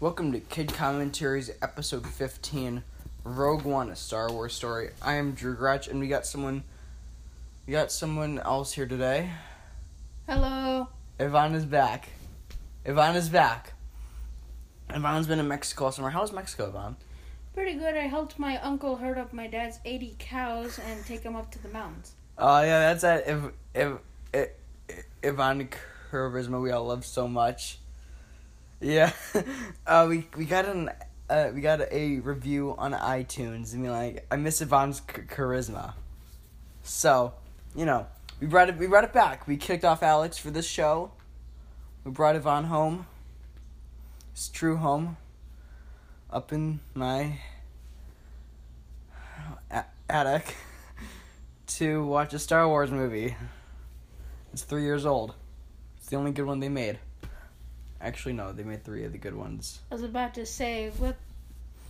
[0.00, 2.84] Welcome to Kid Commentaries, episode 15,
[3.24, 4.90] Rogue One, a Star Wars story.
[5.02, 6.62] I am Drew Gretch, and we got someone,
[7.66, 9.28] we got someone else here today.
[10.28, 10.86] Hello.
[11.18, 12.10] Ivan is back.
[12.86, 13.72] Ivan is back.
[14.88, 16.10] Ivan's been in Mexico all summer.
[16.10, 16.94] How was Mexico, Ivan?
[17.52, 17.96] Pretty good.
[17.96, 21.60] I helped my uncle herd up my dad's 80 cows and take them up to
[21.60, 22.12] the mountains.
[22.38, 23.26] Oh yeah, that's that.
[23.26, 23.98] If
[24.32, 24.48] if,
[25.24, 25.68] if Ivan
[26.12, 27.80] Charisma we all love so much.
[28.80, 29.12] Yeah,
[29.86, 30.90] uh, we we got an
[31.28, 35.94] uh, we got a review on iTunes and we like I miss Ivan's ch- charisma.
[36.82, 37.34] So,
[37.74, 38.06] you know,
[38.40, 39.48] we brought it we brought it back.
[39.48, 41.10] We kicked off Alex for this show.
[42.04, 43.06] We brought Ivan home.
[44.32, 45.16] His true home.
[46.30, 47.40] Up in my
[50.08, 50.54] attic
[51.66, 53.34] to watch a Star Wars movie.
[54.52, 55.34] It's three years old.
[55.96, 56.98] It's the only good one they made.
[58.00, 59.80] Actually, no, they made three of the good ones.
[59.90, 61.16] I was about to say, what?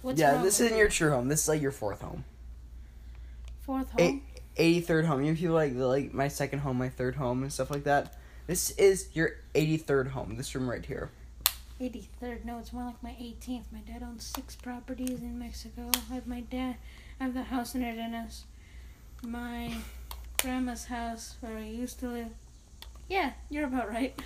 [0.03, 1.29] What's yeah, this isn't your true home.
[1.29, 2.25] This is like your fourth home.
[3.61, 4.23] fourth home?
[4.57, 5.23] 83rd home.
[5.23, 8.15] You feel like like my second home, my third home, and stuff like that.
[8.47, 10.37] This is your 83rd home.
[10.37, 11.11] This room right here.
[11.81, 12.45] 83rd.
[12.45, 13.65] No, it's more like my 18th.
[13.71, 15.91] My dad owns six properties in Mexico.
[16.11, 16.77] I have my dad.
[17.21, 18.45] I have the house in Arenas.
[19.23, 19.75] My
[20.41, 22.31] grandma's house where we used to live.
[23.09, 24.19] Yeah, you're about right.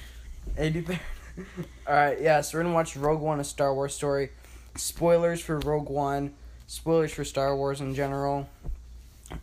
[0.57, 0.99] 83rd.
[1.87, 2.41] All right, yeah.
[2.41, 4.31] So we're gonna watch Rogue One, a Star Wars story.
[4.77, 6.35] Spoilers for Rogue One.
[6.67, 8.49] Spoilers for Star Wars in general.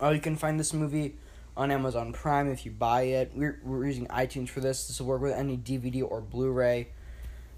[0.00, 1.16] Oh, you can find this movie
[1.56, 3.32] on Amazon Prime if you buy it.
[3.34, 4.88] We're, we're using iTunes for this.
[4.88, 6.88] This will work with any DVD or Blu-ray.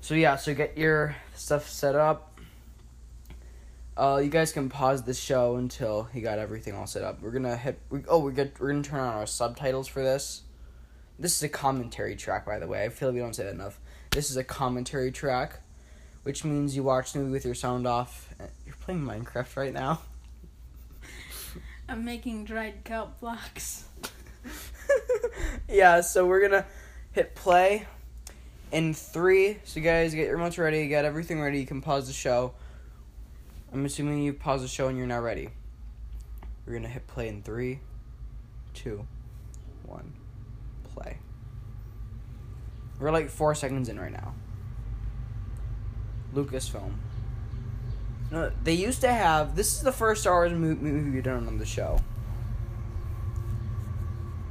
[0.01, 2.39] So yeah, so get your stuff set up.
[3.97, 7.21] Uh, you guys can pause the show until he got everything all set up.
[7.21, 7.79] We're gonna hit.
[7.91, 8.59] We, oh, we get.
[8.59, 10.43] We're gonna turn on our subtitles for this.
[11.19, 12.85] This is a commentary track, by the way.
[12.85, 13.79] I feel like we don't say that enough.
[14.13, 15.61] This is a commentary track,
[16.23, 18.29] which means you watch the movie with your sound off.
[18.67, 20.03] You're playing Minecraft right now.
[21.89, 23.85] I'm making dried kelp blocks.
[25.69, 26.67] yeah, so we're gonna
[27.13, 27.87] hit play
[28.71, 29.57] in three.
[29.65, 31.59] So you guys get your remotes ready, get everything ready.
[31.59, 32.53] You can pause the show.
[33.73, 35.49] I'm assuming you pause the show and you're not ready.
[36.67, 37.81] We're gonna hit play in three,
[38.75, 39.07] two,
[39.87, 40.13] one.
[43.03, 44.33] We're like four seconds in right now.
[46.33, 46.93] Lucasfilm.
[48.31, 49.57] No, they used to have.
[49.57, 51.99] This is the first Star Wars movie we've done on the show.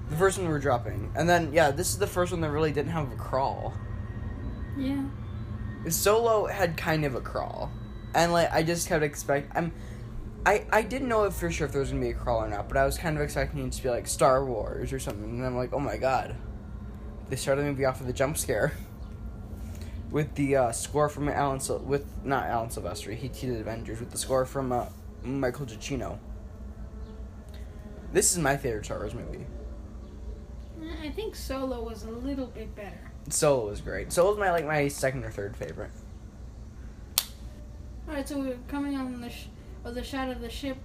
[0.10, 2.74] The first one we're dropping, and then yeah, this is the first one that really
[2.74, 3.74] didn't have a crawl.
[4.78, 5.06] Yeah.
[5.88, 7.72] Solo had kind of a crawl,
[8.14, 9.50] and like I just kept expect.
[9.56, 9.72] I'm,
[10.46, 12.50] I I didn't know if for sure if there was gonna be a crawl or
[12.50, 15.24] not, but I was kind of expecting it to be like Star Wars or something,
[15.24, 16.36] and I'm like, oh my god,
[17.32, 18.74] they started the movie off with a jump scare.
[20.12, 24.02] With the uh, score from Alan, Sil- with not Alan Silvestri, he he did Avengers
[24.02, 24.86] with the score from uh,
[25.24, 26.20] Michael Giacchino.
[28.12, 29.46] This is my favorite Star Wars movie.
[31.02, 33.00] I think Solo was a little bit better.
[33.30, 34.12] Solo was great.
[34.12, 35.92] Solo's my like my second or third favorite.
[38.10, 39.46] Alright, so we're coming on the sh-
[39.86, 40.76] oh, the shot of the ship.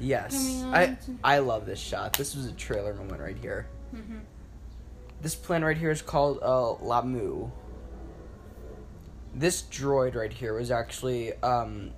[0.00, 2.12] Yes, I to- I love this shot.
[2.12, 3.68] This was a trailer moment right here.
[3.94, 4.18] Mm-hmm.
[5.24, 7.50] This planet right here is called uh, Lah'mu.
[9.34, 11.92] This droid right here was actually um,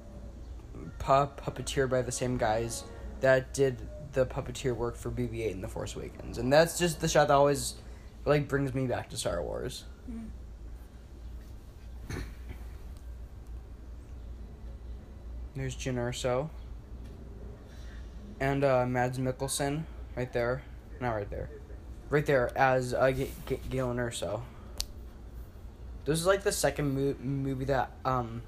[1.00, 2.84] pu- puppeteered by the same guys
[3.22, 7.08] that did the puppeteer work for BB-8 in The Force Awakens, and that's just the
[7.08, 7.74] shot that always
[8.24, 9.82] like brings me back to Star Wars.
[10.08, 10.28] Mm.
[15.56, 16.48] There's Jyn Erso.
[18.38, 19.82] And uh, Mads Mikkelsen,
[20.14, 20.62] right there.
[21.00, 21.50] Not right there.
[22.08, 24.42] Right there as uh, G- G- Galen Erso.
[26.04, 28.42] This is like the second mo- movie that um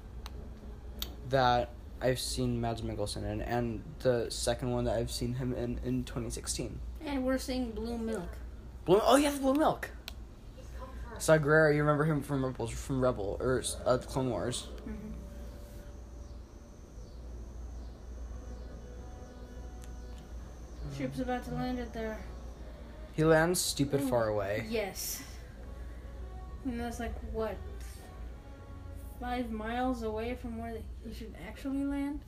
[1.29, 1.69] that
[2.01, 6.05] I've seen Mads Mikkelsen in, and the second one that I've seen him in in
[6.05, 6.79] 2016.
[7.05, 8.29] And we're seeing blue milk.
[8.85, 9.89] Blue, oh yeah, Blue Milk.
[11.17, 14.67] Saw you remember him from Rebels, from Rebel or uh, Clone Wars.
[14.87, 15.09] Mm-hmm.
[20.97, 22.17] Ship's about to land at their.
[23.19, 24.65] He lands stupid far mm, away.
[24.69, 25.21] Yes.
[26.63, 27.57] And that's like what?
[29.19, 32.21] Five miles away from where he should actually land?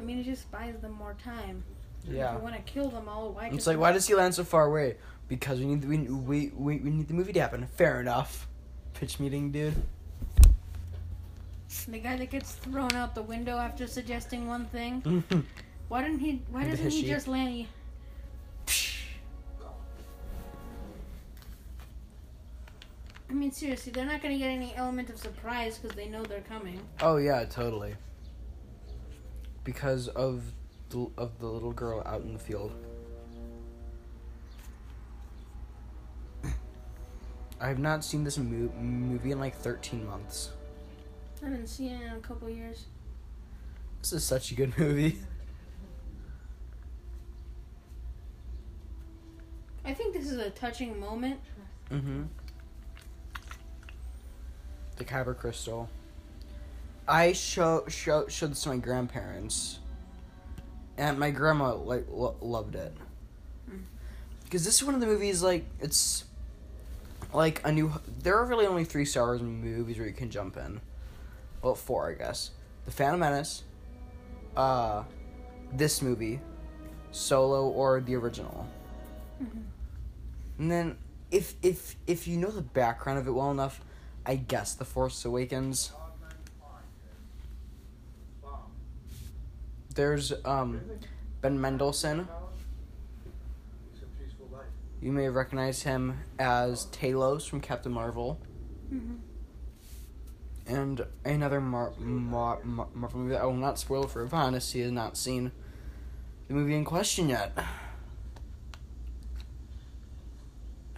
[0.00, 1.62] I mean, it just buys them more time.
[2.08, 2.32] If Yeah.
[2.32, 4.64] you want to kill them all, why It's like, why does he land so far
[4.64, 4.96] away?
[5.28, 7.66] Because we need the, we, we, we, we need the movie to happen.
[7.76, 8.48] Fair enough.
[8.94, 9.74] Pitch meeting, dude.
[11.88, 15.24] the guy that gets thrown out the window after suggesting one thing?
[15.88, 16.40] Why didn't he?
[16.50, 17.66] Why doesn't he just land?
[23.34, 26.42] I mean, seriously, they're not gonna get any element of surprise because they know they're
[26.42, 26.78] coming.
[27.00, 27.96] Oh yeah, totally.
[29.64, 30.44] Because of
[30.90, 32.72] the, of the little girl out in the field.
[37.60, 40.50] I have not seen this mo- movie in like 13 months.
[41.42, 42.84] I haven't seen it in a couple years.
[44.00, 45.18] This is such a good movie.
[49.84, 51.40] I think this is a touching moment.
[51.90, 52.22] Mm-hmm.
[54.96, 55.88] The Kyber crystal.
[57.06, 59.78] I show show showed this to my grandparents,
[60.96, 62.94] and my grandma like lo- loved it.
[63.70, 63.82] Mm.
[64.44, 66.24] Because this is one of the movies like it's
[67.32, 67.92] like a new.
[68.22, 70.80] There are really only three Star Wars movies where you can jump in.
[71.60, 72.50] Well, four, I guess.
[72.84, 73.64] The Phantom Menace,
[74.56, 75.04] uh,
[75.72, 76.40] this movie,
[77.10, 78.66] Solo, or the original.
[79.42, 79.62] Mhm.
[80.58, 80.98] And then,
[81.30, 83.80] if if if you know the background of it well enough,
[84.26, 85.92] I guess The Force Awakens.
[89.94, 90.80] There's um,
[91.40, 92.26] Ben Mendelsohn.
[95.00, 98.40] You may recognize him as Talos from Captain Marvel,
[98.92, 99.18] Mhm.
[100.66, 103.32] and another Mar- Mar- Mar- Marvel movie.
[103.34, 105.52] that I will not spoil for Ivan, as he has not seen
[106.48, 107.52] the movie in question yet.
[107.56, 107.66] And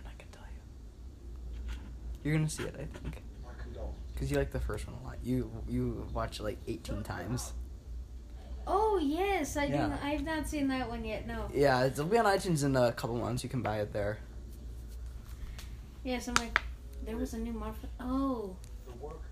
[0.06, 0.60] I can tell you,
[2.26, 2.74] you're gonna see it.
[2.78, 3.22] I think.
[4.12, 5.16] Because you like the first one a lot.
[5.22, 7.52] You you watch it like 18 times.
[8.66, 9.86] Oh yes, I Yeah.
[9.88, 9.94] do.
[10.02, 11.26] I've not seen that one yet.
[11.26, 11.48] No.
[11.54, 13.44] Yeah, it'll be on iTunes in a couple months.
[13.44, 14.18] You can buy it there.
[16.02, 16.60] Yes, I'm like,
[17.04, 17.88] there was a new Marvel.
[18.00, 18.56] Oh.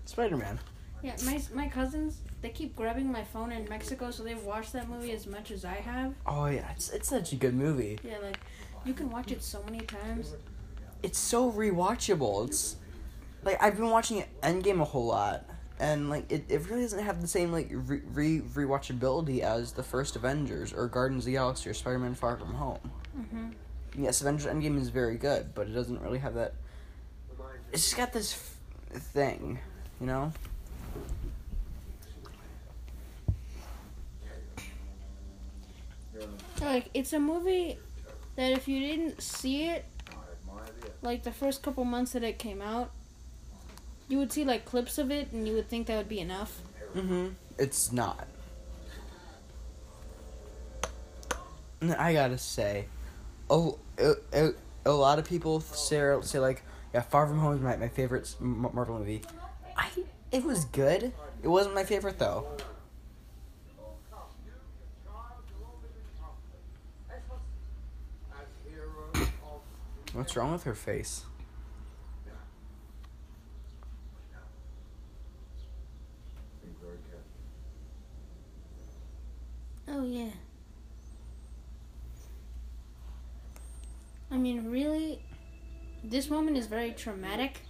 [0.05, 0.59] Spider Man.
[1.01, 4.87] Yeah, my my cousins they keep grabbing my phone in Mexico, so they've watched that
[4.87, 6.13] movie as much as I have.
[6.27, 7.97] Oh yeah, it's it's such a good movie.
[8.03, 8.39] Yeah, like
[8.85, 10.35] you can watch it so many times.
[11.01, 12.47] It's so rewatchable.
[12.47, 12.77] It's
[13.45, 15.45] like I've been watching Endgame a whole lot,
[15.79, 19.83] and like it, it really doesn't have the same like re, re rewatchability as the
[19.83, 22.79] first Avengers or Guardians of the Galaxy or Spider Man Far From Home.
[23.17, 23.53] Mhm.
[23.97, 26.53] Yes, Avengers Endgame is very good, but it doesn't really have that.
[27.71, 28.33] It's just got this
[28.93, 29.59] f- thing,
[30.01, 30.33] you know.
[36.61, 37.77] Like it's a movie
[38.35, 39.85] that if you didn't see it,
[41.01, 42.91] like the first couple months that it came out,
[44.07, 46.61] you would see like clips of it and you would think that would be enough.
[46.95, 47.29] Mm-hmm.
[47.57, 48.27] It's not.
[51.97, 52.85] I gotta say,
[53.49, 54.49] oh, a, a,
[54.85, 56.63] a lot of people say, say like,
[56.93, 59.21] yeah, Far From Home is my, my favorite Marvel movie.
[59.75, 59.89] I
[60.31, 61.11] it was good.
[61.43, 62.47] It wasn't my favorite though.
[70.13, 71.25] What's wrong with her face?
[79.87, 80.31] Oh yeah.
[84.31, 85.19] I mean, really,
[86.03, 87.61] this moment is very traumatic.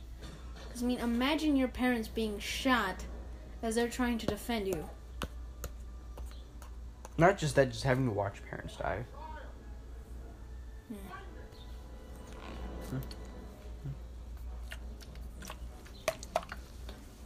[0.71, 3.03] Cause I mean, imagine your parents being shot
[3.61, 4.89] as they're trying to defend you.
[7.17, 9.05] Not just that, just having to watch parents die.
[12.89, 12.97] Hmm.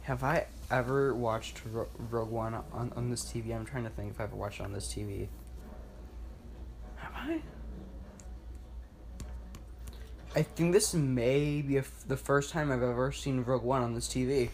[0.02, 3.54] Have I ever watched Ro- Rogue One on, on this TV?
[3.54, 5.28] I'm trying to think if I ever watched it on this TV.
[6.96, 7.42] Have I?
[10.34, 13.82] I think this may be a f- the first time I've ever seen Rogue One
[13.82, 14.50] on this TV.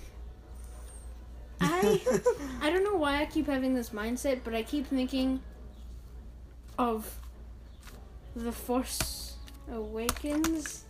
[1.60, 2.00] I
[2.62, 5.40] I don't know why I keep having this mindset, but I keep thinking
[6.78, 7.18] of
[8.34, 9.36] The Force
[9.70, 10.84] Awakens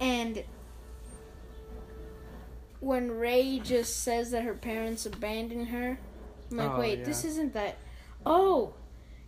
[0.00, 0.42] and
[2.84, 5.98] when Rey just says that her parents abandoned her.
[6.50, 7.78] I'm like, Oh, wait, this isn't that.
[8.26, 8.74] Oh!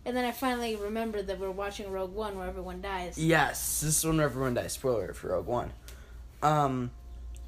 [0.05, 3.17] And then I finally remembered that we're watching Rogue One where everyone dies.
[3.17, 4.73] Yes, this is when everyone dies.
[4.73, 5.73] Spoiler for Rogue One.
[6.41, 6.91] Um,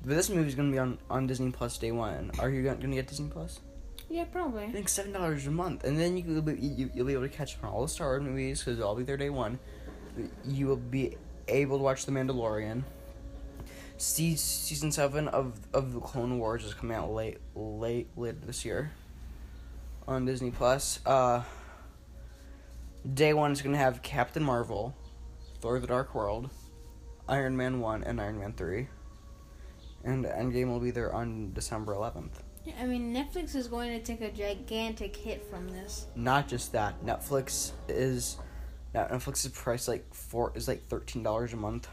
[0.04, 2.32] but this movie's gonna be on, on Disney Plus day one.
[2.40, 3.60] Are you gonna, get Disney Plus?
[4.10, 4.66] Yeah, probably.
[4.66, 7.24] I think seven dollars a month, and then you will be you, you'll be able
[7.24, 9.30] to catch up on all the Star Wars movies because they'll all be there day
[9.30, 9.60] one.
[10.46, 11.16] You will be
[11.48, 12.84] able to watch The Mandalorian.
[14.00, 18.64] See, season seven of of the Clone Wars is coming out late late later this
[18.64, 18.92] year
[20.08, 21.02] on Disney Plus.
[21.06, 21.44] Uh,
[23.14, 24.96] day one is gonna have Captain Marvel,
[25.60, 26.50] Thor: The Dark World,
[27.28, 28.88] Iron Man one, and Iron Man three.
[30.06, 32.42] And Endgame will be there on December eleventh.
[32.64, 36.06] Yeah, I mean, Netflix is going to take a gigantic hit from this.
[36.16, 38.38] not just that netflix is
[38.94, 41.88] netflix's price like four is like $13 a month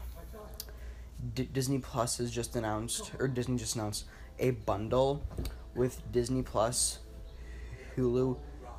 [1.33, 4.05] D- Disney Plus has just announced, or Disney just announced,
[4.39, 5.23] a bundle
[5.75, 6.99] with Disney Plus,
[7.95, 8.37] Hulu,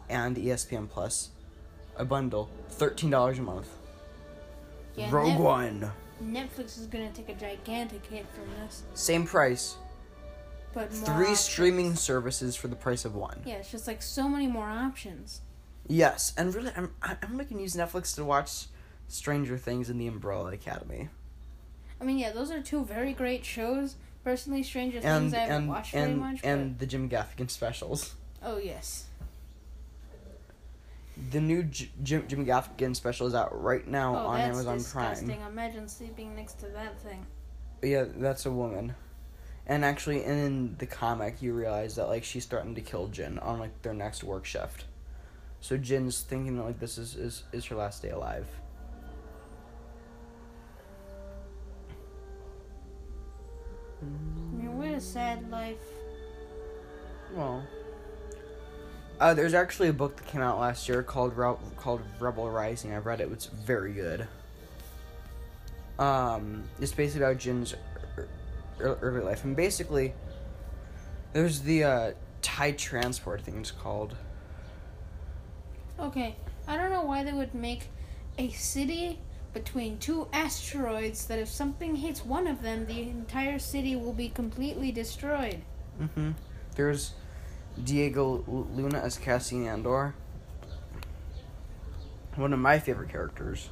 [0.08, 1.30] and ESPN Plus.
[1.96, 3.68] A bundle, thirteen dollars a month.
[4.94, 5.92] Yeah, Rogue Net- One,
[6.22, 9.76] Netflix is gonna take a gigantic hit from this, same price.
[10.74, 11.40] but Three options.
[11.40, 13.40] streaming services for the price of one.
[13.44, 15.40] Yeah, it's just like so many more options.
[15.88, 18.66] Yes, and really, I'm I'm only gonna use Netflix to watch
[19.08, 21.08] Stranger Things and The Umbrella Academy,
[22.00, 23.96] I mean, yeah, those are two very great shows.
[24.24, 26.40] Personally, Stranger and Things I haven't and watched very and much.
[26.44, 28.14] and the Jim Gaffigan specials.
[28.42, 29.06] oh yes,
[31.30, 34.78] The new J- Jim Jim Gaffigan special is out right now oh on that's Amazon
[34.78, 35.28] disgusting.
[35.28, 35.48] Prime.
[35.50, 37.26] Imagine sleeping next to that thing.
[37.82, 38.94] Yeah, that's a woman.
[39.66, 43.58] And actually, in the comic, you realize that like she's starting to kill Jyn on
[43.58, 44.84] like their next work shift.
[45.60, 48.46] So Jyn's thinking that like this is is, is her last day alive.
[54.52, 55.76] I mean, what a sad life.
[57.34, 57.62] Well,
[59.20, 62.94] uh, there's actually a book that came out last year called Re- called Rebel Rising.
[62.94, 63.30] I've read it.
[63.32, 64.26] It's very good.
[65.98, 67.74] Um, it's basically about Jyn's
[68.16, 68.28] ear-
[68.80, 70.14] ear- early life, and basically,
[71.32, 72.12] there's the uh,
[72.42, 73.58] Thai transport thing.
[73.58, 74.14] It's called.
[75.98, 76.36] Okay,
[76.68, 77.88] I don't know why they would make
[78.38, 79.18] a city
[79.64, 84.28] between two asteroids that if something hits one of them, the entire city will be
[84.28, 85.60] completely destroyed.
[86.00, 86.30] Mm-hmm.
[86.76, 87.14] There's
[87.82, 90.14] Diego Luna as Cassian Andor.
[92.36, 93.70] One of my favorite characters.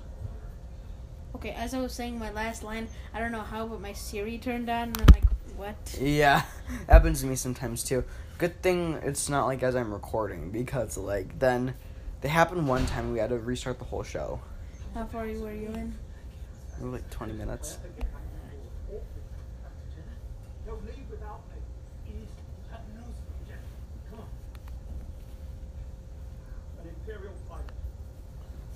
[1.37, 4.39] Okay, as I was saying my last line, I don't know how, but my Siri
[4.39, 5.99] turned on, and I'm like, what?
[6.01, 6.43] Yeah,
[6.89, 8.03] happens to me sometimes too.
[8.39, 11.75] Good thing it's not like as I'm recording because like then
[12.23, 14.41] they happened one time we had to restart the whole show.
[14.97, 15.95] How far were you in?
[16.81, 17.77] Like 20 minutes.
[20.65, 22.15] They'll leave without me.
[22.23, 22.31] Is
[22.71, 23.17] that news?
[24.09, 24.29] Come on.
[26.81, 27.65] An Imperial pilot.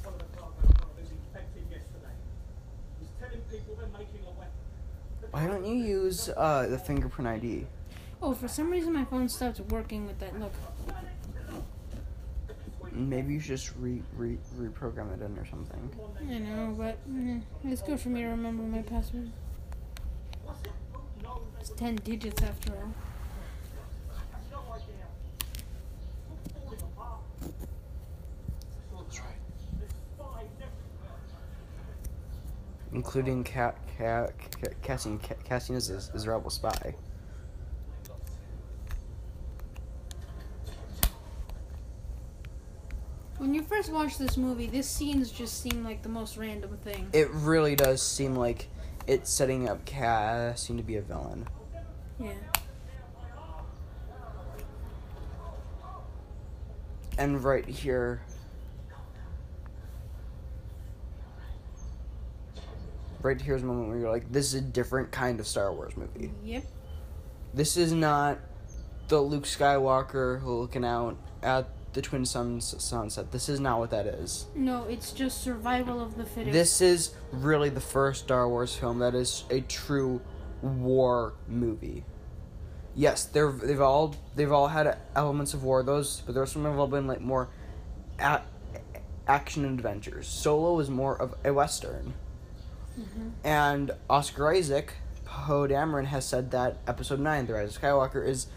[0.04, 2.14] One of the cargo brothers infected yesterday.
[2.98, 4.52] He's telling people they're making a weapon.
[5.22, 7.66] The Why don't you use uh, the fingerprint ID?
[8.20, 10.38] Oh, for some reason my phone stopped working with that.
[10.38, 10.52] Look.
[13.08, 15.90] Maybe you should just re, re reprogram it in or something.
[16.28, 19.30] I know, but eh, it's good for me to remember my password.
[21.60, 22.94] It's 10 digits after all.
[24.50, 24.86] no idea.
[26.28, 27.20] We're falling apart.
[28.96, 29.28] That's right.
[29.78, 31.16] There's spies everywhere.
[32.94, 34.32] Including Cat Cat
[34.82, 36.94] Cassian Cassian is is is a rebel spy.
[43.36, 47.08] When you first watch this movie, this scenes just seem like the most random thing.
[47.12, 48.68] It really does seem like
[49.06, 51.46] it's setting up Cassian to be a villain.
[52.18, 52.32] Yeah.
[57.16, 58.22] And right here.
[63.22, 65.96] Right here's a moment where you're like, this is a different kind of Star Wars
[65.96, 66.32] movie.
[66.42, 66.64] Yep.
[67.54, 68.38] This is not
[69.08, 73.32] the Luke Skywalker looking out at the twin suns sunset.
[73.32, 74.46] This is not what that is.
[74.54, 76.52] No, it's just survival of the fittest.
[76.52, 80.20] This is really the first Star Wars film that is a true
[80.62, 82.04] war movie.
[82.94, 85.82] Yes, they're they've all they've all had elements of war.
[85.82, 87.48] Those, but those some have all been like more
[88.18, 88.42] a-
[89.26, 90.26] action and adventures.
[90.26, 92.14] Solo is more of a western.
[92.98, 93.28] Mm-hmm.
[93.44, 94.94] And Oscar Isaac,
[95.24, 98.48] Poe Dameron has said that Episode Nine, The Rise of Skywalker, is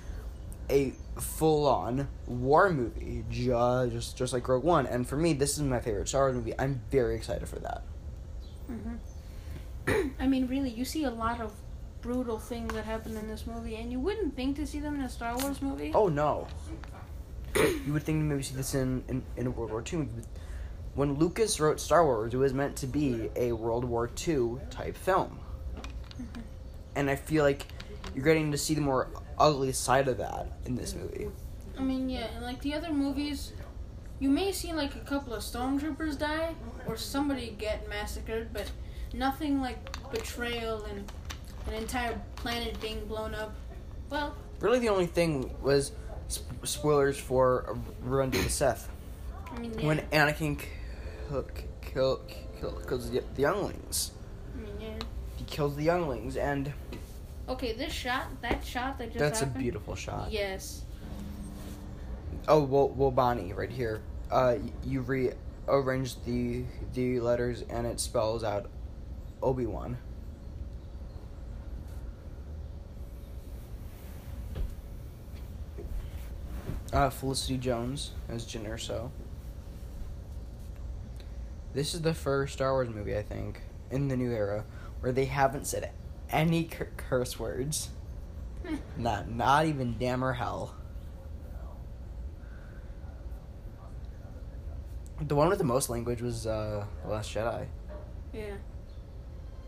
[0.70, 4.86] a full-on war movie, just just like Rogue One.
[4.86, 6.54] And for me, this is my favorite Star Wars movie.
[6.58, 7.84] I'm very excited for that.
[8.72, 10.10] Mm-hmm.
[10.20, 11.54] I mean, really, you see a lot of
[12.02, 15.02] brutal things that happen in this movie, and you wouldn't think to see them in
[15.02, 15.92] a Star Wars movie.
[15.94, 16.48] Oh no!
[17.56, 20.28] you would think maybe see this in, in, in a World War II movie.
[20.96, 24.96] When Lucas wrote Star Wars, it was meant to be a World War II type
[24.96, 25.40] film.
[25.76, 26.42] Mm-hmm.
[26.96, 27.66] And I feel like
[28.14, 29.08] you're getting to see the more
[29.40, 31.28] ugly side of that in this movie.
[31.78, 33.54] I mean, yeah, and like the other movies,
[34.20, 36.56] you may see like a couple of stormtroopers die
[36.88, 38.70] or somebody get massacred, but
[39.14, 39.78] nothing like
[40.12, 41.12] betrayal and
[41.68, 43.54] an entire planet being blown up.
[44.10, 45.92] Well, Really, the only thing was
[46.32, 48.88] sp- spoilers for Revenge of the Sith.
[49.54, 49.86] I mean, yeah.
[49.86, 50.58] When Anakin
[51.30, 51.46] kill,
[51.82, 52.22] kill,
[52.60, 54.12] kill, kills the, the younglings.
[54.56, 55.06] I mean, yeah.
[55.36, 56.72] He kills the younglings, and
[57.48, 60.32] Okay, this shot, that shot that just That's happened, a beautiful shot.
[60.32, 60.84] Yes.
[62.48, 64.02] Oh well, Wobani, right here.
[64.32, 68.70] Uh, you rearrange the the letters and it spells out
[69.42, 69.98] Obi Wan.
[76.94, 79.10] Uh, Felicity Jones as Jyn Erso.
[81.74, 84.64] This is the first Star Wars movie I think in the new era
[85.00, 85.92] where they haven't said
[86.34, 87.90] any cur- curse words.
[88.66, 88.76] Hmm.
[88.98, 90.74] not, not even damn or hell.
[95.22, 97.66] The one with the most language was uh, The Last Jedi.
[98.34, 98.56] Yeah.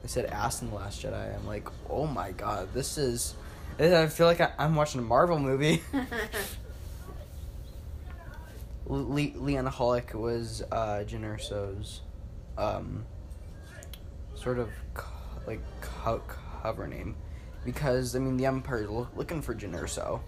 [0.01, 1.35] They said ass in The Last Jedi.
[1.35, 3.35] I'm like, oh my god, this is.
[3.79, 5.81] I feel like I, I'm watching a Marvel movie.
[8.87, 12.01] Le- Liana Hallik was uh, Jyn Erso's
[12.57, 13.05] um,
[14.35, 15.09] sort of co-
[15.47, 16.21] like co-
[16.65, 17.15] cover name
[17.63, 20.19] because I mean the Empire is loo- looking for Jyn Erso.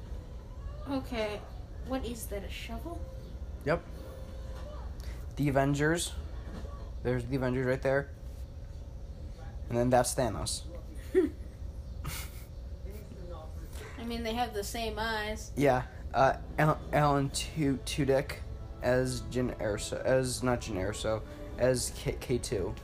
[0.89, 1.39] okay.
[1.88, 2.44] What is that?
[2.44, 3.00] A shovel?
[3.65, 3.82] Yep.
[5.38, 6.12] The Avengers.
[7.01, 8.10] There's the Avengers right there.
[9.70, 10.62] And then that's Thanos.
[14.00, 15.51] I mean, they have the same eyes.
[15.56, 15.84] Yeah.
[16.13, 18.32] Uh, Al- Alan tu- Tudyk
[18.84, 21.22] as Jyn Erso, as not Jyn Erso,
[21.58, 22.75] as K- K2.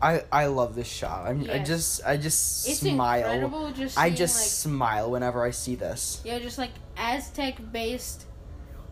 [0.00, 1.26] I I love this shot.
[1.26, 3.72] I'm, I just I just It's smile.
[3.74, 6.20] just I just like- smile whenever I see this.
[6.24, 8.26] Yeah, just like Aztec based,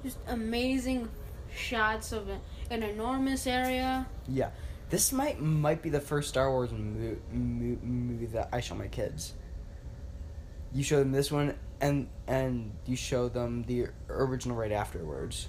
[0.03, 1.09] just amazing
[1.55, 2.29] shots of
[2.71, 4.07] an enormous area.
[4.29, 4.51] Yeah,
[4.89, 8.89] this might might be the first Star Wars mo- mo- movie that I show my
[8.89, 9.35] kids.
[10.73, 15.49] You show them this one, and and you show them the original right afterwards.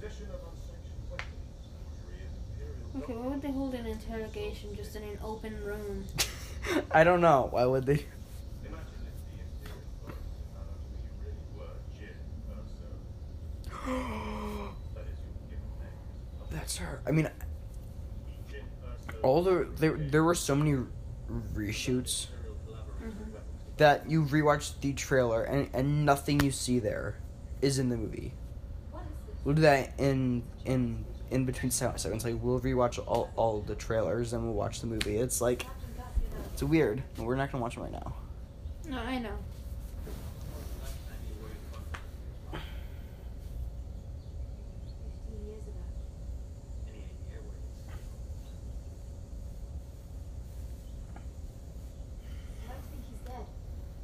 [0.00, 1.66] Possession of unsanctioned weapons,
[2.02, 6.04] forgery of imperial Okay, why would they hold an interrogation just in an open room?
[6.92, 7.48] I don't know.
[7.50, 7.94] Why would they?
[7.94, 8.06] Imagine
[8.64, 10.22] if the Imperial authorities
[10.54, 12.14] found out who you really were, Jyn
[12.54, 12.92] Erso.
[14.94, 16.48] That is your given name.
[16.52, 17.02] That's her.
[17.06, 17.28] I mean,
[19.22, 20.72] all the there there were so many
[21.54, 23.76] reshoots Imperial collaborator Mhm.
[23.78, 27.16] that you rewatch the trailer and and nothing you see there
[27.60, 28.32] is in the movie.
[29.44, 32.24] We'll do that in in in between se- segments.
[32.24, 35.16] Like we'll rewatch all all the trailers and we'll watch the movie.
[35.16, 35.66] It's like
[36.52, 37.02] it's weird.
[37.18, 38.14] We're not gonna watch them right now.
[38.88, 39.36] No, I know.
[44.12, 45.80] Fifteen years ago.
[51.42, 53.46] I like to think he's dead.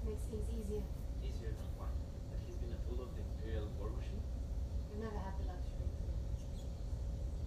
[0.07, 0.83] Makes things easier.
[1.23, 1.93] Easier than what?
[2.33, 4.23] That he's been a tool of the Imperial war machine?
[4.91, 5.89] We've never had the luxury.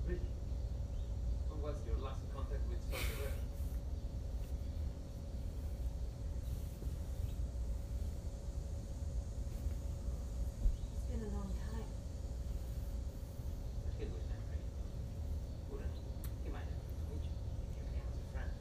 [0.08, 0.30] Really?
[1.50, 3.34] When was your last contact with Saw Gerrera?
[9.72, 11.88] It's been a long time.
[13.86, 14.72] But he'll remember you.
[15.72, 16.04] Wouldn't he?
[16.44, 18.52] He might have told you if you came as a friend.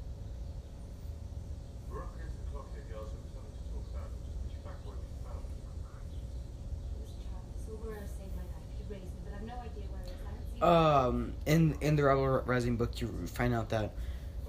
[1.90, 3.10] We're up against the clock here, girls.
[3.10, 4.08] We've something to talk about.
[4.14, 5.42] We'll just put you back where we found
[6.14, 6.22] you.
[6.22, 7.56] It was Charlie.
[7.58, 8.66] Saw Gerrera saved my life.
[8.78, 10.20] He raised me, but I've no idea where he is.
[10.22, 10.59] I haven't seen him.
[10.70, 13.90] Um, in in the Rebel Rising book, you find out that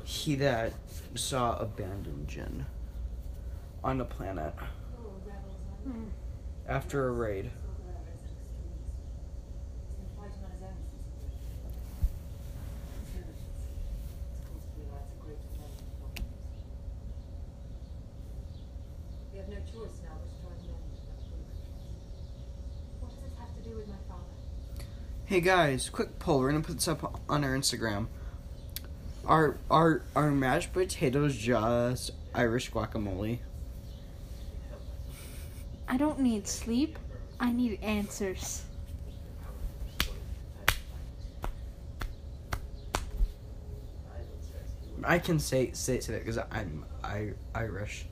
[0.04, 0.74] he that
[1.16, 2.66] saw abandoned Jyn
[3.84, 5.56] on a planet Oh, rebels,
[5.88, 6.02] aren't they?
[6.02, 6.10] Hmm.
[6.70, 7.50] after a raid.
[7.50, 8.94] Saw Gerrera is an extremist.
[9.90, 10.78] He's been fighting on his own
[11.18, 11.74] since he was
[13.02, 13.66] Intelligence.
[14.30, 16.38] It's caused to realize a great many problems.
[19.34, 21.90] We have no choice now but to try and mend that broken trust.
[23.02, 24.30] What does this have to do with my father?
[25.32, 26.42] Hey guys, quick poll.
[26.42, 28.08] We're gonna put this up on our Instagram.
[29.26, 33.40] Are are are mashed potatoes just Irish guacamole?
[35.88, 37.00] I don't need sleep.
[37.40, 38.64] I need answers.
[45.02, 48.06] I can say say say that because I'm I Irish.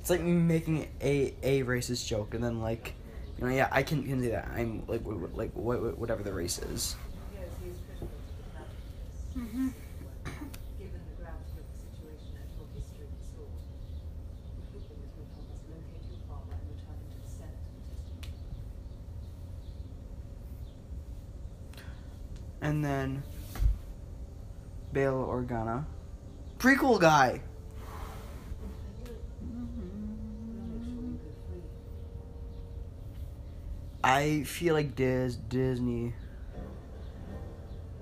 [0.00, 2.94] It's like making a a racist joke and then like,
[3.38, 4.48] you know, yeah, I can can do that.
[4.54, 6.96] I'm like w- w- like wh- wh- whatever the race is.
[7.34, 9.18] Yes, he is critical to the collaborators.
[9.36, 9.68] Mm-hmm.
[10.78, 15.30] Given the gravity of the situation and then history with Saw, we're hoping that you'll
[15.34, 18.62] help us locate your father and return him to the Senate for testimony.
[22.62, 23.22] And then
[24.92, 25.84] Bail Organa,
[26.58, 27.40] prequel guy.
[29.42, 31.62] We'll make sure you go free.
[34.04, 36.12] I feel like Dis- Disney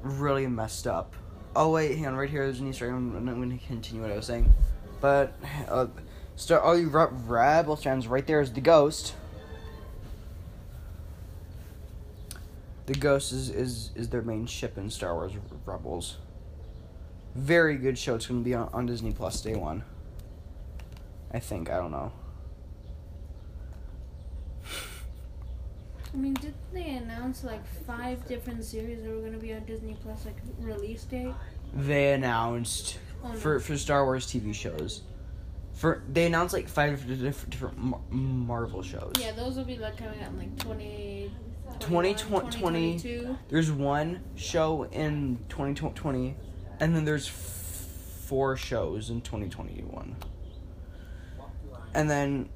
[0.02, 1.14] really messed up.
[1.54, 2.92] Oh wait, hang on, right here there's an Easter egg.
[2.92, 4.52] I'm, I'm going to continue what I was saying,
[5.00, 5.32] but
[5.68, 5.86] uh,
[6.34, 8.08] start all you Re- Rebel fans.
[8.08, 9.14] Right there is the Ghost.
[12.86, 15.32] The Ghost is, is is their main ship in Star Wars
[15.64, 16.16] Rebels.
[17.36, 18.16] very good show.
[18.16, 19.84] It's gonna be on, on Disney Plus day one.
[21.32, 22.12] I think I don't know.
[26.14, 29.96] I mean, didn't they announce like five different series that were gonna be on Disney
[30.02, 31.34] Plus, like release date?
[31.74, 33.34] They announced Oh, no.
[33.34, 35.02] for for Star Wars TV shows.
[35.74, 39.12] For they announced like five different, different Mar- Marvel shows.
[39.18, 41.30] Yeah, those will be like coming out in like 20,
[41.80, 43.38] 20, 21, 20, 2022.
[43.48, 46.36] There's one show in 2020,
[46.80, 47.34] and then there's f-
[48.26, 50.14] four shows in 2021.
[51.94, 52.48] And then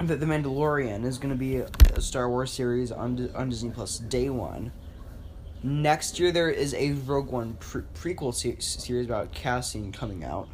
[0.00, 3.98] the, the Mandalorian is going to be a, Star Wars series on on Disney Plus
[3.98, 4.72] day one.
[5.62, 10.48] Next year there is a Rogue One pre- prequel se- series about Cassian coming out.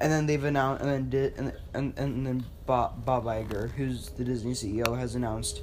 [0.00, 4.24] And then they've announced, and then and and and then Bob Bob Iger, who's the
[4.24, 5.62] Disney CEO, has announced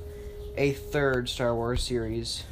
[0.56, 2.46] a third Star Wars series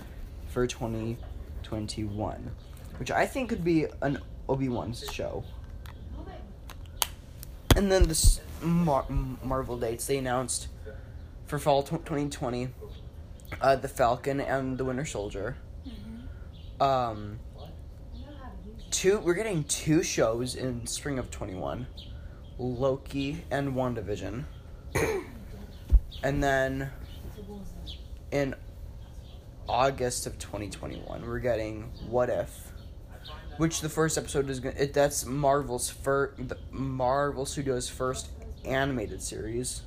[0.47, 2.51] for 2021,
[2.97, 5.45] which I think could be an Obi Wan show.
[7.77, 9.05] And then this Mar-
[9.43, 10.67] Marvel dates they announced
[11.45, 12.69] for fall tw 2020,
[13.61, 15.57] uh, the Falcon and the Winter Soldier.
[16.79, 17.39] Um,
[18.91, 21.87] two we're getting two shows in spring of 21,
[22.57, 24.45] Loki and WandaVision.
[26.23, 26.91] and then
[28.31, 28.55] in
[29.67, 32.71] August of 2021, we're getting What If,
[33.57, 34.75] which the first episode is going.
[34.75, 36.39] to That's Marvel's first,
[36.71, 38.29] Marvel Studios' first
[38.65, 39.83] animated series.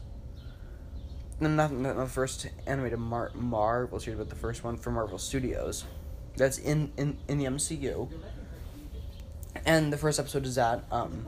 [1.41, 5.85] Not, not the first animated Mar- Marvel series, but the first one for Marvel Studios.
[6.37, 8.11] That's in, in, in the MCU.
[9.67, 11.27] And the first episode is that, um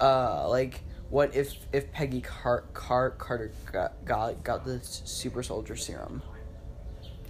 [0.00, 5.76] uh like what if if Peggy Car- Car- Carter got, got got the super soldier
[5.76, 6.22] serum?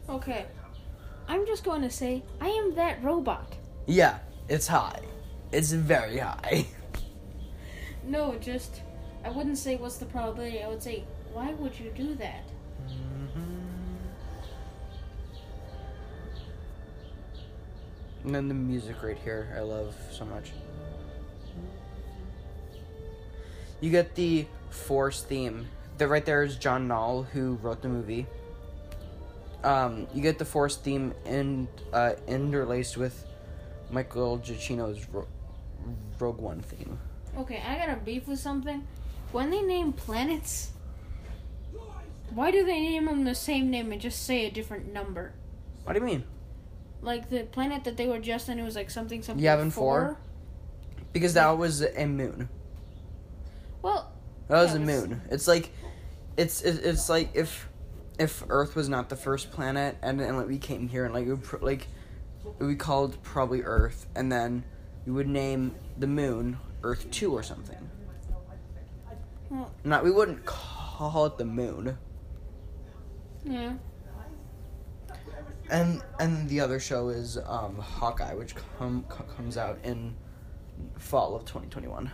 [0.09, 0.47] Okay,
[1.29, 3.55] I'm just going to say I am that robot.
[3.87, 5.01] Yeah, it's high.
[5.53, 6.67] It's very high.
[8.07, 8.83] No, just
[9.25, 10.63] I wouldn't say what's the probability.
[10.63, 12.45] I would say why would you do that?
[18.25, 20.53] And then the music right here, I love so much.
[23.81, 25.69] You get the Force theme.
[25.99, 28.27] The right there is John Knoll, who wrote the movie.
[29.63, 33.27] Um, you get the Force theme in uh, interlaced with
[33.91, 35.29] Michael Giacchino's Ro-
[36.19, 36.99] Rogue One theme.
[37.37, 38.87] Okay, I got a beef with something.
[39.33, 40.71] When they name planets,
[42.31, 45.33] why do they name them the same name and just say a different number?
[45.85, 46.25] What do you mean?
[47.03, 49.45] Like the planet that they were just in, it was like something something.
[49.45, 50.17] Yavin 4?
[51.13, 52.49] Because that was a moon.
[53.83, 54.13] Well,
[54.49, 55.23] That was Yeah, a moon.
[55.31, 55.71] It's like,
[56.37, 57.69] it's it, it's like if
[58.19, 61.27] if Earth was not the first planet, and and like we came here and like
[61.27, 61.89] it would pr- like
[62.45, 64.65] it would be called probably Earth, and then
[65.05, 67.91] we would name the moon Earth 2 or something.
[69.51, 71.97] Well, Not, we wouldn't call it the moon.
[73.45, 73.75] Yeah.
[75.71, 80.15] And and the other show is um, Hawkeye, which com- comes out in
[80.99, 82.11] fall of 2021.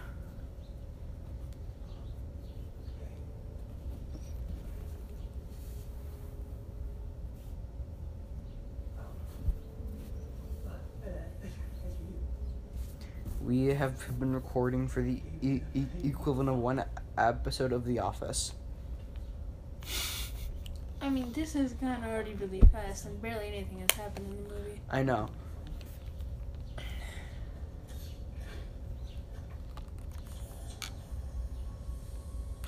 [13.41, 16.85] We have been recording for the e- e- equivalent of one
[17.17, 18.53] episode of The Office.
[21.01, 24.55] I mean, this has gone already really fast, and barely anything has happened in the
[24.55, 24.81] movie.
[24.91, 25.29] I know.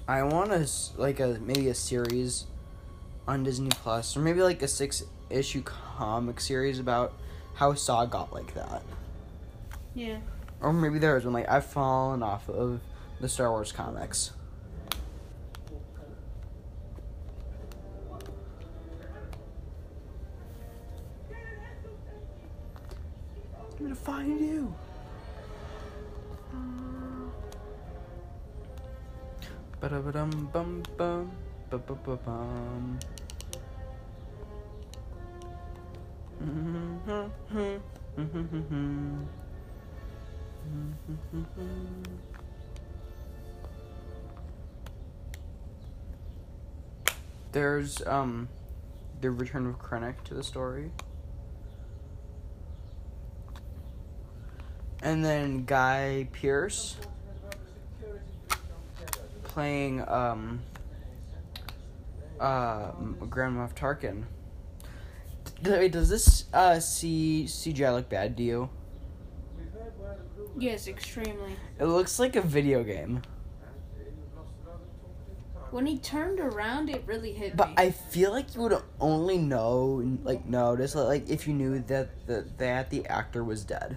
[0.08, 2.46] I want a like a maybe a series
[3.28, 7.12] on Disney Plus or maybe like a six issue comic series about
[7.54, 8.82] how Saw got like that.
[9.94, 10.18] Yeah.
[10.62, 12.80] Or maybe there is one like I've fallen off of
[13.20, 14.30] the Star Wars comics.
[23.58, 24.72] I'm gonna find you.
[29.80, 31.32] Ba-da-ba-dum bum bum
[31.68, 33.00] ba-ba-ba-bum.
[36.40, 39.22] Mm-hmm, mm-hmm, mm-hmm,
[47.52, 48.48] There's um
[49.20, 50.90] the return of Krennic to the story.
[55.02, 56.96] And then Guy Pierce
[59.44, 60.60] playing um
[62.40, 62.92] uh
[63.28, 64.24] Grand Moff Tarkin.
[65.62, 68.70] Wait, does this uh C CGI look bad to you?
[70.58, 71.56] Yes, extremely.
[71.78, 73.22] It looks like a video game.
[75.70, 77.74] When he turned around, it really hit But me.
[77.78, 82.46] I feel like you would only know, like, notice, like, if you knew that the
[82.58, 83.96] that the actor was dead.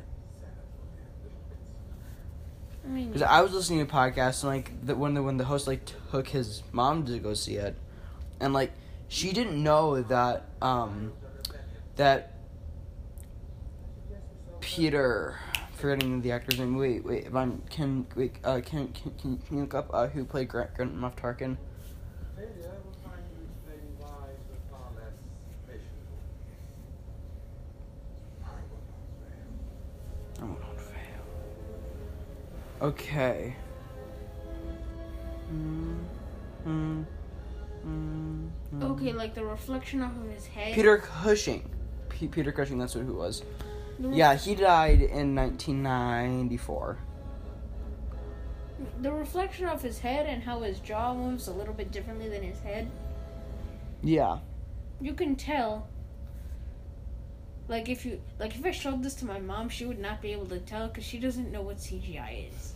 [2.85, 5.37] I mean, Because I was listening to a podcast and like the, when the when
[5.37, 7.75] the host like took his mom to go see it,
[8.39, 8.71] and like
[9.07, 11.11] she didn't know that um
[11.95, 12.35] that
[14.61, 15.39] Peter
[15.85, 16.77] forgetting the actor's name.
[16.77, 17.27] Wait, wait.
[17.27, 20.47] If I'm can wait uh can can can, can you look up uh, who played
[20.47, 21.57] Grand Grand Moff Tarkin?
[22.35, 25.13] Failure will find you explaining lies with far less
[25.67, 26.09] patience.
[30.39, 31.23] I will not fail.
[32.81, 33.55] Okay.
[35.53, 36.03] Mm,
[36.65, 37.05] mm,
[37.85, 38.83] mm, mm.
[38.83, 40.73] okay, like the reflection off of his head.
[40.73, 41.69] Peter Cushing.
[42.09, 43.43] P- Peter Cushing, that's what who it was.
[43.99, 46.97] Yeah, he died in 1994.
[49.01, 52.43] The reflection of his head and how his jaw moves a little bit differently than
[52.43, 52.89] his head.
[54.03, 54.39] Yeah.
[54.99, 55.87] You can tell.
[57.67, 60.31] Like if you like if I showed this to my mom, she would not be
[60.33, 62.74] able to tell because she doesn't know what CGI is.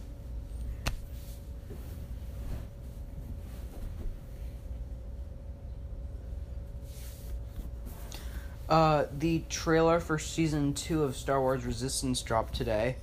[8.70, 12.98] Uh, the trailer for season two of Star Wars Resistance dropped today.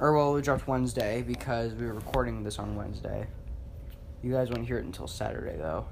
[0.00, 3.28] Or, well, it dropped Wednesday because we were recording this on Wednesday.
[4.20, 5.86] You guys won't hear it until Saturday, though.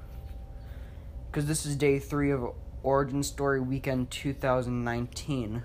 [1.31, 5.63] Because this is day three of Origin Story Weekend 2019.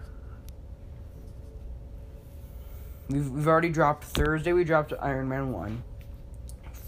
[3.09, 5.83] We've, we've already dropped Thursday, we dropped Iron Man 1.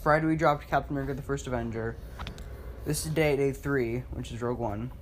[0.01, 1.97] Friday, we dropped Captain America the First Avenger.
[2.85, 4.93] This is day, day three, which is Rogue One.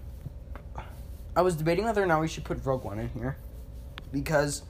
[1.37, 3.37] I was debating whether or not we should put Rogue One in here
[4.13, 4.63] because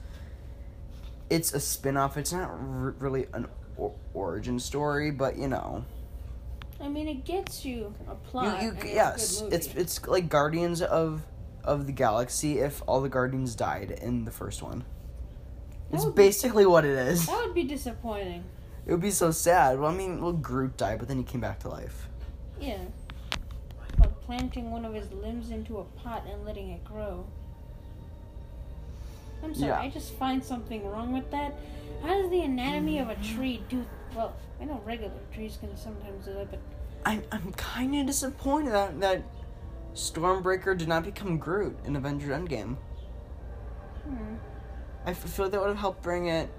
[1.29, 2.17] it's a spin-off.
[2.17, 3.47] It's not r- really an
[3.77, 5.85] or- origin story, but you know,
[6.81, 8.61] I mean, it gets you a you, plot.
[8.61, 9.79] you and it's a yes, it's movie.
[9.81, 11.21] it's like Guardians of
[11.63, 14.83] of the Galaxy if all the Guardians died in the first one.
[15.89, 17.25] That It's would be- basically what it is.
[17.27, 18.43] that would be disappointing.
[18.85, 19.79] It would be so sad.
[19.79, 22.07] Well, I mean, well, Groot died, but then he came back to life.
[22.61, 22.77] Yeah.
[24.05, 27.25] Like planting one of his limbs into a pot and letting it grow.
[29.43, 29.79] I'm sorry, Yeah.
[29.79, 31.55] I just find something wrong with that.
[32.03, 33.83] How does the anatomy of a tree do?
[34.15, 36.59] Well, I know regular trees can sometimes do that, but
[37.03, 39.23] I'm I'm kind of disappointed that that
[39.95, 42.77] Stormbreaker did not become Groot in Avengers Endgame.
[44.03, 44.35] hmm.
[45.05, 46.49] I feel like that would have helped bring it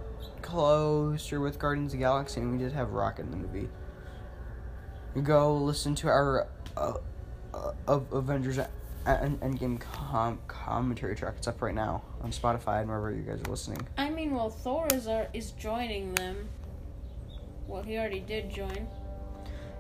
[0.43, 3.69] closer with Guardians of the Galaxy, and we did have Rocket in the movie.
[5.23, 6.95] Go listen to our uh,
[7.87, 8.59] of Avengers
[9.07, 11.35] End- Endgame com- commentary track.
[11.39, 13.87] It's up right now on Spotify and wherever you guys are listening.
[13.97, 16.49] I mean, well, Thor is are, is joining them.
[17.69, 18.89] Well, he already did join.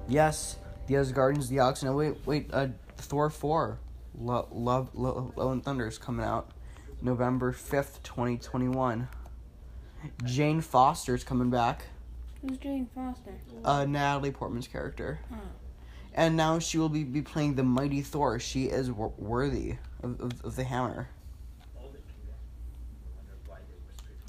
[0.08, 1.86] Yes, the of the Galaxy.
[1.86, 2.50] No, wait, wait.
[2.52, 3.78] Uh, Thor four,
[4.18, 6.50] Lo- Love, Lo- Love and Thunder is coming out
[7.02, 9.08] November fifth, twenty twenty one.
[10.24, 11.86] Jane Foster's coming back.
[12.42, 13.34] Who's Jane Foster?
[13.64, 15.18] uh, Natalie Portman's character.
[15.32, 15.36] Oh.
[16.16, 18.38] And now she will be, be playing the mighty Thor.
[18.40, 21.08] She is wor- worthy of, of, of the hammer.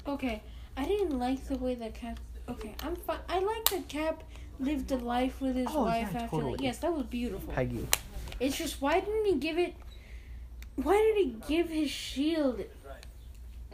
[0.06, 0.42] Okay,
[0.76, 2.18] I didn't like the way that Cap.
[2.48, 3.18] Okay, I'm fine.
[3.28, 4.22] I like that Cap
[4.58, 6.52] lived a life with his Oh, wife yeah, after totally.
[6.56, 6.62] that.
[6.62, 7.52] Yes, that was beautiful.
[7.52, 7.86] Peggy.
[8.40, 9.74] It's just why didn't he give it?
[10.76, 12.62] Why did he give his shield?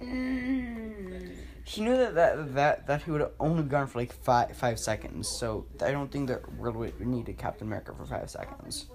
[0.03, 1.37] Mm.
[1.65, 4.79] He knew that that that, that he would have only gone for like five five
[4.79, 5.29] seconds.
[5.29, 8.87] So I don't think that really we needed Captain America for five seconds.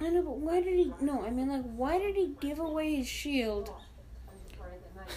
[0.00, 0.92] I know, but why did he?
[1.00, 3.70] No, I mean like, why did he give away his shield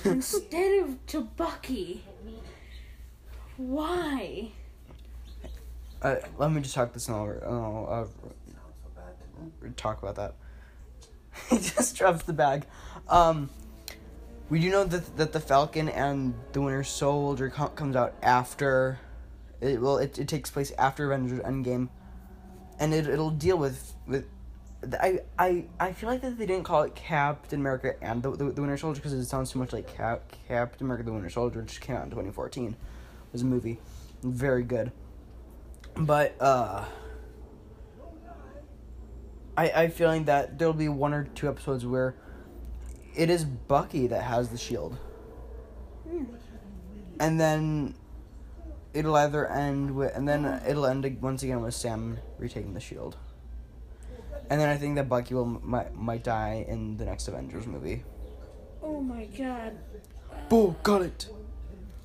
[0.04, 2.04] instead of to Bucky?
[3.56, 4.52] Why?
[6.02, 7.44] Uh, let me just talk this over.
[7.46, 10.36] Oh, uh, talk about that.
[11.50, 12.66] he just drops the bag.
[13.08, 13.50] Um,
[14.50, 19.00] we do know that that the Falcon and the Winter Soldier com- comes out after.
[19.60, 21.90] It well, it, it takes place after Avengers Endgame,
[22.80, 24.26] and it it'll deal with with.
[25.02, 28.52] I, I I feel like that they didn't call it Captain America and the, the,
[28.52, 31.62] the Winter Soldier because it sounds too much like Cap, Captain America the Winter Soldier,
[31.62, 32.76] which came out in 2014.
[33.34, 33.80] Was a movie.
[34.24, 34.92] Very good.
[35.96, 36.86] But uh
[39.58, 42.16] I I feeling that there'll be one or two episodes where
[43.18, 44.98] it is Bucky that has the shield.
[47.20, 47.96] And then
[48.94, 53.18] it'll either end with and then it'll end once again with Sam retaking the shield.
[54.50, 58.04] And then I think that Bucky will might might die in the next Avengers movie.
[58.84, 59.78] Oh my god.
[60.48, 61.28] Bor Gullet.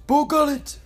[0.06, 0.78] Bor Gullet.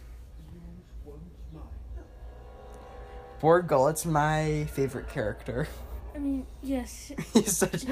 [3.40, 5.68] Bor Gullet's my favorite character.
[6.14, 7.12] I mean, yes.
[7.32, 7.84] He's such.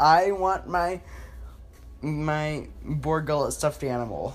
[0.00, 1.00] I want my
[2.06, 4.34] my Bor Gullet stuffed animal.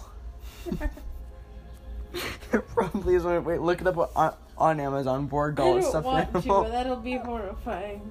[2.14, 3.24] it probably is.
[3.24, 5.28] Wait, look it up on, on Amazon.
[5.28, 6.64] Bor I Gullet don't stuffed want to, animal.
[6.64, 8.02] but that'll be horrifying.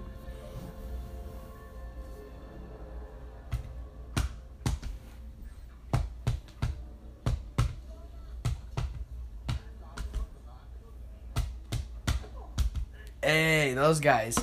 [13.22, 14.38] Hey, those guys.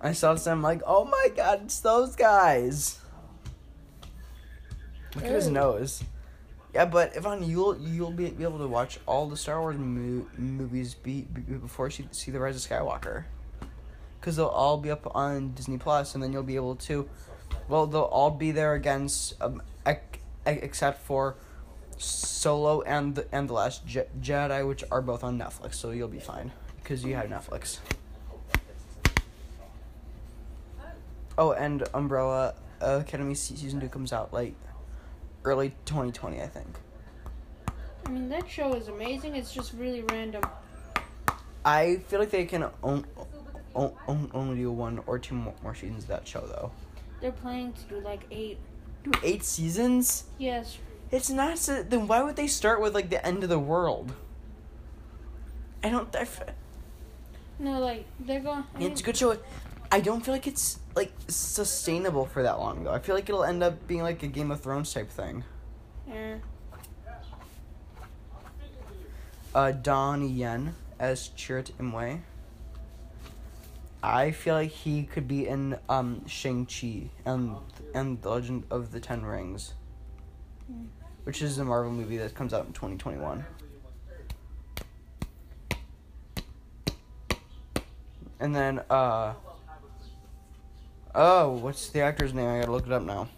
[0.00, 2.98] I saw this I'm like, oh my god, it's those guys.
[5.14, 6.02] Look at his nose.
[6.72, 10.26] Yeah, but Yvonne, you'll you'll be, be able to watch all the Star Wars mo-
[10.38, 13.24] movies be, be, before you see the Rise of Skywalker,
[14.20, 17.08] because they'll all be up on Disney Plus, and then you'll be able to,
[17.68, 21.34] well, they'll all be there against, um, ec- ec- except for
[21.98, 26.06] Solo and the, and the Last Je- Jedi, which are both on Netflix, so you'll
[26.06, 27.78] be fine because you have Netflix.
[31.40, 34.54] Oh, and Umbrella Academy se- season two comes out like
[35.42, 36.68] early 2020, I think.
[38.04, 39.36] I mean, that show is amazing.
[39.36, 40.42] It's just really random.
[41.64, 43.06] I feel like they can on,
[43.74, 46.72] on, on, only do one or two more, more seasons of that show though.
[47.22, 48.58] They're planning to do like eight.
[49.02, 50.24] Do eight seasons?
[50.36, 50.76] Yes.
[51.10, 51.56] It's not.
[51.56, 54.12] So, then why would they start with like the end of the world?
[55.82, 56.14] I don't.
[56.14, 56.42] I f-
[57.58, 58.64] No, like they're going.
[58.74, 59.38] I mean, it's a good show.
[59.92, 62.92] I don't feel like it's like sustainable for that long though.
[62.92, 65.44] I feel like it'll end up being like a Game of Thrones type thing.
[66.08, 66.36] yeah.
[69.52, 72.20] Uh, Donnie Yen as Chirrut Imwe.
[74.00, 77.56] I feel like he could be in um Shang Chi and
[77.92, 79.74] and the Legend of the Ten Rings,
[80.70, 80.84] Hmm.
[81.24, 83.44] which is a Marvel movie that comes out in twenty twenty one.
[88.38, 89.34] And then uh.
[91.14, 92.48] Oh, what's the actor's name?
[92.48, 93.28] I gotta look it up now.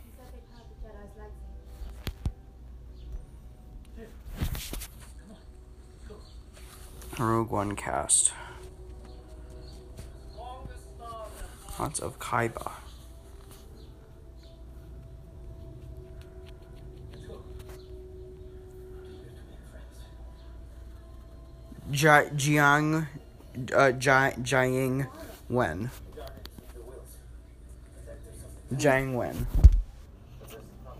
[7.18, 8.32] Rogue One cast.
[11.78, 12.72] Lots of Kaiba.
[21.90, 23.06] Jia- Jiang,
[23.74, 25.06] uh, Jia- Jiang
[25.48, 25.90] Wen.
[28.76, 29.46] Jiang Wen.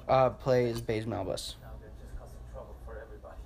[0.09, 1.55] Uh, plays Baze Malbus.
[1.63, 3.37] Now they're just causing trouble for everybody.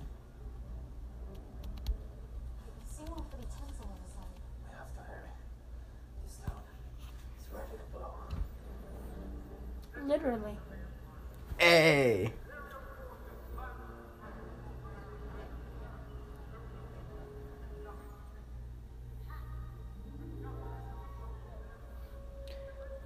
[2.87, 4.35] seem awfully tense all of a sudden.
[4.63, 5.31] We have to hurry.
[6.25, 6.61] This town
[7.39, 8.15] is ready to blow.
[10.07, 10.57] Literally.
[11.57, 12.33] Hey.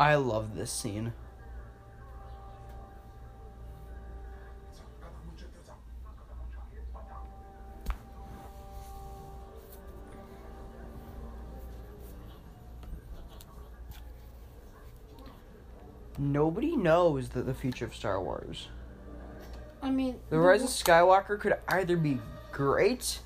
[0.02, 1.14] I love this scene.
[16.18, 18.70] Nobody knows that the future of Star Wars.
[19.84, 22.18] I mean, The Rise of Skywalker could either be
[22.52, 23.20] great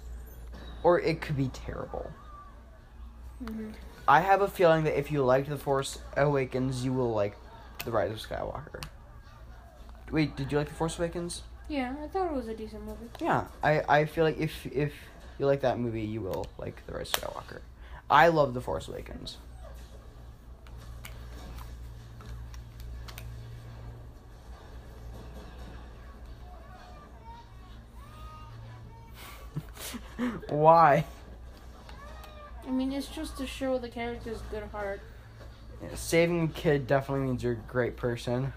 [0.84, 2.12] or it could be terrible.
[3.42, 3.72] Mhm.
[4.08, 7.36] I have a feeling that if you liked The Force Awakens, you will like
[7.84, 8.84] The Rise of Skywalker.
[10.12, 11.42] Wait, did you like The Force Awakens?
[11.68, 13.10] Yeah, I thought it was a decent movie.
[13.20, 14.94] Yeah, I, I feel like if if
[15.40, 17.62] you like that movie, you will like The Rise of Skywalker.
[18.10, 19.38] I love The Force Awakens.
[30.50, 31.06] Why?
[32.68, 35.02] I mean, it's just to show the character's good heart.
[35.94, 38.54] Saving a kid definitely means you're a great person.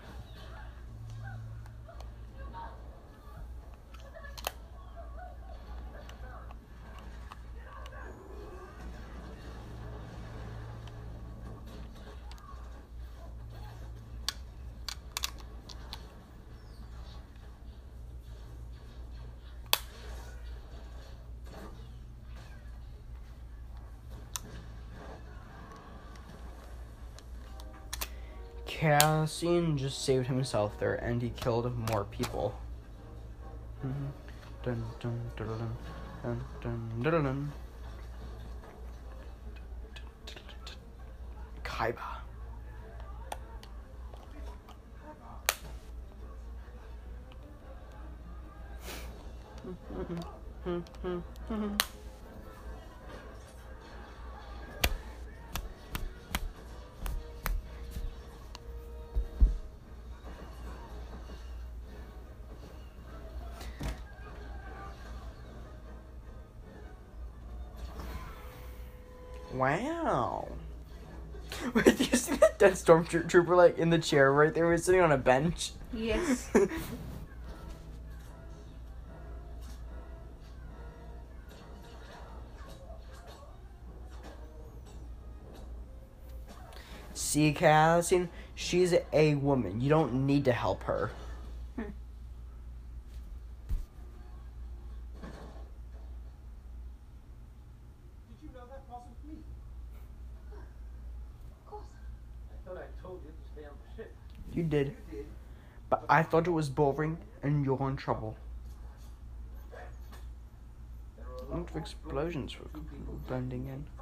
[29.28, 32.58] Scene just saved himself there and he killed more people.
[41.62, 41.98] Kaiba.
[50.66, 51.74] Mm-hmm.
[72.60, 74.70] that dead stormtrooper like in the chair right there?
[74.72, 75.72] He's sitting on a bench.
[75.92, 76.50] Yes.
[87.14, 89.80] See, Cassian, she's a woman.
[89.80, 91.10] You don't need to help her.
[91.76, 91.84] Did
[98.42, 99.38] you know that wasn't me?
[101.50, 101.84] Of course.
[102.50, 104.14] I thought I told you to stay on the ship.
[104.54, 104.86] You did.
[104.88, 105.26] You did.
[105.90, 108.36] But I thought it was boring and you're in trouble.
[111.20, 112.66] A lot of explosions were
[113.28, 113.86] blending in.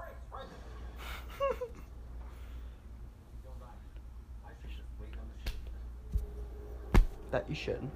[7.32, 7.90] That you should.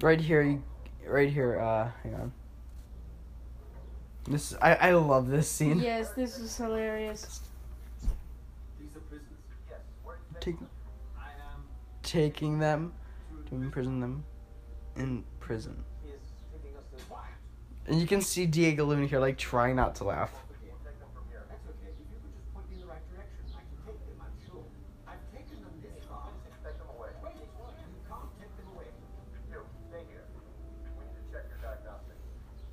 [0.00, 0.62] Right here,
[1.04, 1.60] right here.
[1.60, 2.32] Uh, hang on.
[4.28, 5.78] This I I love this scene.
[5.80, 7.40] yes, this is hilarious.
[8.78, 9.26] These are prisoners.
[9.68, 9.80] Yes.
[10.04, 10.70] Where are you Take, taking them?
[11.18, 11.62] I am.
[12.02, 12.92] taking them
[13.44, 14.24] to to imprison them
[14.96, 16.20] in prison, He is
[16.52, 17.04] taking us to.
[17.08, 17.26] Why?
[17.86, 20.30] and you can see Diego Luna here like trying not to laugh.
[20.50, 21.42] Okay, take them from here.
[21.48, 21.90] That's okay.
[21.90, 24.36] If you could just point me in the right direction, I can take them, I'm
[24.46, 24.62] sure.
[25.08, 26.28] I've taken them this far.
[26.62, 27.10] Take them away.
[27.24, 27.48] Wait, you
[28.06, 28.90] can't take them away.
[29.48, 30.26] You, stay here.
[30.94, 32.22] We need to check your diagnostics.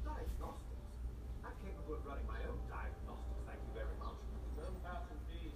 [0.04, 0.86] Diagnostics?
[1.46, 4.20] I'm capable of running my own diagnostics, thank you very much.
[4.60, 5.56] Don't pass and feed.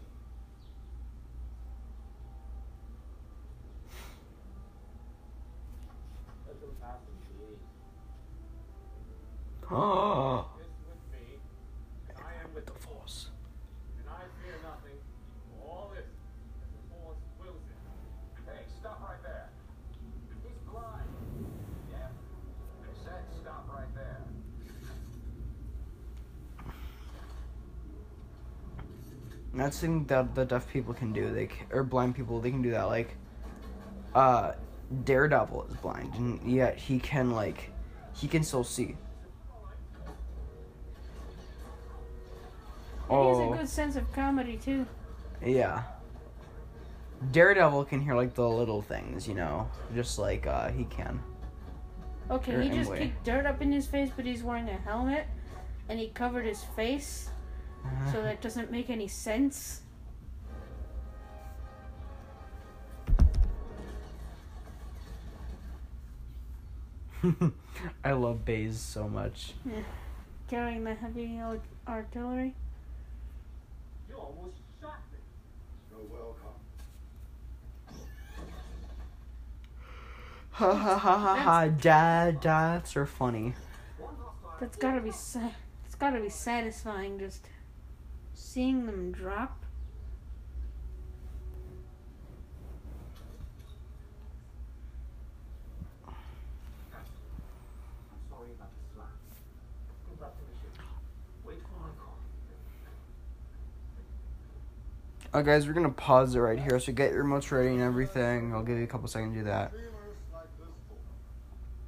[9.71, 11.39] This with me,
[12.09, 13.29] and I am with the force.
[13.97, 14.99] and I fear nothing.
[15.63, 16.03] All this,
[16.59, 18.51] the force wills it.
[18.51, 19.47] Hey, stop right there.
[20.43, 21.07] He's blind.
[21.89, 22.09] Yeah.
[22.83, 24.23] I said stop right there.
[29.53, 31.33] That's something that the deaf people can do.
[31.33, 32.83] They or blind people they can do that.
[32.83, 33.15] Like,
[34.13, 34.51] uh,
[35.05, 37.71] Daredevil is blind, and yet he can like,
[38.13, 38.83] he can still see.
[43.09, 44.85] He has Oh, a good sense of comedy too.
[45.45, 45.83] yeah.
[47.31, 51.21] Daredevil can hear like the little things, you know, just like uh he can.
[52.29, 55.27] Okay, he just kicked dirt up in his face, but he's wearing a helmet,
[55.89, 57.29] and he covered his face,
[58.11, 59.81] so that doesn't make any sense.
[68.03, 69.53] I love Baze so much.
[70.49, 72.53] Carrying the heavy ar- artillery.
[74.09, 75.19] You almost shot me.
[75.89, 76.55] You're welcome.
[80.51, 81.67] Ha ha ha ha ha!
[81.67, 83.53] Dad, dads are funny.
[84.59, 85.51] That's gotta be sa-
[85.85, 87.47] It's gotta be satisfying just
[88.33, 89.57] seeing them drop.
[98.11, 99.09] I'm sorry about the slap.
[100.09, 100.75] Go back to the ship.
[101.45, 102.17] Wait for my call.
[105.33, 106.77] Oh, guys, we're gonna pause it right here.
[106.79, 108.53] So get your remotes ready and everything.
[108.53, 109.71] I'll give you a couple seconds to do that.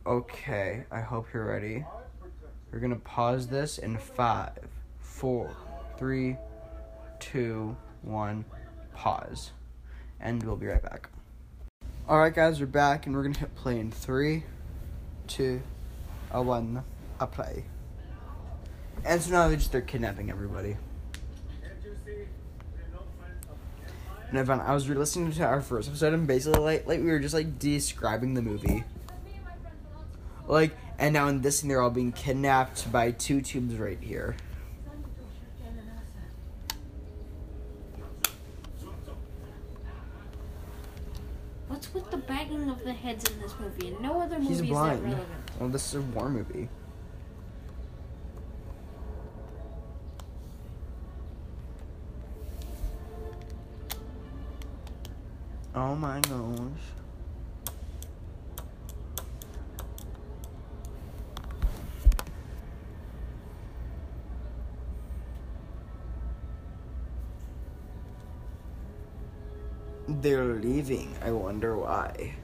[0.05, 1.85] Okay, I hope you're ready.
[2.71, 4.57] We're gonna pause this in five,
[4.99, 5.51] four,
[5.97, 6.37] three,
[7.19, 8.45] two, one,
[8.93, 9.51] pause.
[10.19, 11.09] And we'll be right back.
[12.07, 14.43] Alright, guys, we're back and we're gonna hit play in three,
[15.27, 15.61] two,
[16.31, 16.83] a one,
[17.19, 17.65] a play.
[19.05, 20.77] And so now they're just they're kidnapping everybody.
[21.61, 22.11] Can't you see?
[22.73, 24.22] We're no friends of the Empire.
[24.33, 27.19] And Evan, I was re-listening to our first episode, and basically, like, like we were
[27.19, 28.83] just like describing the movie.
[30.47, 34.35] Like, and now in this scene, they're all being kidnapped by two tubes right here.
[41.67, 43.95] What's with the bagging of the heads in this movie?
[44.01, 45.03] No other movie He's is that blind.
[45.03, 45.29] relevant.
[45.59, 46.69] Well, this is a war movie.
[55.75, 56.69] Oh my gosh.
[70.07, 71.15] They're leaving.
[71.23, 72.35] I wonder why.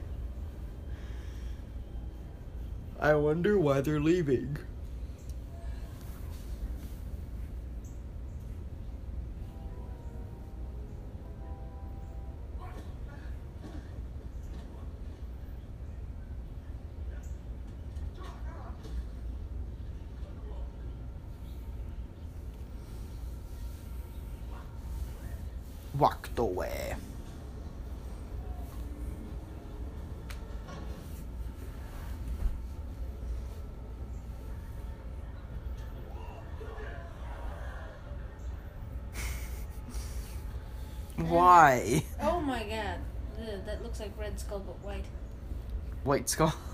[2.98, 4.58] I wonder why they're leaving.
[26.40, 26.94] Away.
[41.16, 42.02] Why?
[42.20, 42.98] Oh my god.
[43.40, 45.04] Ugh, that looks like Red Skull but white.
[46.04, 46.54] White skull.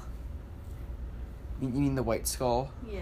[1.59, 2.71] You you mean the white skull?
[2.87, 3.01] Yeah.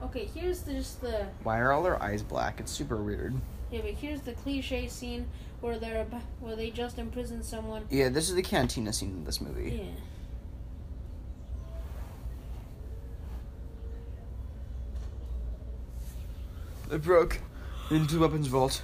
[0.00, 2.60] Okay, here's the, just the Why are all their eyes black?
[2.60, 3.34] It's super weird.
[3.72, 5.26] yeah, but here's the cliche scene
[5.60, 6.04] where they're
[6.40, 7.86] where they just imprisoned someone.
[7.90, 9.82] Yeah, this is the cantina scene in this movie.
[16.88, 16.94] Yeah.
[16.94, 17.40] It broke
[17.90, 18.80] into weapons vault.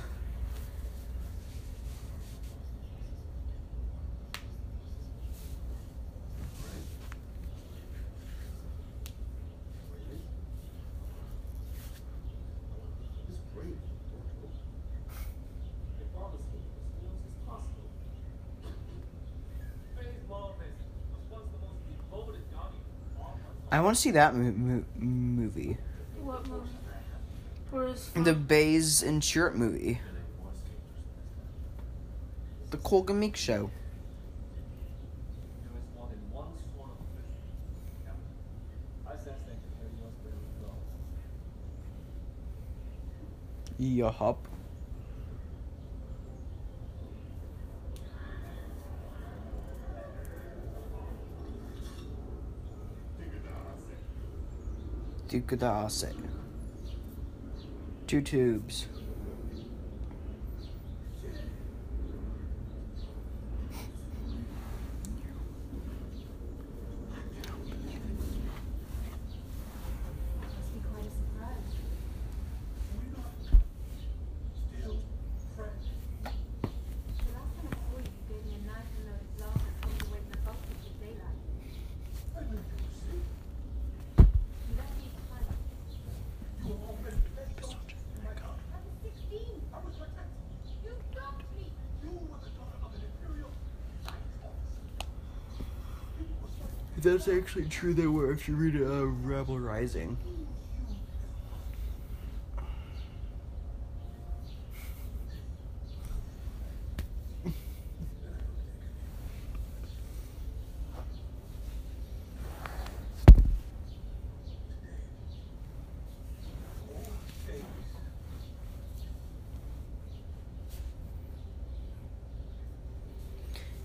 [13.28, 13.76] It's great.
[16.00, 17.88] If all the schools is possible.
[19.96, 20.78] Faye's mom is
[21.12, 22.82] was once the most devoted guardian
[23.16, 23.38] of all
[23.70, 25.76] my I want to see that mo- mo- movie.
[26.22, 28.22] What movie?
[28.22, 30.00] The Baze and Chirrut movie.
[32.70, 33.70] The Colgan Meek Show.
[35.62, 37.36] There is more than one sworn official.
[38.06, 38.12] Yeah.
[39.06, 40.32] I sense that Harry was where
[43.76, 44.08] he goes.
[44.08, 44.48] Yup.
[55.32, 56.14] The Osset.
[58.06, 58.86] Two tubes.
[70.42, 71.72] Must be quite a surprise.
[74.70, 74.88] The
[77.32, 79.92] last time I saw you, you gave me a knife and loaded block and told
[79.92, 81.40] me to wait in the box until daylight.
[84.68, 85.46] You left me behind.
[89.72, 90.08] I was 16.
[90.84, 91.66] You dumped me.
[97.12, 97.92] That's actually true.
[97.92, 98.32] They were.
[98.32, 100.16] If you read uh, Rebel Rising.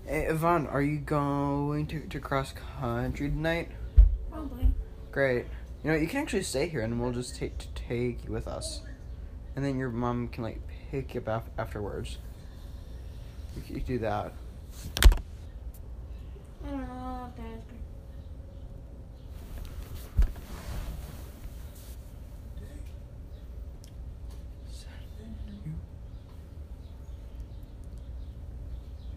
[0.06, 3.72] Hey, Yvonne, are you going to, to cross country tonight?
[4.30, 4.68] probably?
[5.10, 5.46] Great.
[5.82, 8.82] You know, you can actually stay here, and we'll just take take you with us,
[9.56, 10.60] and then your mom can like
[10.92, 12.18] pick you up af- afterwards.
[13.56, 14.32] You can do that.
[16.64, 16.92] I don't know.
[16.92, 17.74] I'll have to ask her.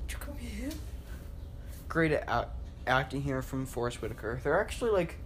[0.07, 0.71] Did you come here?
[2.01, 2.49] Great at act-
[2.87, 4.39] acting here from Forest Whitaker.
[4.43, 5.17] There are actually like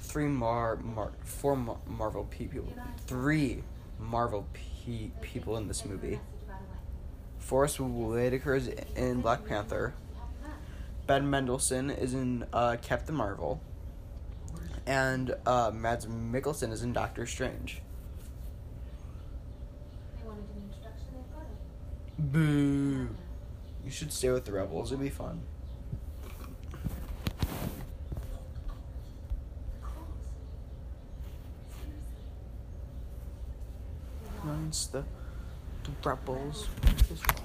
[0.00, 2.72] three Mar, Mar four Mar- Marvel people,
[3.06, 3.62] three
[3.98, 6.18] Marvel pe- people in this movie.
[7.38, 9.92] Forest Whitaker is in Black Panther.
[11.06, 13.60] Ben Mendelsohn is in uh, Captain Marvel.
[14.86, 17.82] And uh, Mads Mikkelsen is in Doctor Strange.
[22.18, 23.10] Boo.
[23.84, 24.90] You should stay with the Rebels.
[24.90, 25.42] It'd be fun.
[34.42, 35.04] Mine's the,
[36.04, 37.43] the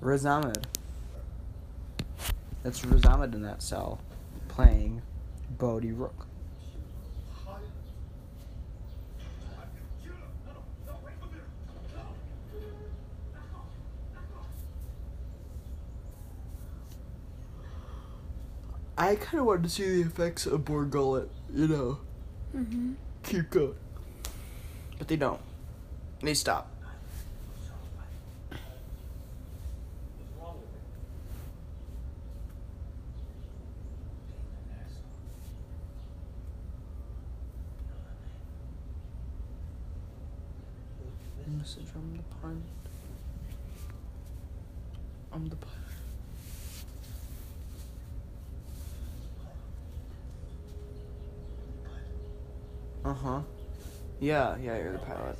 [0.00, 0.66] Riz Ahmed.
[2.62, 4.00] That's Riz Ahmed in that cell,
[4.48, 5.02] playing
[5.58, 6.26] Bodhi Rook.
[18.96, 21.98] I kind of wanted to see the effects of Bor Gullet, you know,
[22.56, 22.94] Mm-hmm.
[23.22, 23.74] keep going.
[24.98, 25.40] But they don't.
[26.22, 26.72] They stop.
[28.48, 30.74] What's wrong with
[41.46, 41.58] it?
[41.58, 42.62] Message from the pond.
[45.32, 45.74] I'm the pilot.
[53.04, 53.40] Uh huh.
[54.28, 55.37] Yeah, yeah, you're the pilot.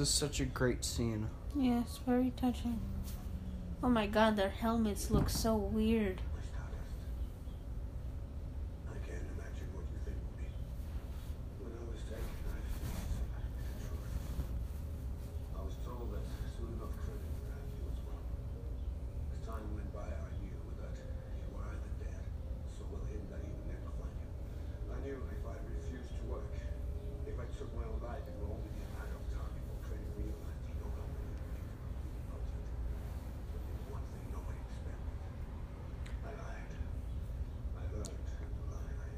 [0.00, 1.28] Is such a great scene.
[1.54, 2.80] Yes, very touching.
[3.82, 6.22] Oh my god, their helmets look so weird.
[6.32, 6.96] my stardust.
[8.88, 10.48] I can't imagine what you think of me.
[11.60, 14.08] When I was taken, I faced the truth.
[15.52, 16.24] I was told that
[16.56, 18.24] soon enough Krennic would have you as well.
[19.36, 22.24] As time went by, I knew that you were either dead,
[22.72, 24.32] so well hidden that he would never find you.
[24.96, 26.48] I knew if I refused to work,
[27.28, 29.76] if I took my own life, it would only be a matter of time before
[29.86, 31.52] Krennic realized he no longer lived
[33.52, 35.14] But there was one thing nobody expected.
[36.26, 36.72] I lied.
[37.76, 38.96] I learned how to lie.
[38.98, 39.08] I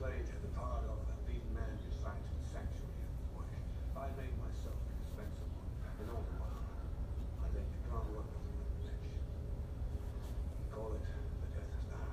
[0.00, 3.52] played the part of a beaten man designed to the sanctuary of his work.
[3.94, 5.62] I made myself indispensable,
[6.00, 6.64] and all the while,
[7.44, 8.98] I laid the groundwork of revenge.
[10.74, 12.08] Call it the Death Star.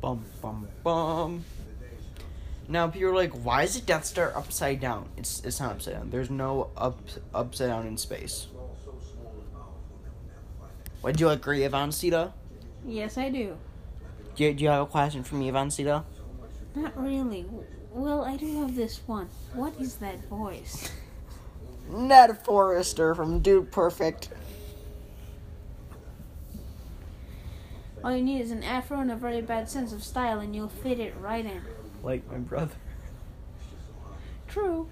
[0.00, 1.44] Bum bum bum.
[1.68, 2.32] The days come.
[2.70, 5.08] Now people are like, why is the Death Star upside down?
[5.16, 6.10] It's it's not upside down.
[6.10, 7.00] There's no up
[7.34, 8.46] upside down in space.
[8.48, 10.92] Small, so small and powerful they will never find it.
[11.00, 12.32] What do you agree, Ivan Sita?
[12.86, 13.58] Yes, I do.
[14.36, 16.04] Do you, do you have a question for me, Ivan Sita?
[16.76, 17.44] Not really.
[17.90, 19.28] Well, I do have this one.
[19.52, 20.92] What is that voice?
[21.90, 24.28] Ned Forrester from Dude Perfect.
[28.04, 30.68] All you need is an afro and a very bad sense of style, and you'll
[30.68, 31.62] fit it right in.
[32.02, 32.74] Like my brother.
[34.48, 34.88] True.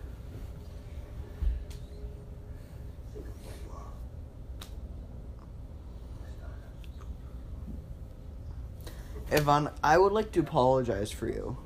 [9.30, 11.56] Ivan, I would like to apologize for you.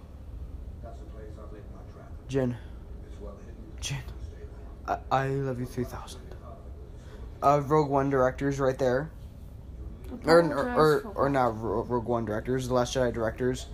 [0.82, 2.11] That's I've laid my trap.
[2.28, 2.57] Jyn,
[3.07, 3.36] It's well
[3.80, 4.01] hidden.
[4.88, 6.20] Jyn, I, I love you 3000.
[7.43, 9.11] Uh, Rogue One directors right there.
[10.26, 13.66] Or, or, or, or not Rogue One directors, The Last Jedi directors.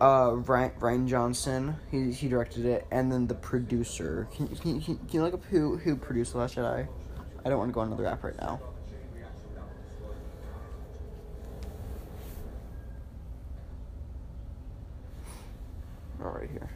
[0.00, 4.28] Uh, Rian, Rian Johnson, he, he directed it, and then the producer.
[4.32, 6.86] Can, can, can, you look up who, who produced The Last Jedi?
[7.44, 8.60] I don't want to go on another app right now.
[16.22, 16.70] Oh, right here.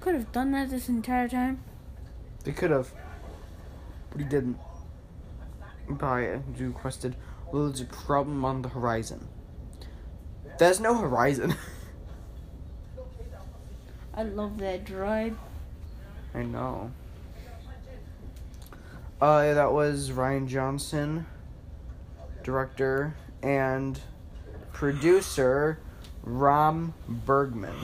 [0.00, 1.60] Could have done that this entire time.
[2.44, 2.92] They could have,
[4.10, 4.58] but he didn't.
[5.88, 7.16] By requested,
[7.50, 9.26] well, there's a problem on the horizon.
[10.56, 11.56] There's no horizon.
[14.14, 15.36] I love that drive.
[16.32, 16.92] I know.
[19.20, 21.26] Uh, yeah, that was Rian Johnson,
[22.44, 24.00] director and
[24.72, 25.80] producer
[26.22, 27.74] Ram Bergman.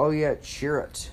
[0.00, 1.08] Oh, yeah, Chirrut.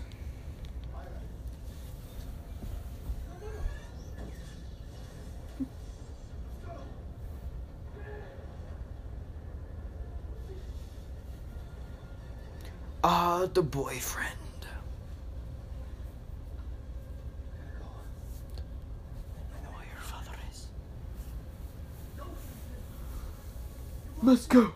[13.03, 14.29] Ah, uh, the boyfriend.
[24.21, 24.73] Let's go.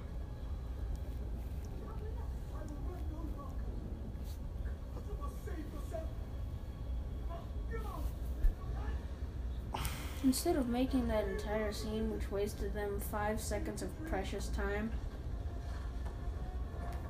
[10.39, 14.89] Instead of making that entire scene, which wasted them five seconds of precious time,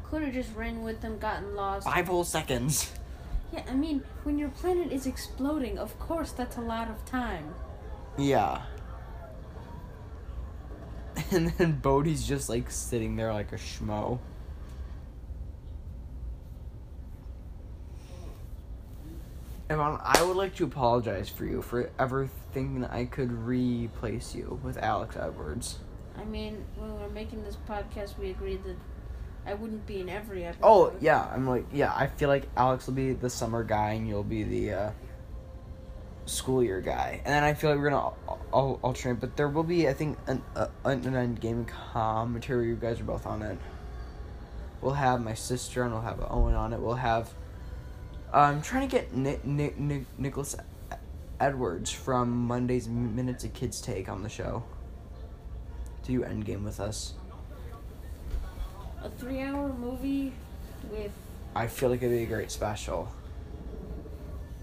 [0.04, 1.86] could have just ran with them, gotten lost.
[1.86, 2.92] Five whole seconds.
[3.54, 7.54] Yeah, I mean, when your planet is exploding, of course that's a lot of time.
[8.18, 8.64] Yeah.
[11.32, 14.18] And then Bodhi's just like sitting there like a schmo.
[19.70, 24.60] I would like to apologize for you for ever thinking that I could replace you
[24.64, 25.80] with Alex Edwards.
[26.18, 28.76] I mean, when we were making this podcast, we agreed that
[29.46, 30.64] I wouldn't be in every episode.
[30.64, 31.94] Oh yeah, I'm like yeah.
[31.96, 34.92] I feel like Alex will be the summer guy and you'll be the uh,
[36.26, 39.20] school year guy, and then I feel like we're gonna al- al- alternate.
[39.20, 42.68] But there will be, I think, an uh, an end game commentary.
[42.68, 43.58] You guys are both on it.
[44.82, 46.80] We'll have my sister and we'll have Owen on it.
[46.80, 47.34] We'll have.
[48.32, 50.56] I'm trying to get Nick, Nick, Nick, Nicholas
[51.40, 54.64] Edwards from Monday's Minutes of Kids Take on the show.
[56.04, 57.14] To do Endgame with us.
[59.04, 60.34] A three-hour movie
[60.92, 61.12] with
[61.56, 63.10] I feel like it'd be a great special.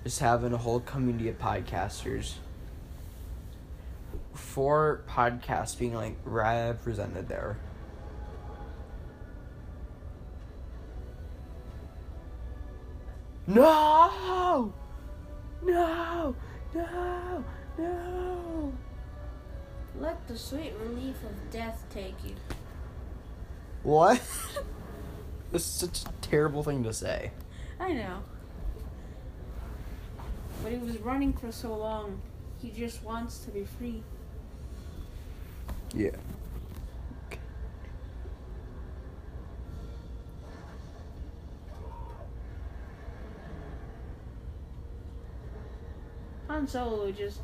[0.04, 2.34] Just having a whole community of podcasters.
[4.34, 7.56] Four podcasts being like represented there.
[13.46, 14.72] No!
[15.62, 16.34] No!
[16.74, 17.44] No!
[17.78, 18.72] No!
[19.98, 22.34] Let the sweet relief of death take you.
[23.82, 24.20] What?
[25.52, 27.30] That's such a terrible thing to say.
[27.78, 28.22] I know.
[30.62, 32.20] But he was running for so long.
[32.60, 34.02] He just wants to be free.
[35.94, 36.10] Yeah.
[46.56, 47.40] Han Solo would just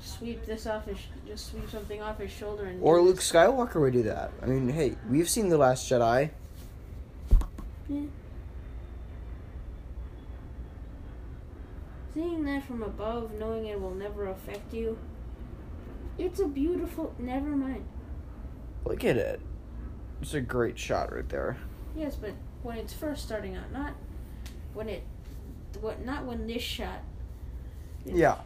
[0.00, 2.80] sweep this off his, just sweep something off his shoulder and.
[2.80, 3.18] Or Luke.
[3.18, 4.30] Skywalker would do that.
[4.40, 6.30] I mean, hey, we've seen The Last Jedi.
[7.88, 8.02] Yeah.
[12.14, 14.96] Seeing that from above, knowing it will never affect you,
[16.18, 17.16] it's a beautiful.
[17.18, 17.84] Never mind.
[18.84, 19.40] Look at it.
[20.22, 21.56] It's a great shot right there.
[21.96, 22.30] Yes, but
[22.62, 23.94] when it's first starting out, not
[24.72, 25.02] when it,
[25.80, 27.00] what, not when this shot.
[28.06, 28.36] Yeah.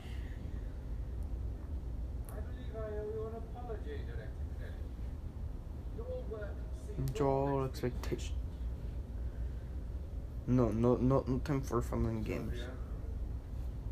[2.30, 5.96] I believe I owe you an apology, Director Krennic.
[5.96, 6.54] Your work
[6.96, 8.34] seemed Joel expectation.
[10.46, 12.54] No, no, no, no time for fun and games.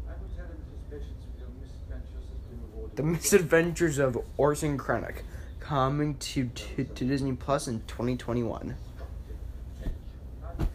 [0.06, 2.96] I will tell him that his patience with your misadventures has been rewarded.
[2.96, 5.22] The Misadventures of Orson Krennic,
[5.60, 8.74] coming to, to to Disney Plus in 2021.
[10.42, 10.74] I will tell him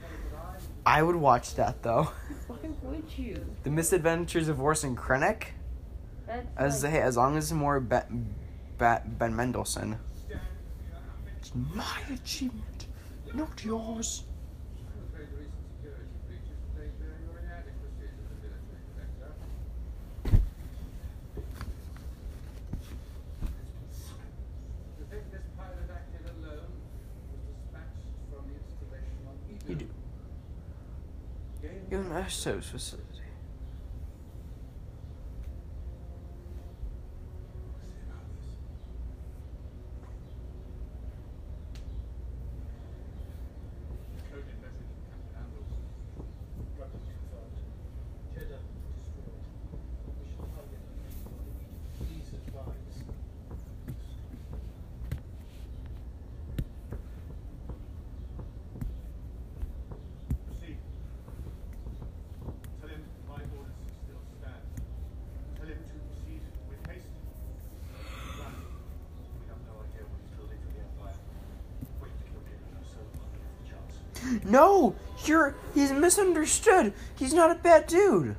[0.86, 2.12] that I I would watch that though.
[2.84, 3.46] Why would you?
[3.64, 5.54] The Misadventures of Orson Krennic,
[6.28, 8.36] That's as like, hey, as long as it's more Ben,
[8.78, 10.00] ben, ben Mendelsohn.
[11.40, 12.88] It's my achievement,
[13.34, 14.24] not yours.
[14.80, 19.32] I'm afraid the recent security breaches played bear your inadequacies as a military director.
[24.98, 26.72] To think this pilot acted alone
[27.32, 29.70] was dispatched from the installation on Eadu.
[29.70, 29.88] You do.
[32.24, 33.10] Gained You're an SOS facility.
[44.32, 45.80] Coded message from Captain Anderson.
[46.80, 47.60] Weapons confirmed.
[48.34, 48.60] Jedha
[48.98, 49.44] destroyed.
[50.20, 50.84] Mission target.
[51.98, 52.98] Please advise.
[60.48, 60.78] Proceed.
[62.82, 64.64] Tell him my orders still stand.
[65.58, 67.14] Tell him to proceed with haste.
[68.40, 68.56] Run.
[69.40, 71.20] We have no idea what he's building for the Empire.
[72.02, 74.46] Wait to kill him so we'll give the chance.
[74.46, 74.96] No,
[75.26, 76.92] you're he's misunderstood.
[77.16, 78.36] He's not a bad dude.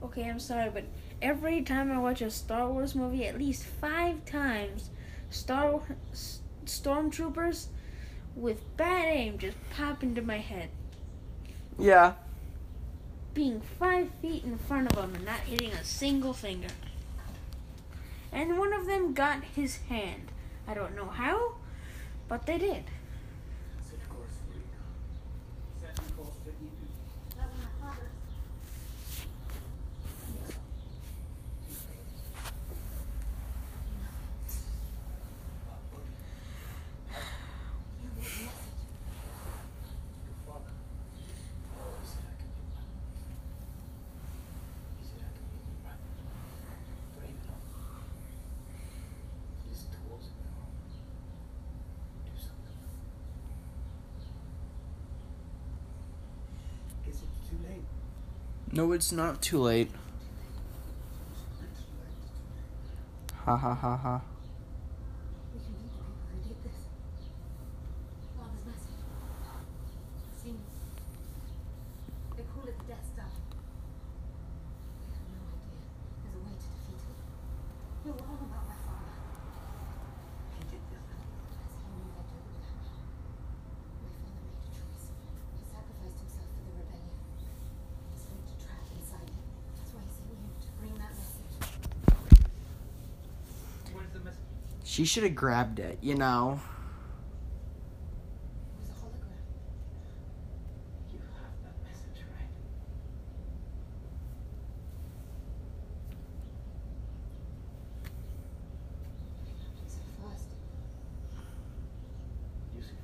[0.00, 0.84] Okay, I'm sorry, but
[1.20, 4.90] every time I watch a Star Wars movie, at least five times,
[5.28, 5.82] Star
[6.12, 7.66] S- stormtroopers
[8.36, 10.68] with bad aim just pop into my head.
[11.78, 12.12] Yeah.
[13.36, 16.70] Being five feet in front of them and not hitting a single finger.
[18.32, 20.32] And one of them got his hand.
[20.66, 21.56] I don't know how,
[22.28, 22.84] but they did.
[58.76, 59.90] No, it's not too late.
[63.46, 64.20] Ha ha ha ha.
[65.54, 66.76] We can meet the people who did this.
[68.36, 69.00] Father's message.
[69.48, 72.36] I've seen it.
[72.36, 73.32] They call it the Death Star.
[73.32, 73.40] We
[75.16, 75.80] have no idea.
[76.20, 77.16] There's a way to defeat it.
[78.04, 79.16] You're wrong about my father.
[80.60, 81.00] He did this.
[81.00, 82.92] As he knew I'd do it with Hannah.
[84.04, 85.16] My father made a choice.
[85.56, 87.16] He sacrificed himself for the rebellion.
[88.12, 89.38] He's linked a trap inside him.
[89.78, 91.54] That's why he sent you to bring that message.
[93.94, 94.75] Where's the message?
[94.88, 96.60] She should have grabbed it, you know.
[98.62, 99.42] It was a hologram.
[101.12, 101.18] You
[101.84, 102.48] message, right?
[109.82, 110.46] He said first.
[112.76, 112.94] You see.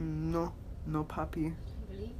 [0.00, 0.54] No,
[0.86, 1.42] no, Poppy.
[1.42, 2.16] Don't believe me.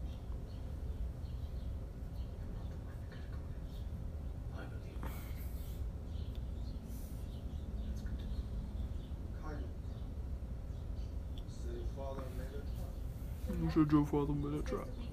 [4.56, 5.10] I believe you.
[7.86, 8.32] That's good to know.
[9.42, 9.72] Kylie.
[11.48, 12.62] So your father made a
[13.82, 13.90] trap.
[13.90, 15.11] Should your father made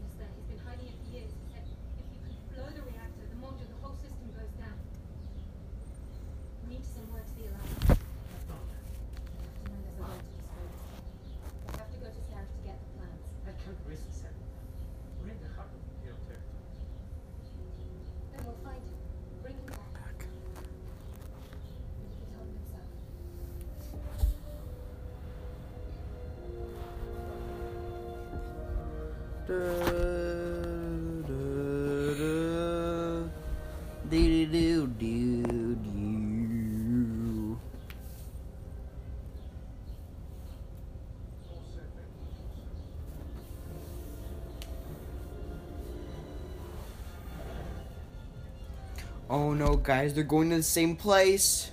[49.89, 51.71] guys, they're going to the same place.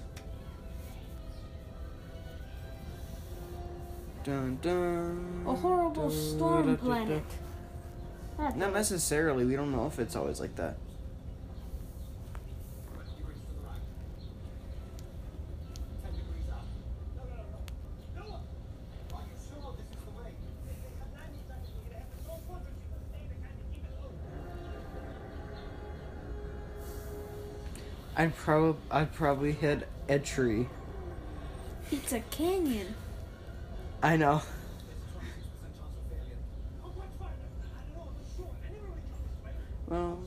[4.25, 6.83] Dun, dun, A horrible dun, storm da, da, da.
[6.83, 7.23] planet.
[8.57, 9.45] Not necessarily.
[9.45, 10.79] We don't know if it's always like that.
[28.17, 30.69] I'd probably I'd probably hit a tree.
[31.93, 32.95] It's a canyon.
[34.03, 34.41] I know.
[39.87, 40.19] Well,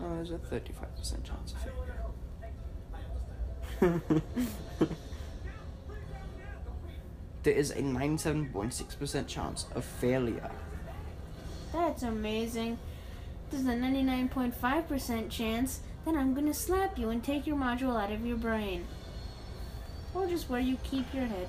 [0.00, 1.58] no, there's a thirty-five percent chance of
[3.80, 4.22] failure.
[7.42, 10.50] there is a ninety-seven point six percent chance of failure.
[11.72, 12.78] That's amazing.
[13.50, 18.24] There's a 99.5% chance that I'm gonna slap you and take your module out of
[18.26, 18.86] your brain.
[20.14, 21.48] Or just where you keep your head.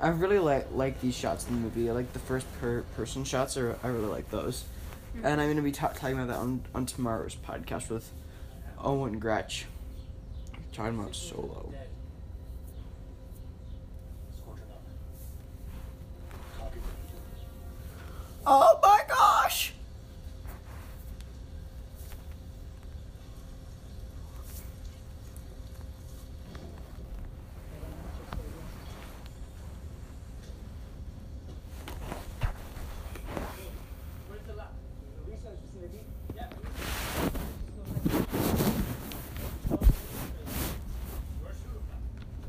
[0.00, 1.88] I really like like these shots in the movie.
[1.88, 3.56] I like the first per- person shots.
[3.56, 4.64] Are I really like those,
[5.16, 5.24] mm-hmm.
[5.26, 8.10] and I'm gonna be ta- talking about that on on tomorrow's podcast with
[8.78, 9.64] Owen Gretsch.
[10.72, 11.72] Talking about Solo.
[14.36, 14.82] Squadron up.
[16.58, 16.82] Target
[18.44, 19.72] Oh my gosh!
[34.28, 34.68] Where's the lab?
[35.28, 36.00] Research facility.
[36.34, 36.48] Yeah.
[40.22, 42.02] Where's your lab?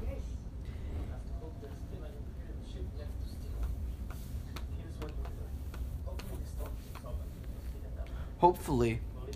[0.04, 0.24] Yes.
[0.88, 3.60] I have to hope there's still an Imperial ship left to steal.
[4.78, 5.56] Here's what we're doing.
[6.06, 7.26] Hopefully the storm is over.
[7.68, 8.08] Speed it up.
[8.40, 9.00] Hopefully.
[9.18, 9.34] Molly,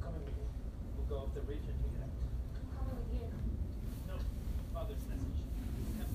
[0.00, 0.44] come with me.
[0.96, 2.10] We'll go up the ridge and take it out.
[2.10, 3.26] I'm coming with you.
[4.08, 4.14] No,
[4.72, 5.40] father's message.
[5.98, 6.10] Come,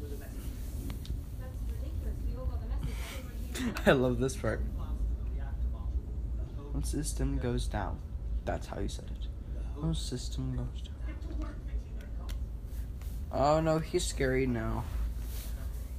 [0.00, 0.48] do the message.
[1.38, 2.16] That's ridiculous.
[2.24, 2.96] We all got the message.
[3.18, 3.73] Everyone here.
[3.86, 4.62] I love this part.
[6.72, 7.98] When system goes down.
[8.46, 9.28] That's how you said it.
[9.76, 11.50] When system goes down.
[13.30, 14.84] Oh no, he's scary now.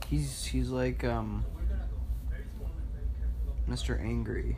[0.09, 1.45] He's he's like um
[3.69, 3.99] Mr.
[4.01, 4.57] Angry.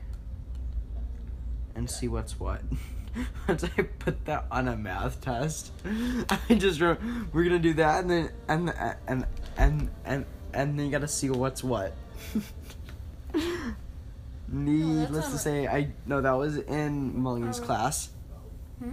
[1.76, 2.62] And see what's what.
[3.48, 5.72] Once I put that on a math test,
[6.30, 7.00] I just wrote
[7.34, 8.74] we're gonna do that and then and
[9.08, 9.26] and
[9.58, 11.94] and and and then you gotta see what's what.
[14.50, 17.66] Needless to not- say, I no that was in Mullings Oh.
[17.66, 18.10] class.
[18.80, 18.92] Hmm?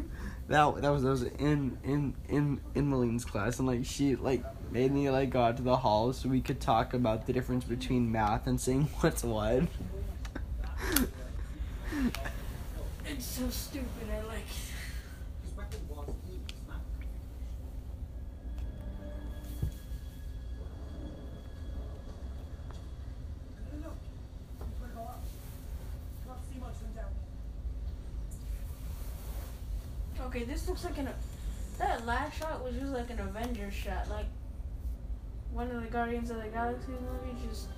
[0.49, 4.43] That that was that was in in in in Maline's class, and like she like
[4.73, 7.65] made me like go out to the hall so we could talk about the difference
[7.65, 9.63] between math and saying what's what.
[13.07, 14.09] It's so stupid.
[14.13, 14.74] I like it.
[30.69, 31.09] Looks like an.
[31.79, 34.27] That last shot was just like an Avengers shot, like
[35.53, 37.43] one of the Guardians of the Galaxy movies.
[37.49, 37.69] Just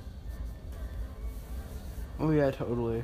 [2.19, 3.03] Oh yeah, totally.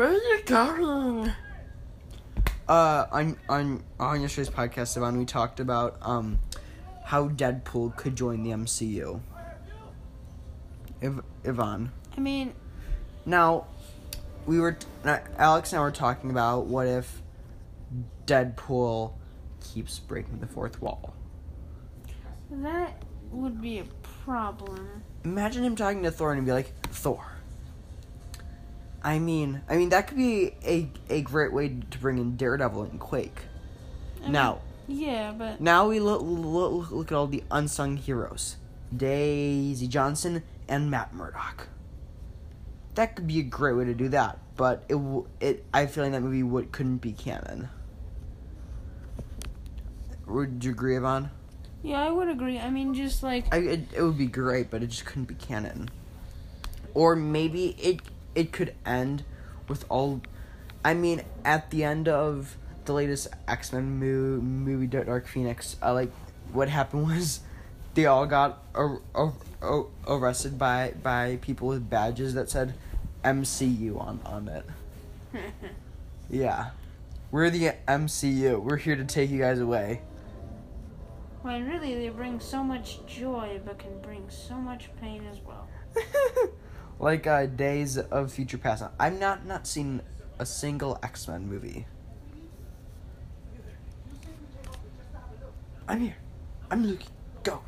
[0.00, 1.30] Where are you going?
[2.66, 6.38] Uh, on on on yesterday's podcast, Devon, we talked about um
[7.04, 9.20] how Deadpool could join the MCU.
[11.02, 11.92] Iv- Yvonne.
[12.16, 12.54] I mean,
[13.26, 13.66] Now,
[14.46, 17.20] we were uh, Alex and I were talking about what if
[18.24, 19.12] Deadpool
[19.60, 21.14] keeps breaking the fourth wall.
[22.50, 23.84] that would be a
[24.24, 25.02] problem.
[25.24, 27.39] Imagine him talking to Thor and he'd be like, Thor.
[29.02, 32.82] I mean, I mean that could be a a great way to bring in Daredevil
[32.82, 33.42] and Quake.
[34.18, 38.56] I mean, now, Yeah, but now we look, look look at all the unsung heroes:
[38.94, 41.68] Daisy Johnson and Matt Murdock.
[42.94, 44.96] That could be a great way to do that, but it
[45.40, 47.68] it I feel like that movie would couldn't be canon.
[50.26, 51.30] Would you agree, Yvonne?
[51.82, 52.58] yeah, I would agree.
[52.58, 55.34] I mean, just like I, it, it would be great, but it just couldn't be
[55.34, 55.88] canon.
[56.94, 58.00] Or maybe it
[58.34, 59.24] it could end
[59.68, 60.20] with all.
[60.84, 65.92] I mean, at the end of the latest X Men mo- movie, Dark Phoenix, uh,
[65.92, 66.10] like
[66.52, 67.40] what happened was
[67.94, 72.74] they all got ar- ar- ar- arrested by by people with badges that said
[73.24, 74.64] MCU on on it.
[76.32, 76.70] Yeah,
[77.32, 78.62] we're the MCU.
[78.62, 80.00] We're here to take you guys away.
[81.42, 85.66] when really they bring so much joy, but can bring so much pain as well.
[87.00, 88.84] like uh, Days of Future Past.
[89.00, 90.02] I'm not not seen
[90.38, 91.86] a single X Men movie.
[95.88, 96.16] I'm here.
[96.70, 97.08] I'm looking.
[97.42, 97.62] Go.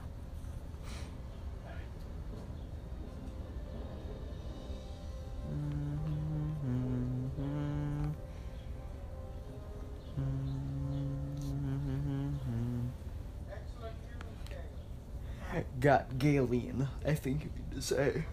[15.81, 18.25] Got Galen, I think you need to say.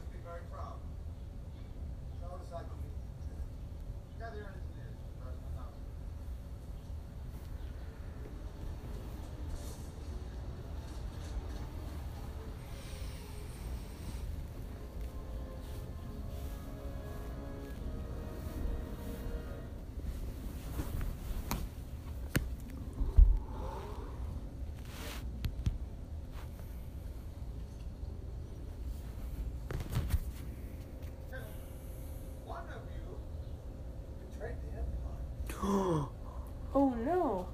[37.09, 37.45] Forward.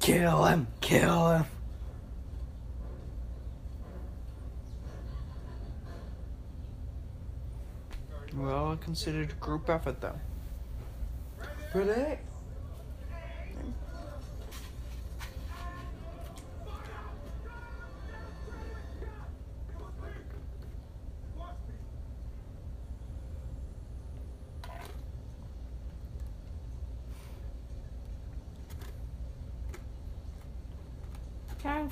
[0.00, 0.66] Kill him.
[0.80, 1.44] Kill him.
[8.34, 10.18] Well, considered group effort though.
[11.74, 12.18] Ready?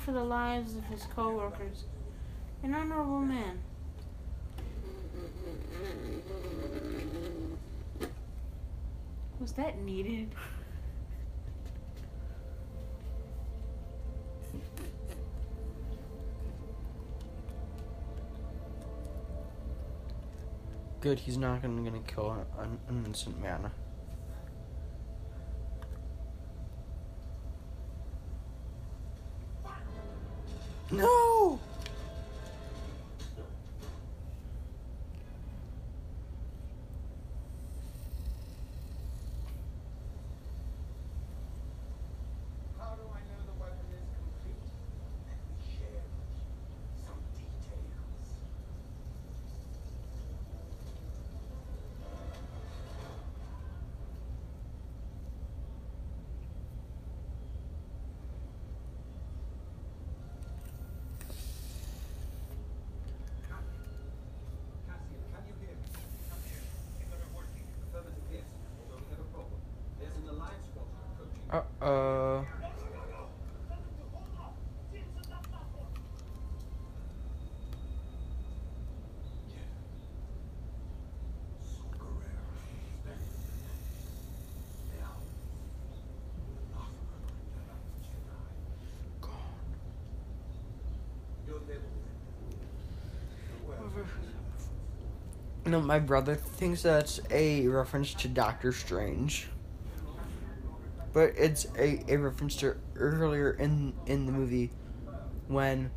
[0.07, 1.83] For the lives of his co-workers.
[2.63, 3.59] An honorable man.
[9.41, 10.29] Was that needed?
[21.01, 23.71] Good, he's not gonna, gonna kill an, an innocent man.
[30.89, 31.59] No.
[42.79, 44.63] How do I know the weapon is complete?
[45.27, 46.07] Let me share
[47.03, 48.31] some details.
[64.87, 65.89] Cassian, can you hear me?
[66.31, 66.63] I'm here.
[67.01, 67.67] Is it working?
[67.89, 68.47] Affirmative, yes.
[68.83, 69.59] Although we have a problem.
[69.99, 71.43] There's an alliance squadron approaching.
[71.49, 72.45] Uh oh.
[95.67, 99.49] No, my brother thinks that's a reference to Doctor Strange.
[101.11, 104.71] But it's a, a reference to earlier in in the movie
[105.47, 105.91] when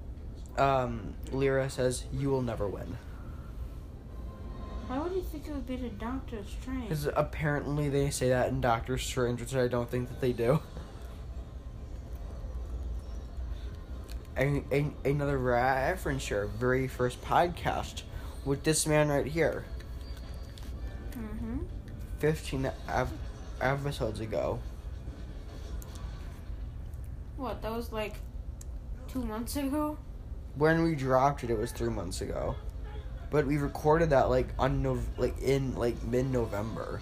[0.59, 2.99] um, Lyra says, You will never win.
[4.89, 6.89] Why would you think it would be the Doctor Strange?
[6.89, 10.61] Because apparently they say that in Doctor Strange, which I don't think that they do.
[14.37, 18.05] A, a, another reference to our very first podcast
[18.45, 19.65] with this man right here.
[21.13, 21.59] Mm-hmm.
[22.19, 23.13] 15 av-
[23.61, 24.59] episodes ago.
[27.37, 27.63] What?
[27.63, 28.15] That was like
[29.09, 29.97] two months ago.
[30.57, 32.55] When we dropped it, it was three months ago.
[33.31, 37.01] But we recorded that like on Nov- like in like mid November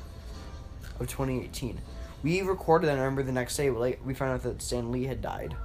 [1.01, 1.81] of 2018.
[2.23, 2.93] We recorded that.
[2.93, 5.57] and I remember the next day, like we found out that Stan Lee had died.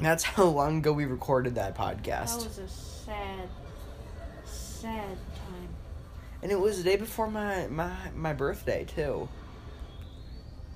[0.00, 2.38] That's how long ago we recorded that podcast.
[2.38, 3.48] that was a sad,
[4.44, 5.68] sad time.
[6.42, 9.28] and it was the day before my my my birthday too.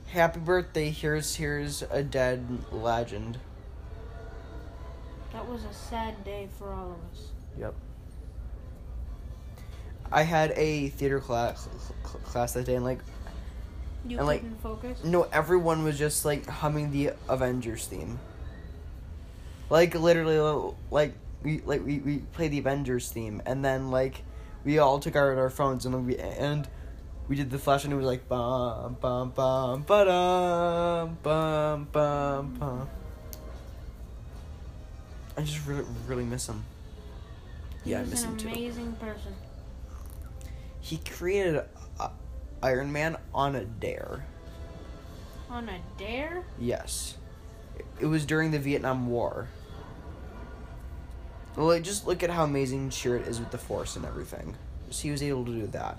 [0.09, 0.91] Happy birthday!
[0.91, 3.39] Here's here's a dead legend.
[5.33, 7.29] That was a sad day for all of us.
[7.59, 7.75] Yep.
[10.11, 11.67] I had a theater class
[12.25, 12.99] class that day, and like
[14.07, 15.05] You And, like, couldn't focus.
[15.05, 18.19] no, everyone was just like humming the Avengers theme.
[19.73, 20.39] Like literally,
[20.91, 24.23] like we like we, we played the Avengers theme, and then like
[24.67, 26.69] we all took out our phones and we and
[27.27, 32.55] we did the flash, and it was like bum bum bum ba dum bum bum
[32.61, 32.89] bum.
[35.39, 36.67] I just really really miss him.
[37.83, 38.49] Yeah, I miss him too.
[38.49, 39.35] amazing person.
[40.83, 41.65] He created
[41.99, 42.11] uh,
[42.63, 44.27] Iron Man on a dare.
[45.49, 46.45] On a dare?
[46.61, 47.17] Yes.
[47.99, 49.49] It was during the Vietnam War.
[51.57, 54.57] Well, like, just look at how amazing Chirrut is with the Force and everything.
[54.89, 55.99] Just he was able to do that.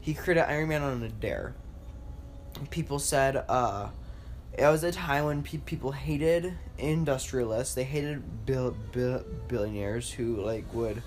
[0.00, 1.54] He created Iron Man on a dare.
[2.70, 3.88] People said, uh,
[4.52, 7.74] it was a time when pe- people hated industrialists.
[7.74, 11.02] They hated bil- bil- billionaires who, like, would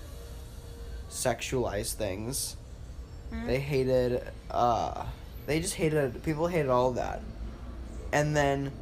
[1.08, 2.56] sexualize things.
[3.30, 3.46] Hmm?
[3.46, 5.04] They hated, uh,
[5.46, 7.20] they just hated, people hated all of that.
[8.12, 8.72] And then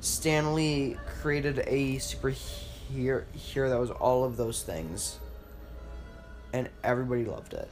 [0.00, 5.18] Stan Lee created a superhero hero that was all of those things.
[6.52, 7.68] And everybody loved it.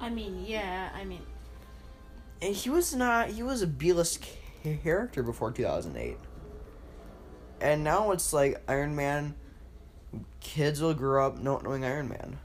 [0.00, 0.90] I mean, yeah.
[0.94, 1.22] I mean,
[2.40, 4.24] And he was not, he was a B-list
[4.82, 6.16] character before 2008.
[7.60, 9.34] And now it's like Iron Man,
[10.40, 12.38] kids will grow up not knowing Iron Man.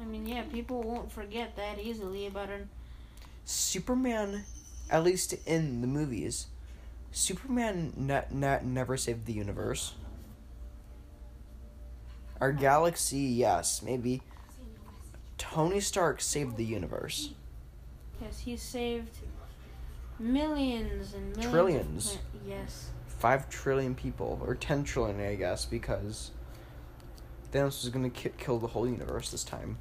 [0.00, 0.42] I mean, yeah.
[0.42, 2.66] People won't forget that easily about it.
[3.44, 4.44] Superman,
[4.90, 6.46] at least in the movies,
[7.12, 9.94] Superman ne- ne- never saved the universe.
[12.40, 14.22] Our galaxy, yes, maybe.
[15.38, 17.30] Tony Stark saved the universe.
[18.20, 19.16] Yes, he saved
[20.18, 21.44] millions and millions.
[21.44, 22.12] of Trillions.
[22.16, 22.90] pla- yes.
[23.06, 26.30] Five trillion people, or ten trillion, I guess, because
[27.52, 29.78] Thanos was gonna ki- kill the whole universe this time.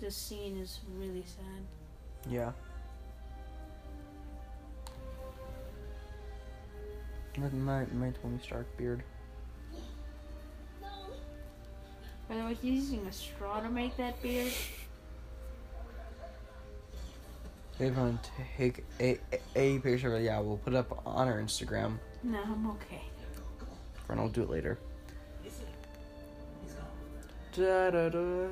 [0.00, 1.62] This scene is really sad.
[2.28, 2.52] Yeah.
[7.38, 9.02] With my my Tony Stark beard.
[12.28, 14.52] By the way, he's using a straw to make that beard.
[17.78, 21.28] If you want to take a, a, a picture, yeah, we'll put it up on
[21.28, 21.98] our Instagram.
[22.22, 23.02] No, I'm okay.
[24.08, 24.78] And I'll do it later.
[27.52, 28.48] Da, da, da.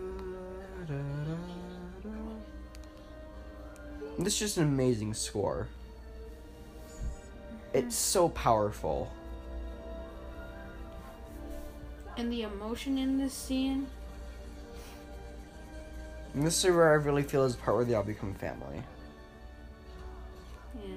[4.18, 5.68] This is just an amazing score.
[7.74, 7.90] It's hmm.
[7.90, 9.12] so powerful.
[12.16, 13.86] And the emotion in this scene.
[16.34, 18.82] And this is where I really feel is the part where they all become family.
[20.74, 20.94] Yeah.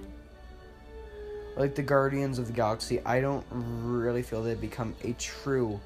[1.57, 5.79] Like the Guardians of the Galaxy, I don't really feel they become a true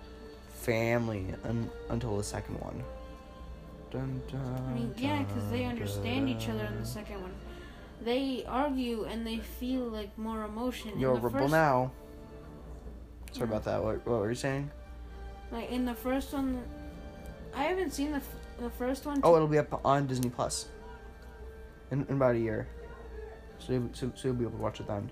[0.53, 2.84] family un- until the second one.
[3.96, 7.32] Dun, dun, I mean, yeah, because they dun, understand each other in the second one.
[8.02, 11.00] They argue and they feel like more emotion.
[11.00, 11.92] You're the rebel first, now.
[13.32, 13.82] Sorry about that.
[13.82, 14.70] What, what were you saying?
[15.50, 16.62] Like in the first one,
[17.56, 19.22] I haven't seen the f- the first one.
[19.24, 20.68] Oh, it'll be up on Disney Plus
[21.92, 22.68] in, in about a year.
[23.60, 25.10] So, you- so, so you'll be able to watch it then.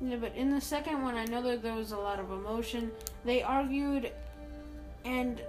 [0.00, 2.92] Yeah, but in the second one, I know that there was a lot of emotion.
[3.24, 4.12] They argued,
[5.04, 5.42] and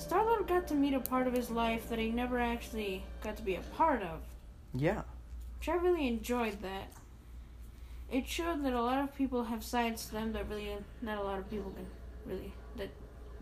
[0.00, 3.36] Star Lord got to meet a part of his life that he never actually got
[3.36, 4.20] to be a part of,
[4.74, 5.02] Yeah.
[5.58, 6.62] which I really enjoyed.
[6.62, 6.88] That
[8.10, 11.22] it showed that a lot of people have sides to them that really not a
[11.22, 11.86] lot of people can
[12.26, 12.88] really that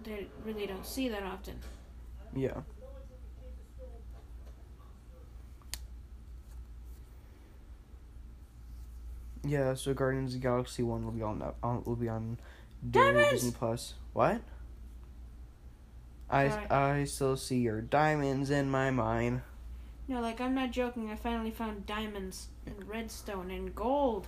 [0.03, 1.61] they really don't see that often.
[2.35, 2.61] Yeah.
[9.45, 12.39] Yeah, so Guardians of the Galaxy one will be on that on will be on
[12.89, 13.95] Disney, Disney Plus.
[14.13, 14.41] What?
[16.31, 16.67] I Sorry.
[16.71, 19.43] I still see your diamonds in my mind.
[20.09, 21.11] No, like I'm not joking.
[21.11, 24.27] I finally found diamonds and redstone and gold.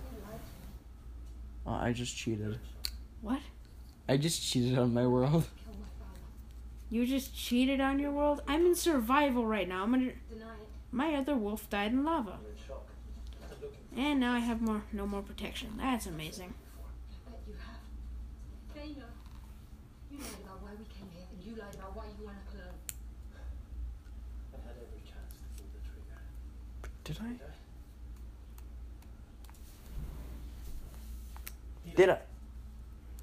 [1.65, 2.59] Oh, I just cheated.
[3.21, 3.39] What?
[4.09, 5.47] I just cheated on my world.
[6.89, 8.41] You just cheated on your world?
[8.47, 9.83] I'm in survival right now.
[9.83, 10.11] I'm gonna.
[10.91, 12.31] My other wolf died in lava.
[12.31, 12.85] I'm in shock.
[13.41, 15.77] I'm looking And now I have more no more protection.
[15.77, 16.53] That's amazing.
[21.51, 21.59] I bet you have.
[21.59, 21.59] They know.
[21.59, 22.79] You lied about why we came here, and you lied about why went up alone.
[24.51, 26.23] I had every chance to pull the trigger.
[27.03, 27.35] Did I?
[27.35, 27.59] Did I?
[31.91, 32.23] Did I?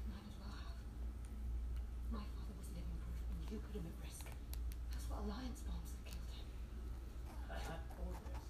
[0.05, 0.77] Might as well have.
[2.13, 4.29] My father was living proof, and you put him at risk.
[4.93, 6.53] That's what Alliance bombs that killed him.
[7.49, 8.45] I had orders.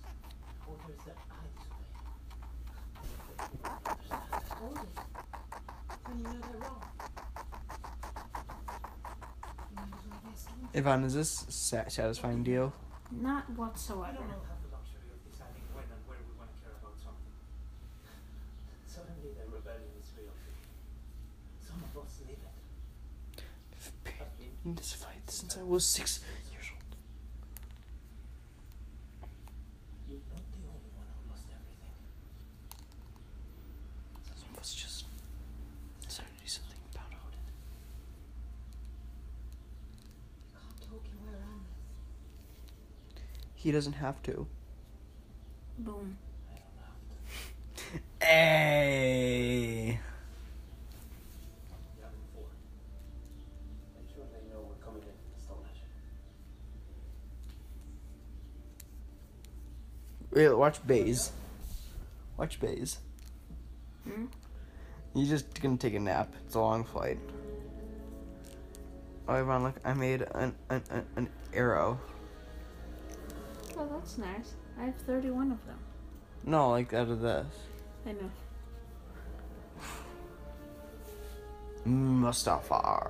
[0.68, 2.03] Orders that I disobeyed.
[4.60, 4.99] Orders.
[6.03, 6.88] When you know they're wrong.
[19.51, 20.33] Rebellion is real.
[21.65, 23.43] Some of us live it.
[24.21, 26.19] I've been In this fight since I was six
[26.51, 26.95] years old.
[30.07, 31.95] You're not the only one who lost everything.
[34.37, 35.05] Some of us just
[36.05, 37.17] decided to do something about it.
[40.45, 43.23] You can't talk your way around this.
[43.69, 44.47] He doesn't have to.
[45.77, 46.17] Boom.
[46.49, 48.25] I don't have to.
[48.25, 49.99] Hey.
[52.01, 52.43] Yavin 4.
[53.93, 55.75] Make sure they know we're coming in to install that
[60.31, 60.35] shit.
[60.35, 61.31] Wait, watch Baze.
[62.37, 62.97] Watch Baze.
[64.03, 64.25] Hmm?
[65.13, 66.33] You just gonna take a nap.
[66.47, 67.19] It's a long flight.
[69.27, 71.99] Oh, Ivan, look, I made an an, an, an arrow.
[73.80, 74.56] Oh, that's nice.
[74.77, 75.80] I have 31 of them.
[76.43, 77.47] No, like out of this.
[78.06, 78.30] I know.
[81.88, 83.10] Mustafar.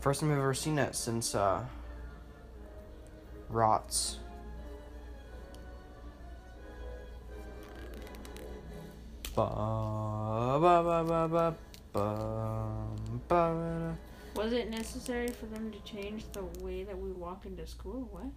[0.00, 1.64] First time I've ever seen it since uh
[3.48, 4.18] Rots.
[14.34, 18.08] Was it necessary for them to change the way that we walk into school?
[18.10, 18.32] What?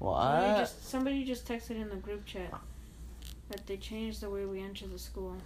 [0.00, 2.52] Somebody just, somebody just texted in the group chat
[3.50, 5.36] that they changed the way we enter the school.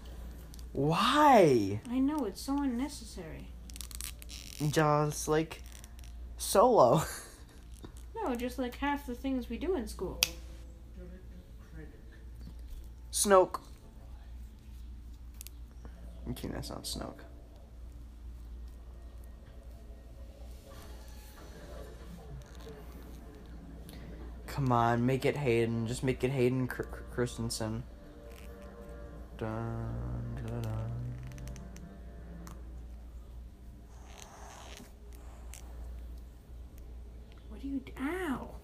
[0.72, 1.80] Why?
[1.90, 3.48] I know, it's so unnecessary.
[4.70, 5.62] Just like
[6.36, 7.02] solo.
[8.20, 10.20] No, just like half the things we do in school.
[13.12, 13.60] Snoke.
[16.30, 17.20] Okay, that's not Snoke.
[24.58, 25.86] Come on, make it Hayden.
[25.86, 26.82] Just make it Hayden Chr-
[27.12, 27.84] Christensen.
[29.36, 31.14] Dun, dun, dun.
[37.48, 37.80] What do you.
[38.00, 38.57] Ow!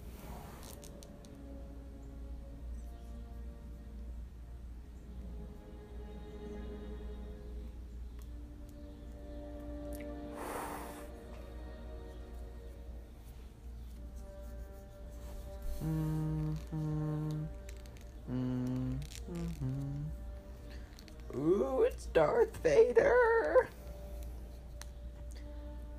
[22.19, 23.67] Darth Vader.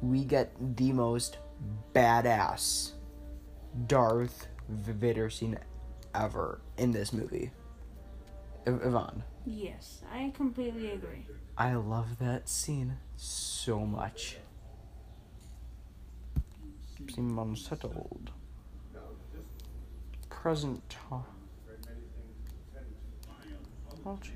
[0.00, 1.36] We get the most
[1.94, 2.92] badass
[3.86, 5.58] Darth Vader scene
[6.14, 7.50] ever in this movie.
[8.66, 11.24] I- Yvonne, Yes, I completely agree.
[11.56, 14.38] I love that scene so much.
[17.14, 18.32] Seem unsettled.
[20.30, 21.22] Present time.
[24.04, 24.32] Oh, jeez.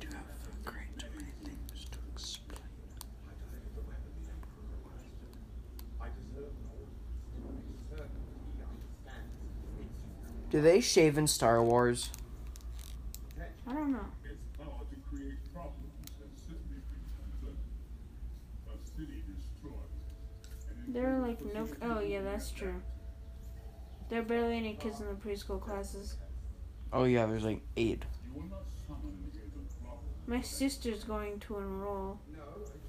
[0.00, 2.60] Do have a great many things to explain.
[6.00, 6.74] I deserve no
[7.32, 8.22] to make certain
[8.56, 9.34] he understands
[9.80, 12.10] its Do they shave in Star Wars?
[13.66, 14.04] I don't know.
[14.22, 17.56] Its power to create problems has certainly been confirmed.
[18.68, 19.88] A city destroyed.
[20.68, 21.66] an There are like no.
[21.80, 22.82] Oh yeah, that's true.
[24.10, 26.16] There are barely any kids in the preschool classes.
[26.92, 28.04] Oh yeah, there's like eight.
[28.22, 30.04] You will not summon here the problem.
[30.26, 32.20] My sister's going to enroll.
[32.28, 32.42] No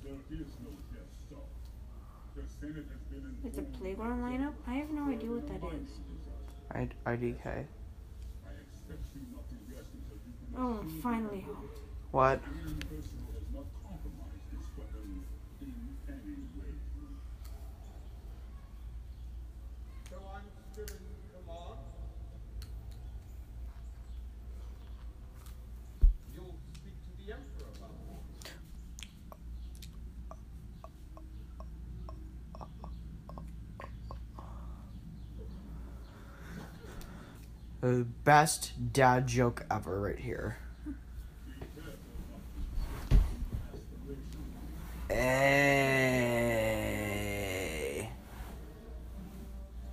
[0.03, 1.39] Death Star.
[2.35, 4.55] The Senate has been It's a playground lineup.
[4.67, 5.87] I have no idea what that is.
[6.75, 7.45] I IDK.
[7.45, 11.69] I expect you not to rest until you can Oh, finally home.
[12.11, 12.41] What?
[12.41, 15.23] Universal has not compromised this weapon
[15.61, 15.73] in
[16.09, 16.73] any way.
[20.09, 21.79] So I'm still in command?
[26.33, 28.51] You'll speak to the Emperor about it.
[37.83, 40.57] The best dad joke ever right here.
[45.09, 45.69] Hey.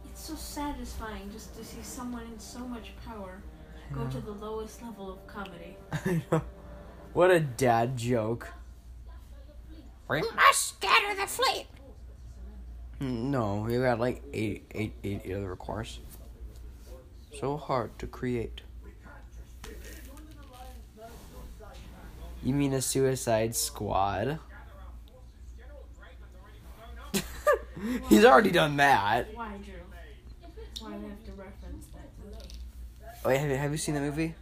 [0.05, 3.43] It's so satisfying just to see someone in so much power
[3.93, 5.77] go to the lowest level of comedy.
[5.93, 6.43] I know.
[7.12, 8.53] What a dad joke.
[10.09, 11.67] We must scatter the fleet.
[13.01, 15.99] No, we got like eight, eight, eight other course.
[17.39, 18.62] So hard to create.
[22.43, 24.39] You mean a Suicide Squad?
[28.09, 29.35] He's already done that.
[29.35, 29.74] Why, Drew?
[30.81, 32.39] Why do we have to reference that movie?
[33.24, 34.35] Wait, have you, have you seen the movie?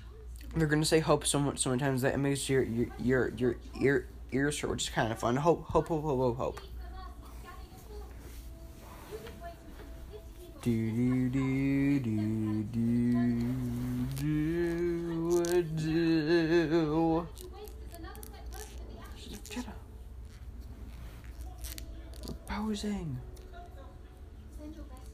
[0.55, 3.29] They're gonna say hope so much so many times that it makes your your your
[3.39, 5.37] your ear ears hurt, which is kind of fun.
[5.37, 6.61] Hope, hope, hope, hope, hope, hope.
[10.63, 13.07] Do do do do do
[14.17, 15.91] do do.
[17.37, 19.39] to waste is another step closer to the action.
[19.49, 19.75] Jedha.
[22.29, 23.19] We're posing.
[24.59, 25.09] Send your best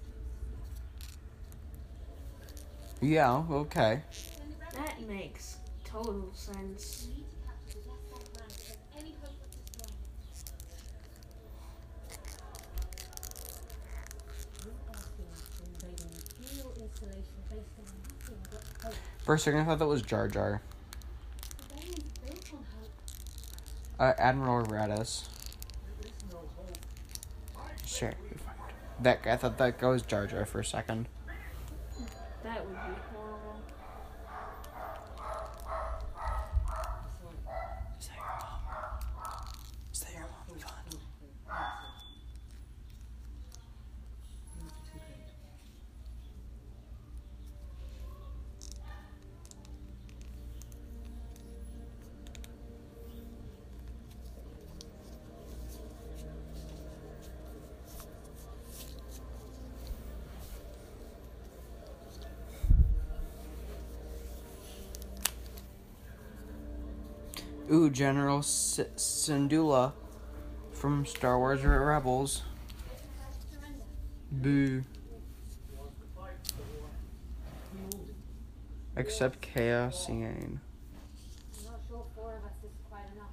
[2.48, 3.00] troops.
[3.00, 3.44] Yeah.
[3.50, 4.02] Okay.
[4.76, 5.06] Send the rebels.
[5.06, 7.08] That makes total sense.
[7.08, 10.06] We need to capture the Death Star planet if there's any hope of destroying it.
[19.24, 20.60] For a second, I thought that was Jar Jar.
[21.70, 22.90] Rebellion is built on hope.
[23.98, 25.24] Uh, Admiral Raddus.
[27.84, 28.12] Sure.
[29.00, 31.08] That guy, I thought that guy was Jar Jar for a second.
[32.44, 33.15] That would be
[67.90, 69.92] General S- Syndulla
[70.72, 72.42] from Star Wars Rebels.
[74.30, 74.82] Boo.
[78.96, 80.60] Except Cassian.
[81.58, 83.30] I'm not sure four of us is quite enough.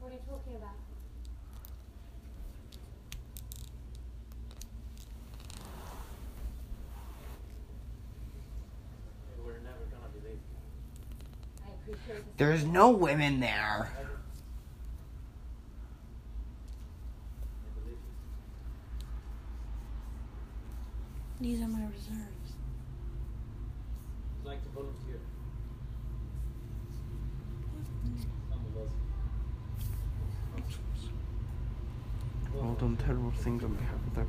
[0.00, 0.74] What are you talking about?
[12.36, 13.90] There's no women there.
[13.90, 14.02] I
[17.80, 17.98] believe
[21.40, 21.46] you.
[21.56, 22.52] These are my reserves.
[24.40, 25.20] I'd like to volunteer.
[28.50, 28.92] Some of us.
[32.62, 34.26] All done terrible things on behalf of their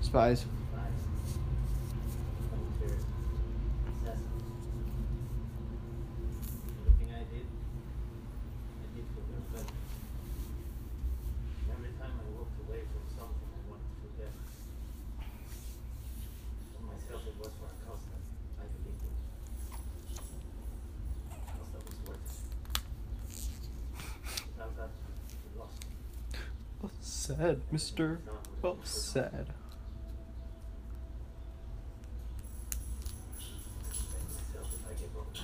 [0.00, 0.40] spies.
[0.40, 0.46] Spies.
[2.50, 3.04] Volunteers.
[3.90, 4.44] Assassins.
[6.86, 7.46] Everything I did,
[8.78, 9.74] I did for their benefit.
[11.74, 14.32] Every time I walked away from something I wanted to forget.
[16.72, 18.22] For myself it was for a cause that
[18.62, 19.10] I believed in.
[21.26, 22.38] A cause that was worth it.
[24.46, 24.90] Without that,
[25.42, 25.82] we lost.
[26.80, 26.92] Well
[27.46, 28.18] said, Mister.
[28.60, 29.46] Well said.
[34.56, 35.40] myself if I give up now.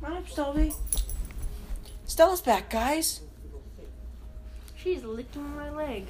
[0.00, 0.74] Come on up, Stelby.
[2.06, 3.20] Stella's back, guys.
[4.74, 6.06] She's licking my leg.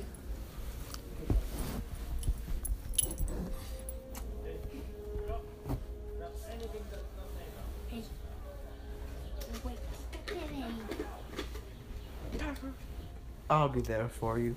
[13.56, 14.56] I'll be there for you.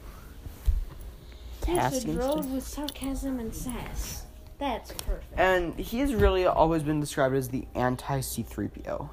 [1.67, 4.25] Yes, Task a and with sarcasm and sass.
[4.57, 5.37] That's perfect.
[5.37, 9.09] And he's really always been described as the anti C3PO.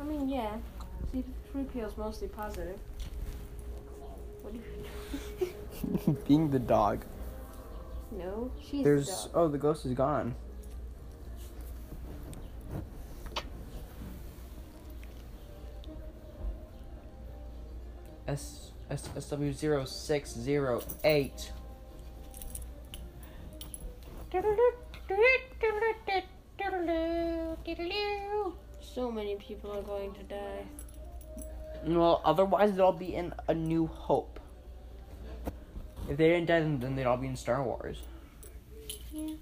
[0.00, 0.56] I mean, yeah.
[1.12, 2.78] C3PO is mostly positive.
[4.42, 7.04] What do you Being the dog.
[8.10, 9.30] No, she's There's the dog.
[9.34, 10.34] oh the ghost is gone.
[18.90, 21.52] S S SW zero six zero eight.
[28.80, 30.66] So many people are going to die.
[31.84, 34.40] Well, otherwise they'll be in A New Hope.
[36.08, 38.02] If they didn't die, then, then they'd all be in Star Wars.
[39.12, 39.34] Yeah.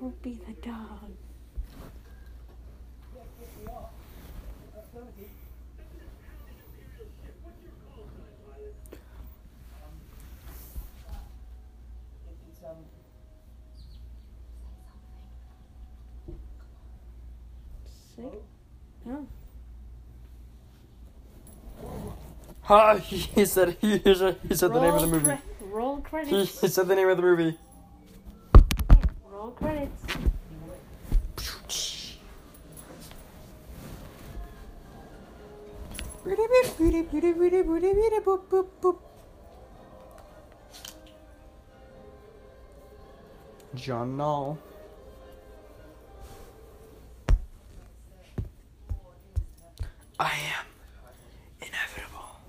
[0.00, 1.10] Don't be the dog.
[18.18, 18.42] Sick.
[19.08, 19.26] Oh.
[22.62, 22.96] Ha!
[22.96, 25.24] He said he, he said, he said the name of the movie.
[25.24, 26.60] cre- roll credits.
[26.60, 27.56] he said the name of the movie.
[29.30, 30.02] Roll credits.
[43.74, 44.58] John Null.
[50.20, 50.66] I am
[51.60, 52.40] inevitable.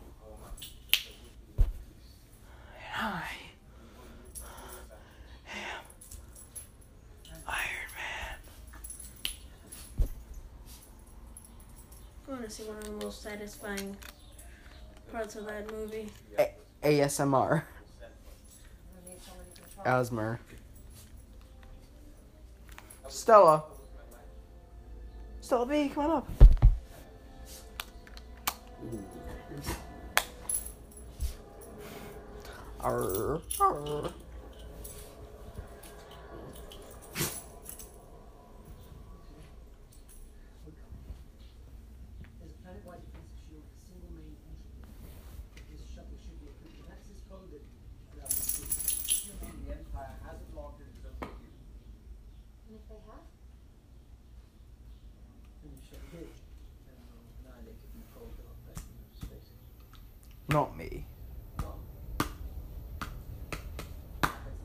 [1.58, 3.24] And I
[5.54, 5.84] am
[7.48, 8.38] Iron Man.
[12.28, 13.96] I want to see one of the most satisfying
[15.12, 16.10] parts of that movie.
[16.38, 16.52] A-
[16.84, 17.64] ASMR.
[19.86, 20.40] Asmer.
[23.08, 23.64] Stella.
[25.42, 26.49] Stella B, come on up.
[32.82, 34.14] Arr, arr.
[42.40, 44.88] There's a planet-wide defensive shield with a single main entry.
[45.76, 47.60] This shuttle should be equipped with access code that
[48.16, 51.52] allows us to Assuming the Empire hasn't logged into the view.
[52.72, 53.28] And if they have?
[55.60, 56.32] finish it here.
[56.88, 59.52] And we'll annihilate the control of the rest of space.
[60.48, 61.06] Not me.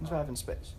[0.01, 0.75] Let's have in space.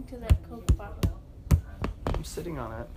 [0.00, 1.20] Happening to that Coke bottle?
[2.06, 2.88] I'm sitting on it.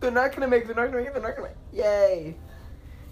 [0.00, 0.66] They're not gonna make.
[0.66, 1.12] They're not gonna make.
[1.12, 1.48] They're not gonna.
[1.48, 2.34] Make, yay!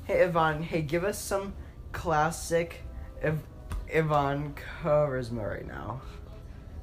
[0.05, 0.63] Hey Yvonne.
[0.65, 1.55] Hey, give us some
[1.93, 2.83] classic
[3.23, 3.47] Iv-
[3.89, 6.01] Yvonne charisma right now.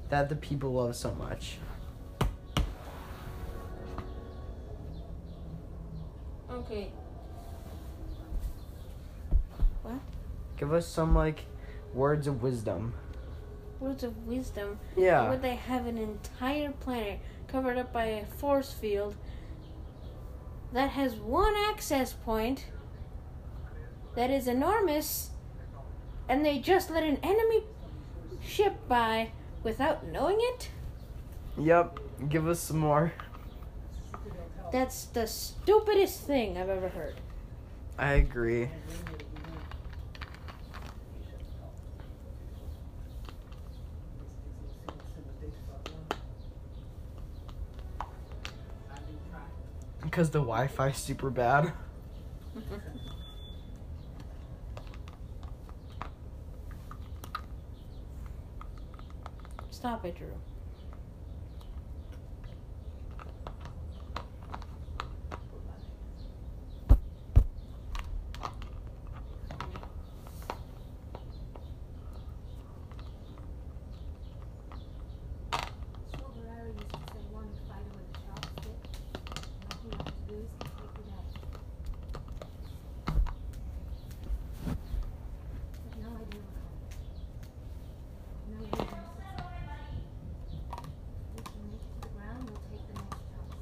[0.10, 1.58] That the people love so much.
[6.50, 6.90] Okay.
[9.84, 10.00] What?
[10.58, 11.46] Give us some like
[11.94, 12.94] words of wisdom.
[13.80, 14.80] Words of wisdom.
[14.96, 15.30] Yeah.
[15.30, 19.16] Where they have an entire planet covered up by a force field
[20.74, 22.66] that has one access point
[24.16, 25.30] that is enormous,
[26.28, 27.64] and they just let an enemy
[28.42, 29.32] ship by
[29.64, 30.70] without knowing it?
[31.58, 32.00] Yep.
[32.30, 33.14] Give us some more.
[34.72, 37.16] That's the stupidest thing I've ever heard.
[37.98, 38.70] I agree.
[50.02, 51.74] Because the Wi-Fi's super bad.
[59.78, 60.28] Stop it, Drew.
[76.10, 78.82] Saw Gerrera used to say one fighter with a sharp stick.
[79.70, 81.26] Nothing left to lose can take the day.
[85.84, 86.98] There's no idea what happened.
[88.50, 89.38] No reason to succeed.
[91.38, 93.56] If we can make it to the ground, we'll take the next chance.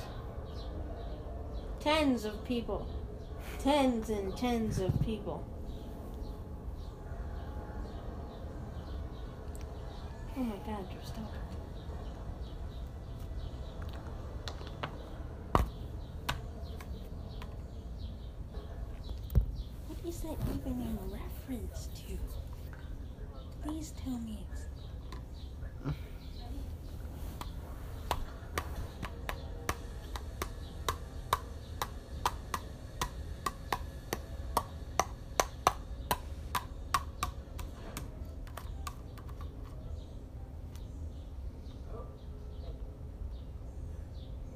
[1.80, 2.86] Tens of people.
[3.58, 5.44] Tens and tens of people.
[10.36, 11.30] Oh my god, Drew, stop.
[19.88, 22.18] What is that even in reference to?
[23.64, 24.62] Please tell me it's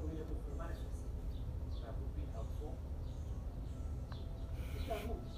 [0.01, 0.77] We're looking for matches.
[1.83, 2.77] That would be helpful.
[4.87, 5.37] That moves.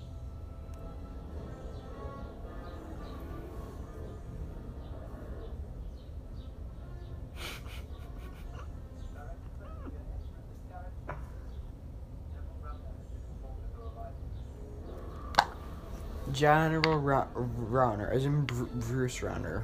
[16.40, 19.64] General Ra- Rauner, as in Bru- Bruce Rauner.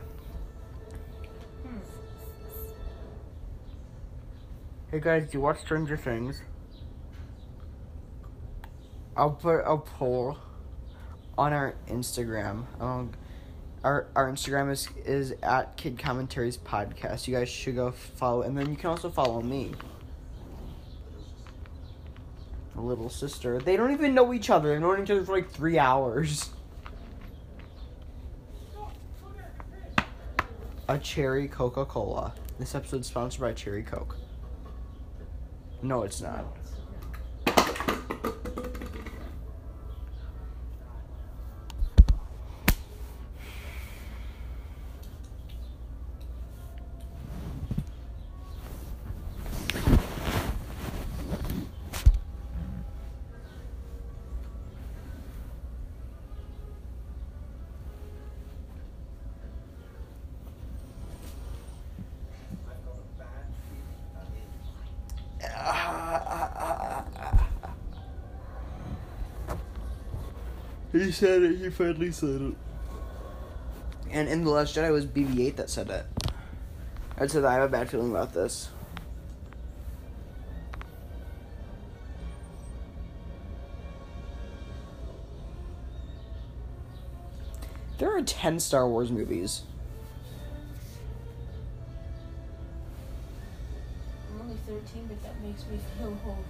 [4.91, 6.41] Hey guys, do you watch Stranger Things?
[9.15, 10.38] I'll put a poll
[11.38, 12.65] on our Instagram.
[12.81, 13.11] Um,
[13.85, 17.26] our our Instagram is is at Kid Commentaries Podcast.
[17.26, 19.72] You guys should go follow, and then you can also follow me.
[22.76, 23.60] Little sister.
[23.60, 24.68] They don't even know each other.
[24.68, 26.49] They've known each other for like three hours.
[30.88, 32.32] A cherry Coca Cola.
[32.60, 34.18] This episode is sponsored by Cherry Coke.
[35.82, 36.45] No, it's not.
[71.06, 71.57] He said it.
[71.57, 72.56] He finally said it.
[74.10, 76.03] And in the Last Jedi was BB-8 that said it.
[77.15, 78.69] I said I have a bad feeling about this.
[87.99, 89.61] There are ten Star Wars movies.
[94.34, 96.45] I'm only 13, but that makes me feel old.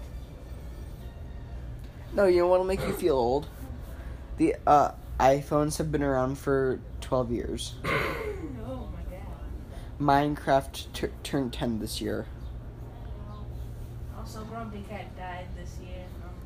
[2.13, 3.47] No, you know what'll make you feel old?
[4.37, 7.75] The uh, iPhones have been around for twelve years.
[8.67, 10.37] Oh my god.
[10.37, 12.25] Minecraft t- turned ten this year.
[14.17, 16.03] Also, Grumpy Cat died this year.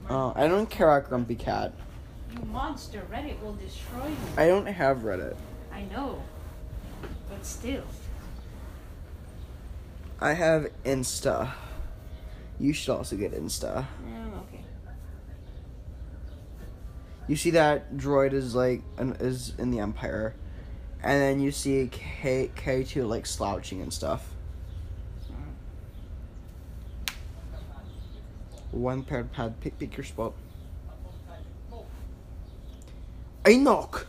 [0.09, 1.73] Oh, I don't care about Grumpy Cat.
[2.33, 4.15] You monster, Reddit will destroy you.
[4.37, 5.35] I don't have Reddit.
[5.71, 6.21] I know.
[7.29, 7.83] But still.
[10.19, 11.51] I have Insta.
[12.59, 13.85] You should also get Insta.
[14.05, 14.63] I'm okay.
[17.29, 20.33] You see that droid is like an, is in the Empire,
[21.03, 24.33] and then you see K K two like slouching and stuff.
[28.71, 29.59] One paired pad.
[29.61, 30.33] Pick, pick your spot.
[33.47, 34.07] Enoch,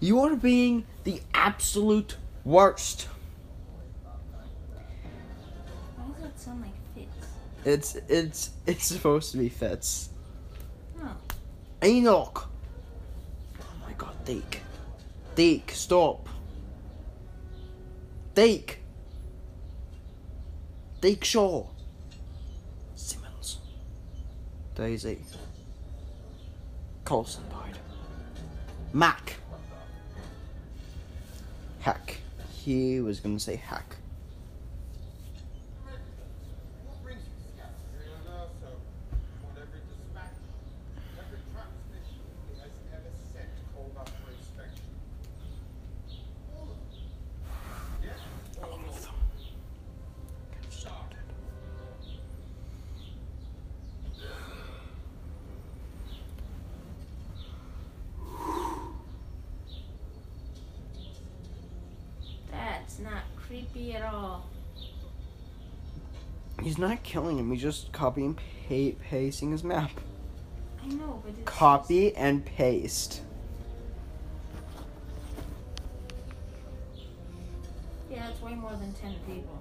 [0.00, 3.06] you are being the absolute worst.
[5.94, 7.26] Why does that sound like Fitz?
[7.66, 10.08] It's it's it's supposed to be Fitz.
[11.82, 12.48] Enoch.
[13.60, 14.60] Oh my god, Deke.
[15.34, 16.28] Deke, stop.
[18.34, 18.78] Deke.
[21.00, 21.66] Deke Shaw.
[22.96, 23.58] Simmons.
[24.74, 25.18] Daisy.
[27.04, 27.78] Coulson died.
[28.92, 29.36] Mac.
[31.80, 32.16] Heck.
[32.64, 33.96] He was gonna say heck.
[36.84, 38.50] What brings you to Scotland?
[38.60, 38.66] so
[39.46, 40.36] on every dispatch,
[41.18, 42.20] every transmission
[42.52, 44.84] he has ever sent called up for inspection.
[46.56, 47.08] All of them.
[48.04, 49.14] Yeah, all of them.
[62.50, 64.46] That's not creepy at all.
[66.62, 69.90] He's not killing him, he's just copying pa- pasting his map.
[70.80, 73.22] I know, but it's Copy and paste.
[78.08, 79.60] Yeah, it's way more than 10 people.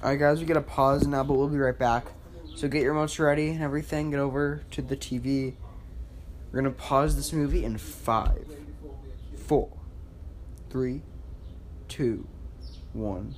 [0.00, 2.06] Alright, guys, we gotta pause now, but we'll be right back.
[2.54, 4.10] So get your remotes ready and everything.
[4.10, 5.54] Get over to the TV.
[6.52, 8.46] We're gonna pause this movie in five,
[9.36, 9.70] four,
[10.70, 11.02] three,
[11.88, 12.28] two,
[12.92, 13.34] one.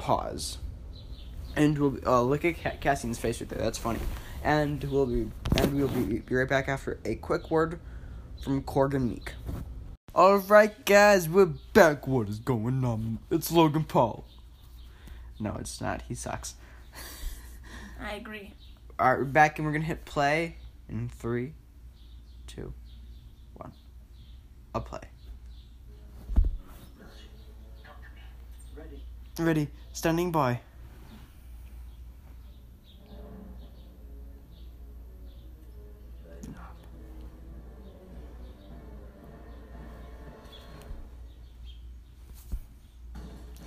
[0.00, 0.56] Pause.
[1.56, 3.58] And we'll uh, look at Ca- Cassian's face right there.
[3.58, 3.98] That's funny.
[4.42, 7.78] And we'll be and we'll be, be right back after a quick word
[8.42, 9.34] from Corgan Meek.
[10.14, 12.06] All right, guys, we're back.
[12.06, 13.18] What is going on?
[13.30, 14.24] It's Logan Paul.
[15.38, 16.00] No, it's not.
[16.08, 16.54] He sucks.
[18.00, 18.54] I agree.
[18.98, 20.56] All right, we're back and we're gonna hit play
[20.88, 21.52] in three,
[22.46, 22.72] two,
[23.52, 23.72] one.
[24.74, 25.00] I'll play.
[29.38, 29.68] Ready.
[29.92, 30.60] Standing by.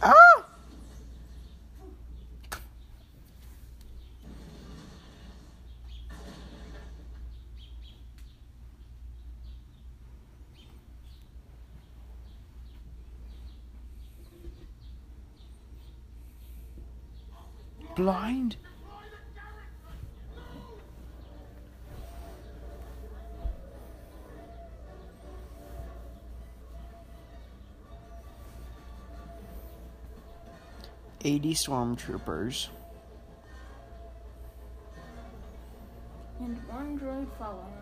[0.02, 0.43] Ah!
[17.96, 18.58] Blind?
[31.26, 32.68] Eighty stormtroopers.
[36.40, 37.73] And one droid following.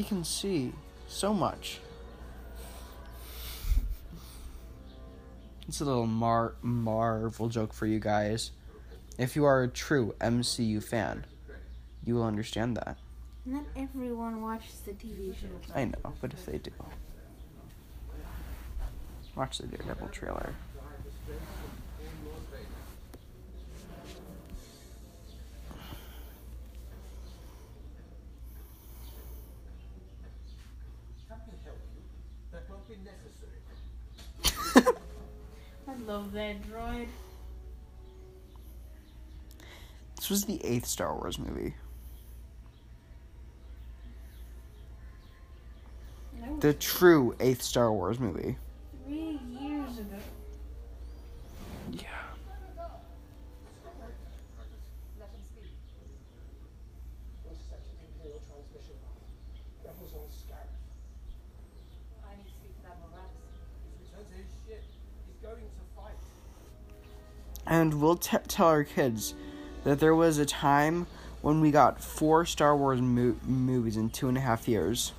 [0.00, 0.72] He can see
[1.08, 1.78] so much.
[5.68, 8.52] It's a little Mar- Marvel joke for you guys.
[9.18, 11.26] If you are a true MCU fan,
[12.02, 12.96] you will understand that.
[13.44, 15.48] Not everyone watches the TV show.
[15.74, 16.70] I know, but if they do.
[19.36, 20.54] Watch the Daredevil trailer.
[20.72, 22.64] Drive the strength of all Lord Vader.
[31.30, 32.02] I can help you.
[32.52, 33.60] That won't be necessary.
[36.10, 37.06] I love that droid.
[40.16, 41.72] This was the eighth Star Wars movie.
[46.58, 48.56] The true eighth Star Wars movie.
[49.06, 50.18] three years ago.
[51.92, 52.08] Yeah.
[55.16, 55.70] Let him speak.
[57.46, 59.30] Intercepted Imperial transmission line.
[59.86, 60.74] Rebels on Scarif.
[62.26, 63.46] I need to speak to Admiral Raddus.
[63.86, 64.82] He's returned to his ship.
[65.30, 65.99] He's going to fight.
[67.70, 69.34] And we'll t- tell our kids
[69.84, 71.06] that there was a time
[71.40, 75.12] when we got four Star Wars mo- movies in two and a half years.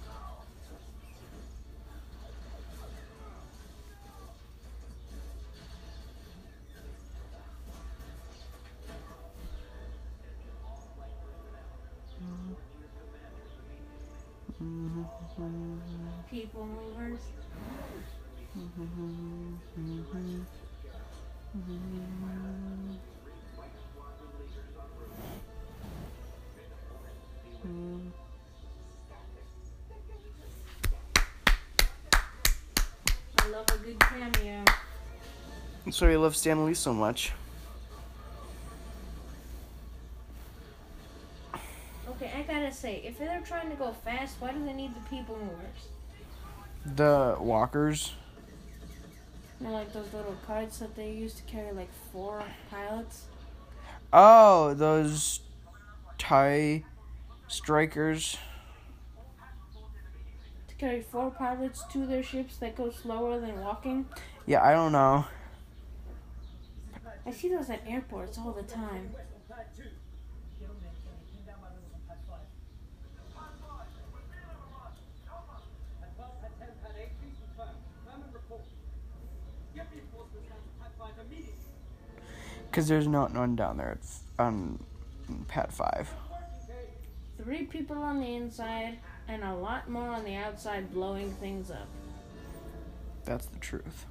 [36.02, 37.32] Why we love Stan Lee so much.
[42.10, 45.10] Okay, I gotta say, if they're trying to go fast, why do they need the
[45.16, 46.96] people movers?
[46.96, 48.14] The walkers.
[49.60, 53.26] You know, like those little carts that they used to carry like four pilots?
[54.12, 55.42] Oh, those
[56.18, 56.84] tie
[57.48, 58.38] strikers.
[60.68, 64.08] To carry four pilots to their ships that go slower than walking?
[64.48, 65.26] Yeah, I don't know.
[67.26, 69.12] I see those at airports all the time.
[69.14, 69.84] West on pad two.
[70.60, 71.22] Get on there, Kenny.
[71.32, 72.48] Pin down my rebels on pad five.
[76.02, 77.14] Pad twelve, pad ten, pad eight.
[77.22, 77.76] Please confirm.
[78.06, 78.66] Confirm and report.
[79.76, 81.54] Get reinforcements down to pad five immediately.
[82.70, 84.80] Because there's no one down there It's on
[85.48, 86.10] Pad 5.
[87.44, 91.88] Three people on the inside and a lot more on the outside blowing things up.
[93.26, 94.06] That's the truth.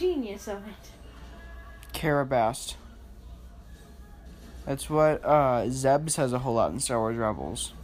[0.00, 1.92] Genius of it.
[1.92, 2.76] Karabast.
[4.64, 7.74] That's what uh, Zeb says a whole lot in Star Wars Rebels.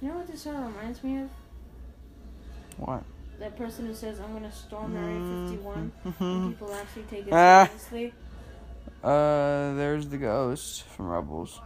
[0.00, 1.28] You know what this all reminds me of?
[2.78, 3.02] What?
[3.38, 5.92] That person who says, I'm gonna storm Area 51.
[6.04, 6.20] Mhm.
[6.20, 7.66] And people actually take it Ah.
[7.66, 8.14] seriously.
[9.02, 11.60] Uh, there's the ghost from Rebels.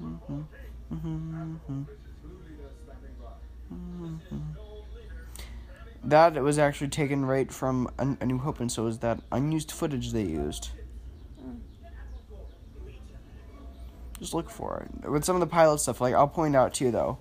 [0.00, 0.44] Mhm.
[0.92, 1.86] Mhm.
[3.72, 4.20] Mhm.
[6.04, 10.12] That was actually taken right from A, New Hope, and so was that unused footage
[10.12, 10.70] they used.
[14.18, 15.10] Just look for it.
[15.10, 17.18] With some of the pilot stuff, like I'll point out to you though.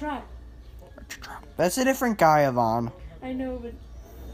[0.00, 0.24] Got
[1.00, 1.44] It's a trap.
[1.56, 2.92] That's a different guy, Ivan.
[3.22, 3.72] I know, but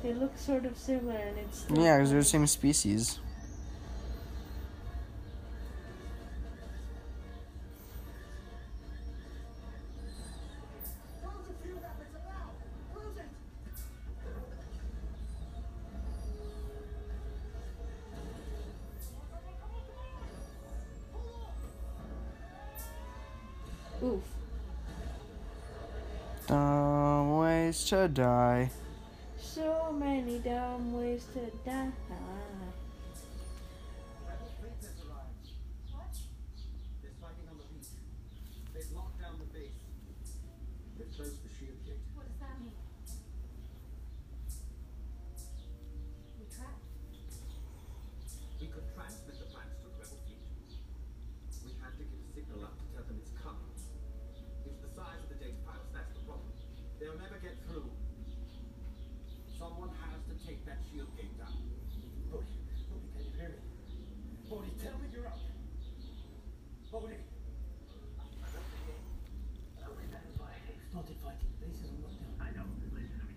[0.03, 1.67] they look sort of similar and it's.
[1.71, 3.21] Yeah, because they're the same species.
[27.93, 28.71] To die.
[29.39, 32.32] So many dumb ways to die.
[60.33, 61.53] To take that shield gate down.
[62.33, 62.57] Bodhi,
[62.89, 63.61] Bodhi, can you hear me?
[64.49, 65.37] Bodhi, tell me you're out.
[66.89, 67.21] Bodhi.
[70.93, 71.49] Started fighting.
[71.57, 72.37] Base is on lockdown.
[72.37, 72.69] I know.
[72.93, 73.33] Listen to me.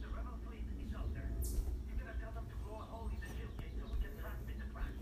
[0.00, 1.24] The rebel fleet is out there.
[1.32, 4.12] You gotta tell them to blow a hole in the shield gate so we can
[4.20, 4.92] transmit the crash.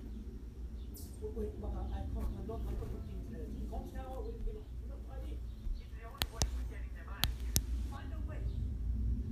[1.19, 2.31] Wait, wait, but I, I can't.
[2.31, 2.63] I'm not.
[2.63, 4.23] I'm not looking into the comms tower.
[4.23, 4.71] We, we're not.
[4.87, 5.35] We're not tied in.
[5.35, 7.59] It's the only way we're getting them out of here.
[7.91, 8.39] Find a way.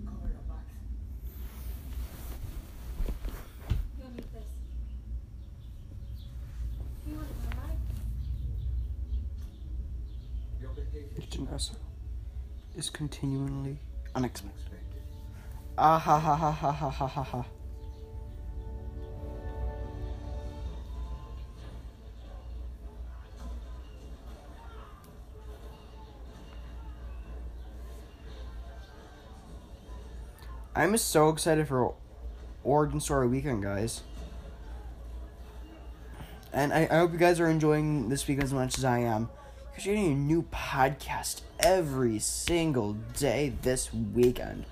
[0.03, 0.75] Cover our backs.
[4.03, 4.51] You'll need this.
[7.07, 7.79] You want to go, right?
[10.59, 10.94] Your behavior.
[11.31, 11.77] Jyn Erso
[12.77, 13.79] is continually
[14.15, 14.81] unexpected.
[15.77, 17.45] Ah ha ha ha ha ha ha ha ha.
[30.77, 31.95] I'm so excited for
[32.65, 34.03] Origin Story Weekend, guys.
[36.53, 39.29] And I, I hope you guys are enjoying this weekend as much as I am.
[39.75, 44.67] Because you're getting a new podcast every single day this weekend.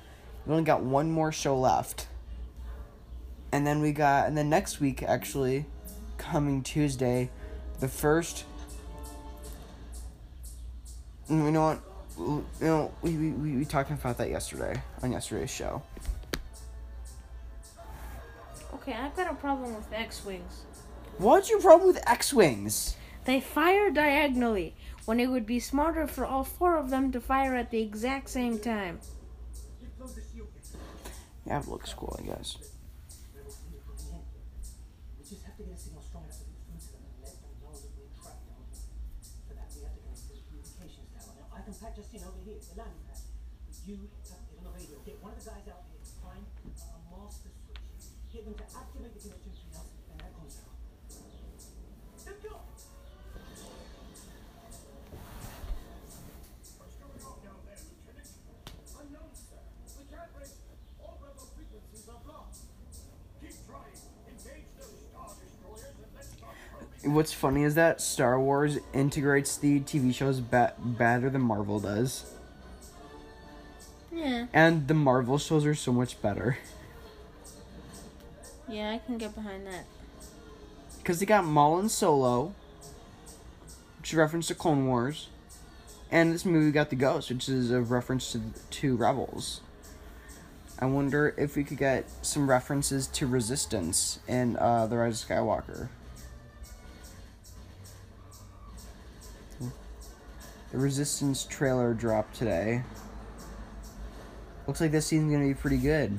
[0.47, 2.07] We only got one more show left.
[3.51, 5.67] And then we got, and then next week, actually,
[6.19, 7.31] coming Tuesday,
[7.81, 8.45] the first.
[11.29, 11.81] You know what?
[12.17, 15.83] You know, we, we, we, we talked about that yesterday on yesterday's show.
[18.75, 20.63] Okay, I've got a problem with X Wings.
[21.19, 22.95] What's your problem with X Wings?
[23.25, 24.75] They fire diagonally
[25.05, 28.31] when it would be smarter for all four of them to fire at the exact
[28.31, 29.01] same time.
[29.99, 30.67] Close the shield gate.
[31.47, 32.59] Yeah, it looks cool, I guess.
[43.85, 44.12] Rebel
[67.13, 72.33] What's funny is that Star Wars integrates the TV shows ba- better than Marvel does.
[74.11, 76.59] Yeah, And the Marvel shows are so much better.
[78.69, 79.85] yeah, I can get behind that.
[80.99, 82.55] Because they got Maul and Solo,
[83.99, 85.29] which is a reference to Clone Wars.
[86.11, 88.41] And this movie got The Ghost, which is a reference to,
[88.71, 89.61] to Rebels.
[90.79, 95.29] I wonder if we could get some references to Resistance in uh, The Rise of
[95.29, 95.89] Skywalker.
[100.73, 102.83] The Resistance trailer dropped today.
[104.67, 106.19] Looks like this scene's gonna be pretty good.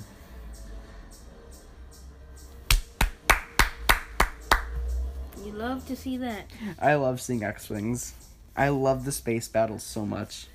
[5.43, 6.51] You love to see that.
[6.80, 8.13] I love seeing X Wings.
[8.55, 10.47] I love the space battles so much.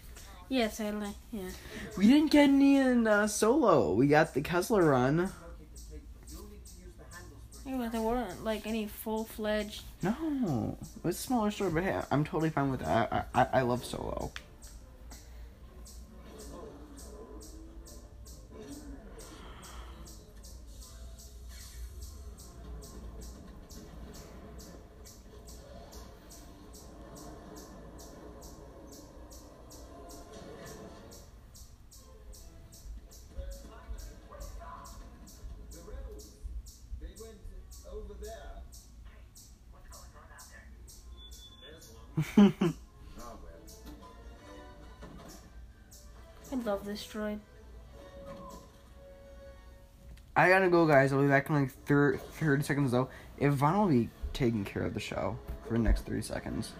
[0.48, 1.16] Yes, I like.
[1.32, 1.50] Yeah.
[1.96, 3.92] We didn't get any in uh, Solo.
[3.94, 5.16] We got the Kessel run.
[5.16, 5.32] Locate
[5.74, 6.02] the tape.
[6.30, 9.82] You'll need to use the handles for Yeah, there weren't like any full fledged.
[10.02, 13.28] No, it was a smaller store, but hey, I'm totally fine with that.
[13.34, 14.30] I, I, I love Solo.
[42.38, 42.52] I
[46.64, 47.40] love this droid.
[50.36, 51.12] I gotta go, guys.
[51.12, 53.08] I'll be back in like thir- 30 seconds, though.
[53.42, 55.36] Ivan will be taking care of the show
[55.66, 56.72] for the next 30 seconds.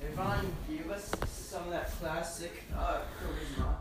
[0.00, 3.74] Ivan, give us some of that classic uh, charisma.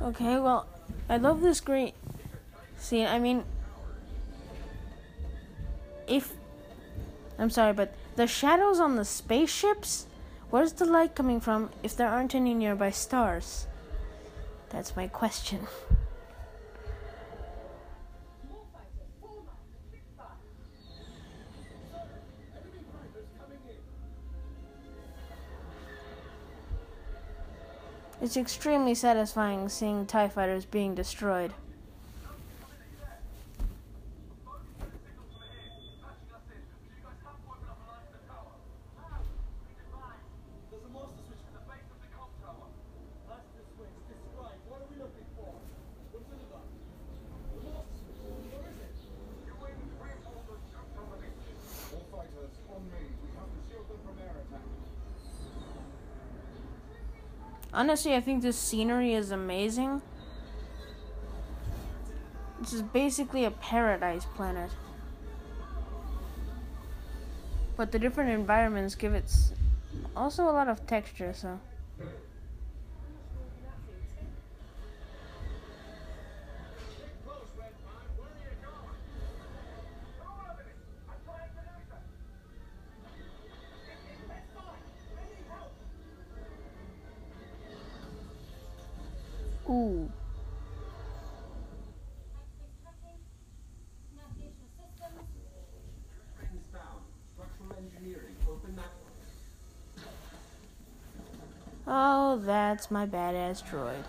[0.00, 0.66] Okay, well,
[1.10, 1.94] I love this great
[2.78, 3.06] scene.
[3.06, 3.44] I mean,
[6.12, 6.34] if
[7.38, 10.06] I'm sorry, but the shadows on the spaceships.
[10.50, 13.66] Where's the light coming from if there aren't any nearby stars?
[14.68, 15.66] That's my question.
[28.20, 31.54] It's extremely satisfying seeing TIE fighters being destroyed.
[40.72, 42.70] There's a master switch at the base of the comm tower.
[43.28, 44.62] Master switch described
[57.82, 60.02] Honestly, I think this scenery is amazing.
[62.60, 64.70] This is basically a paradise planet.
[67.76, 69.28] But the different environments give it
[70.16, 71.58] also a lot of texture, so.
[101.86, 104.04] Oh, that's my badass droid.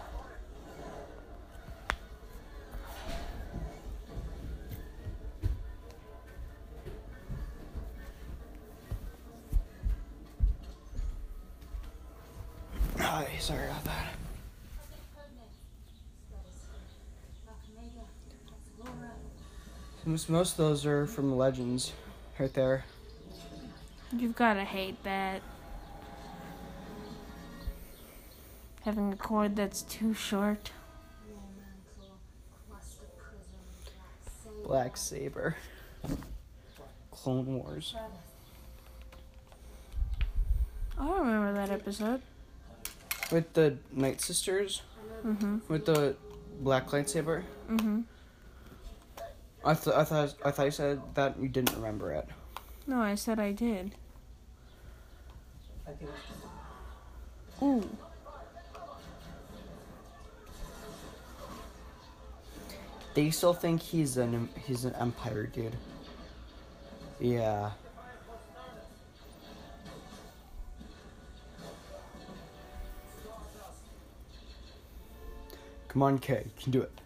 [13.43, 14.02] Sorry about that.
[20.05, 21.93] Most, most of those are from Legends,
[22.39, 22.83] right there.
[24.15, 25.41] You've gotta hate that.
[28.81, 30.71] Having a cord that's too short.
[31.31, 32.17] War mantle.
[32.69, 34.63] Cluster prism.
[34.65, 35.55] Black saber.
[37.11, 37.95] Clone Wars.
[40.99, 42.21] I remember that episode.
[43.31, 44.81] With the Night Sisters,
[45.25, 45.59] Mm-hmm.
[45.69, 46.17] with the
[46.59, 47.43] black lightsaber.
[47.69, 48.01] Mm-hmm.
[49.65, 52.27] I thought I thought I thought you said that you didn't remember it.
[52.85, 53.95] No, I said I did.
[55.87, 56.11] I think
[57.61, 57.89] Ooh.
[63.13, 65.75] They still think he's an he's an Empire dude.
[67.19, 67.71] Yeah.
[75.87, 77.02] Come on, Kay, you can do it.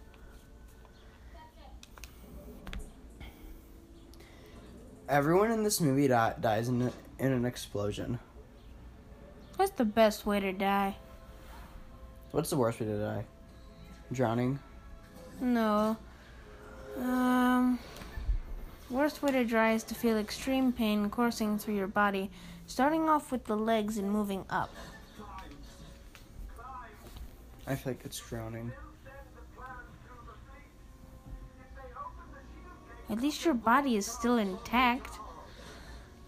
[5.08, 8.18] Everyone in this movie di- dies in, a, in an explosion.
[9.56, 10.96] That's the best way to die.
[12.30, 13.24] What's the worst way to die?
[14.12, 14.58] Drowning?
[15.40, 15.96] No.
[16.98, 17.78] Um.
[18.90, 22.30] Worst way to die is to feel extreme pain coursing through your body,
[22.66, 24.70] starting off with the legs and moving up.
[27.66, 28.72] I feel like it's drowning.
[33.10, 35.18] At least your body is still intact.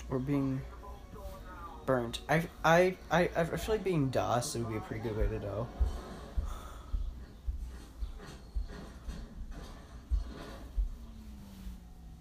[0.09, 0.61] We're being
[1.87, 2.21] burnt.
[2.29, 5.39] I I I I feel like being dust would be a pretty good way to
[5.39, 5.67] go.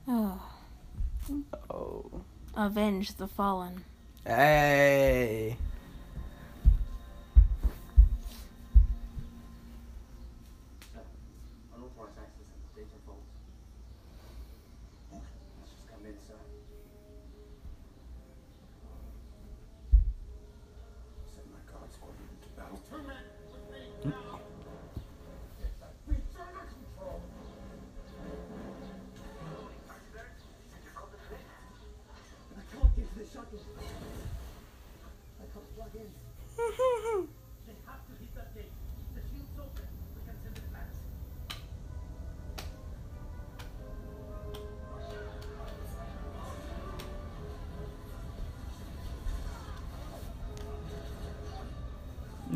[0.07, 0.41] Oh.
[1.69, 2.21] Oh.
[2.55, 3.83] Avenge the fallen.
[4.25, 5.55] Hey.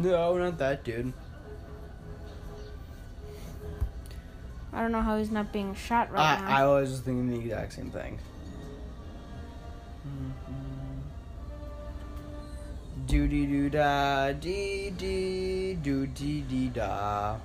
[0.03, 1.13] No, not that dude.
[4.73, 6.47] I don't know how he's not being shot right now.
[6.47, 8.19] I I was thinking the exact same thing.
[13.07, 17.37] Do dee do da dee dee do dee dee da.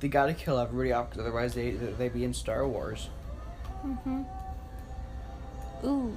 [0.00, 3.08] They gotta kill everybody off, 'cause otherwise they they be in Star Wars.
[3.84, 4.22] Mm-hmm.
[5.86, 6.14] Ooh.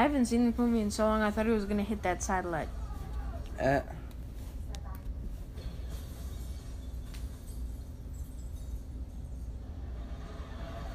[0.00, 1.20] I haven't seen the movie in so long.
[1.20, 2.70] I thought he was gonna hit that satellite.
[3.58, 3.82] Eh.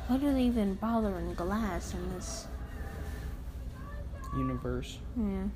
[0.07, 2.48] Why do they even bother in glass in this?
[4.36, 4.98] universe.
[5.15, 5.49] Yeah.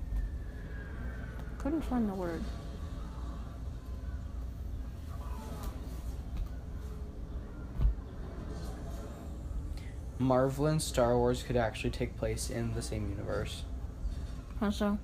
[1.58, 2.44] Couldn't find the word.
[10.20, 13.64] Marvel and Star Wars could actually take place in the same universe.
[14.60, 14.98] How so?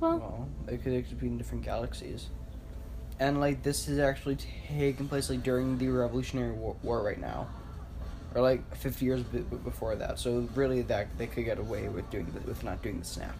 [0.00, 2.28] Well, Well, they could actually be in different galaxies.
[3.18, 4.38] And like this is actually
[4.68, 7.48] taking place like during the Revolutionary War, War right now.
[8.34, 10.18] or like 50 years b- before that.
[10.18, 13.34] So really, that they could get away with doing the, with not doing the snap.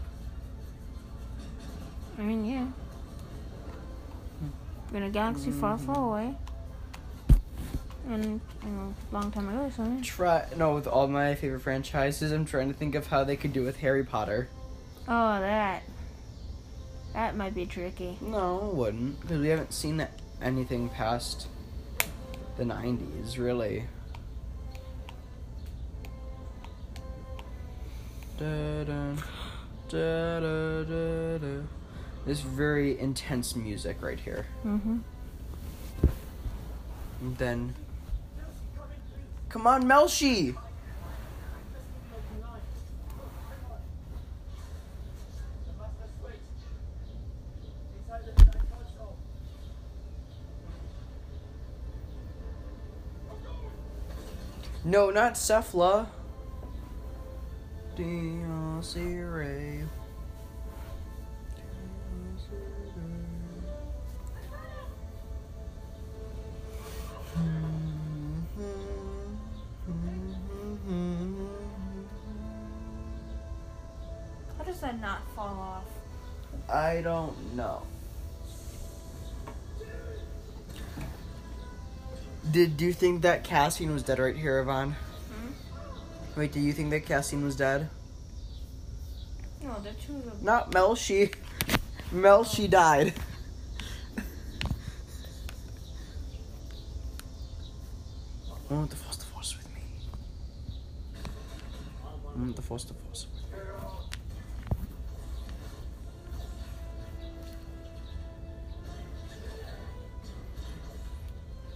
[2.18, 2.66] I mean, yeah.
[4.96, 6.04] In a galaxy far, far mm-hmm.
[6.04, 6.34] away.
[8.08, 10.02] And, you know, long time ago or something.
[10.02, 12.32] Try no with all my favorite franchises.
[12.32, 14.48] I'm trying to think of how they could do with Harry Potter.
[15.08, 15.82] Oh, that.
[17.14, 18.18] That might be tricky.
[18.20, 20.06] No, it wouldn't because we haven't seen
[20.42, 21.48] anything past
[22.56, 23.84] the 90s really.
[28.38, 29.14] Da-da,
[29.88, 31.62] da-da-da-da.
[32.26, 34.46] This very intense music right here.
[34.64, 34.98] Mm-hmm.
[37.20, 37.74] And then,
[39.54, 40.56] come on, Melshi.
[54.84, 56.08] No, not Cephla.
[57.96, 59.86] DLC.
[74.84, 75.84] That not fall off?
[76.70, 77.84] I don't know.
[82.50, 84.90] Did do you think that Cassian was dead right here, Ivan?
[84.90, 86.38] Hmm?
[86.38, 87.88] Wait, do you think that Cassian was dead?
[89.62, 90.36] No, the two of them.
[90.42, 91.34] Not Melshi.
[92.12, 92.68] Melshi oh.
[92.68, 93.14] died.
[98.68, 99.80] I want the force to force with me.
[102.04, 103.03] I want the force to force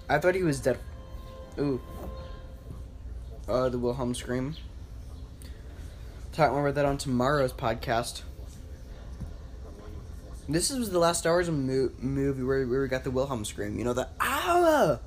[0.09, 0.79] I thought he was dead.
[1.59, 1.81] Ooh.
[3.49, 4.57] Uh, the Wilhelm scream.
[6.33, 8.23] Talk more about that on tomorrow's podcast.
[10.49, 13.79] This was the last Star Wars mo- movie where, where we got the Wilhelm scream.
[13.79, 14.99] You know the ah.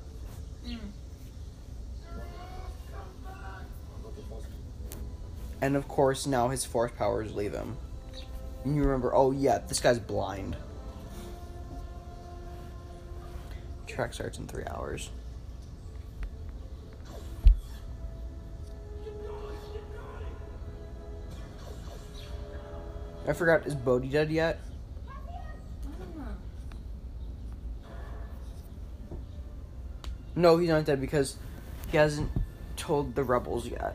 [5.60, 7.76] And of course, now his force powers leave him.
[8.64, 10.56] And you remember, oh yeah, this guy's blind.
[13.92, 15.10] Track starts in three hours.
[23.28, 24.60] I forgot, is Bodhi dead yet?
[30.34, 31.36] No, he's not dead because
[31.90, 32.30] he hasn't
[32.76, 33.94] told the rebels yet.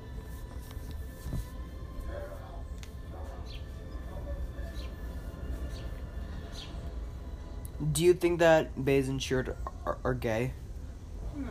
[7.91, 9.19] Do you think that Baze and
[9.87, 10.53] are, are gay?
[11.33, 11.45] Hmm.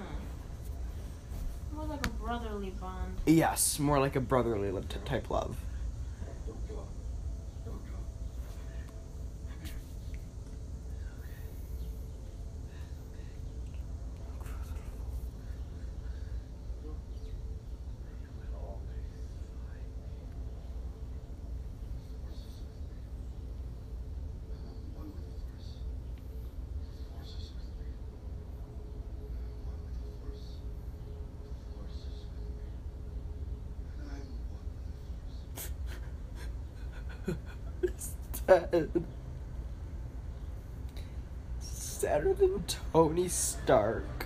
[1.75, 3.17] More like a brotherly bond.
[3.25, 4.71] Yes, more like a brotherly
[5.05, 5.57] type love.
[42.97, 44.25] Tony Stark.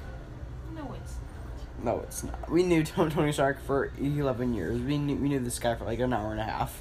[0.77, 1.15] No, it's
[1.83, 2.49] No, it's not.
[2.49, 4.81] We knew Tony Stark for 11 years.
[4.81, 6.81] We knew, we knew this guy for like an hour and a half.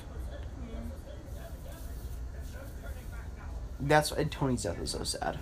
[3.79, 5.39] That's why Tony's death is so sad.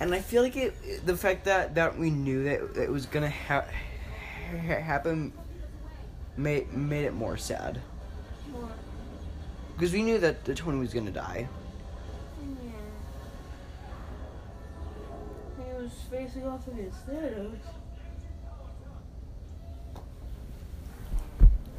[0.00, 3.04] And I feel like it, the fact that, that we knew that, that it was
[3.04, 3.66] gonna ha-
[4.50, 5.34] ha- happen
[6.38, 7.82] made made it more sad
[9.74, 11.46] because we knew that the Tony was gonna die.
[16.34, 17.56] Was facing off against Thanos.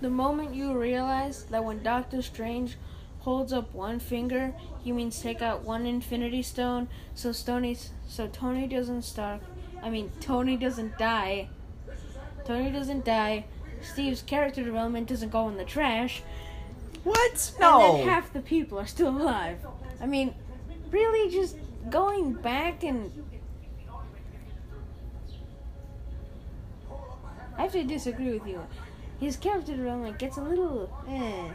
[0.01, 2.77] The moment you realize that when Doctor Strange
[3.19, 4.53] holds up one finger,
[4.83, 7.77] he means take out one Infinity Stone, so Stony,
[8.07, 9.41] so Tony doesn't Stark.
[9.81, 11.49] I mean, Tony doesn't die.
[12.45, 13.45] Tony doesn't die.
[13.81, 16.21] Steve's character development doesn't go in the trash.
[17.03, 17.51] What?
[17.59, 17.81] No.
[17.81, 19.57] And then half the people are still alive.
[20.01, 20.33] I mean,
[20.91, 21.55] really, just
[21.89, 23.11] going back and.
[27.57, 28.61] I have to disagree with you.
[29.19, 30.89] His character development gets a little.
[31.07, 31.49] eh.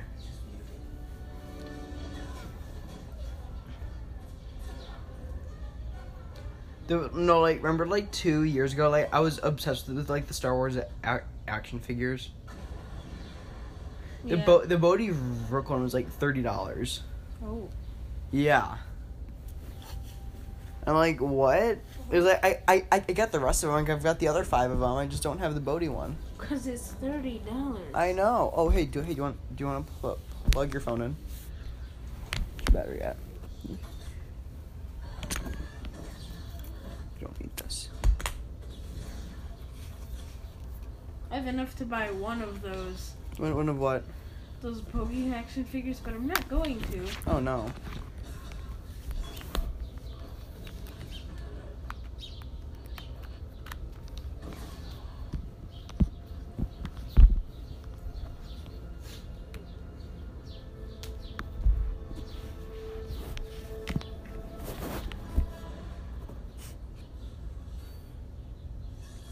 [6.86, 10.35] The, no, like remember like two years ago, like I was obsessed with like the
[10.35, 12.31] Star Wars a- action figures.
[14.24, 14.44] The Yeah.
[14.44, 15.10] Bo- the Bodhi
[15.48, 17.02] Rook one was like thirty dollars.
[17.44, 17.68] Oh.
[18.32, 18.77] Yeah.
[20.86, 21.78] I'm like, what?
[22.10, 23.86] It was like I, I I got the rest of them.
[23.88, 24.92] I've got the other five of them.
[24.96, 26.16] I just don't have the Bodhi one.
[26.38, 27.82] Cause it's thirty dollars.
[27.94, 28.52] I know.
[28.56, 30.18] Oh hey, do hey, do you want do you want to pl-
[30.50, 31.16] plug your phone in?
[32.72, 33.16] Battery at.
[33.68, 33.78] You
[37.20, 37.88] don't need this.
[41.30, 44.02] I have enough to buy one of those One, one of what?
[44.62, 47.06] those Pokey action figures, but I'm not going to.
[47.26, 47.66] Oh no.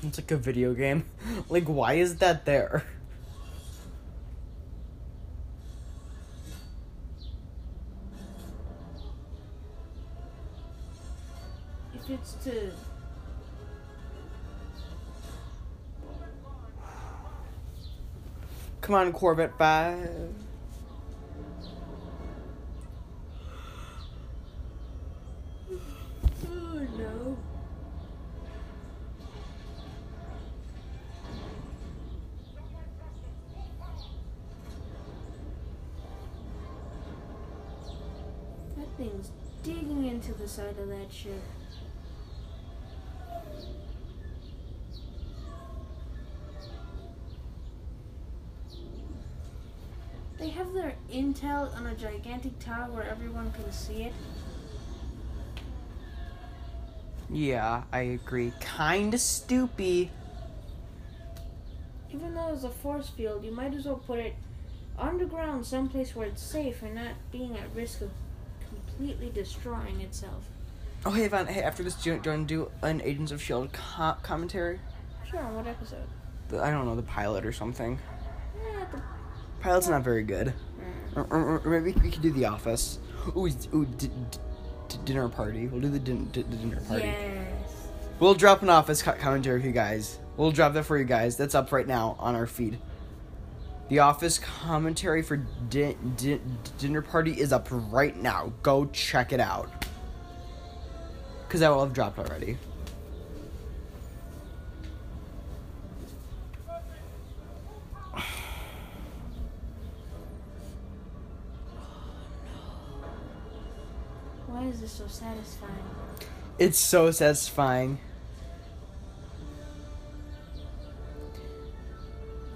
[0.02, 1.04] It's like a video game.
[1.48, 2.84] Like, why is that there?
[11.94, 12.72] If it's to
[18.88, 20.08] Come on, Corbett 5.
[25.70, 27.36] Oh no.
[38.78, 39.30] That thing's
[39.62, 40.48] digging into the
[41.18, 41.88] side of that ship.
[50.38, 54.12] They have their intel on a gigantic tower where everyone can see it.
[57.30, 58.52] Yeah, I agree.
[58.60, 60.10] Kinda stoopy.
[62.10, 64.34] Even though it's a force field, you might as well put it
[64.98, 68.10] underground someplace where it's safe and not being at risk of
[68.68, 70.44] completely destroying itself.
[71.06, 71.46] Oh, hey, Van.
[71.46, 73.70] Hey, after this, do you, do you want to do an Agents of S.H.I.E.L.D.
[73.72, 74.80] co- commentary?
[75.30, 76.06] Sure, on what episode?
[76.48, 77.98] The, I don't know, the pilot or something.
[78.56, 79.00] Yeah, the,
[79.60, 80.52] Pilot's not very good.
[81.14, 81.16] Mm.
[81.16, 82.98] Or, or, or maybe we could do The Office.
[83.36, 84.10] Ooh, ooh d-
[84.88, 85.66] d- dinner party.
[85.68, 87.04] We'll do the, din- d- dinner party.
[87.06, 87.88] yes.
[88.20, 90.18] We'll drop an Office co- commentary for you guys.
[90.36, 91.36] We'll drop that for you guys.
[91.36, 92.78] That's up right now on our feed.
[93.88, 96.40] The Office commentary for di- di-
[96.78, 98.52] dinner party is up right now.
[98.62, 99.77] Go check it out.
[101.48, 102.58] Because that will have dropped already.
[114.46, 115.72] Why is this so satisfying?
[116.58, 117.98] It's so satisfying.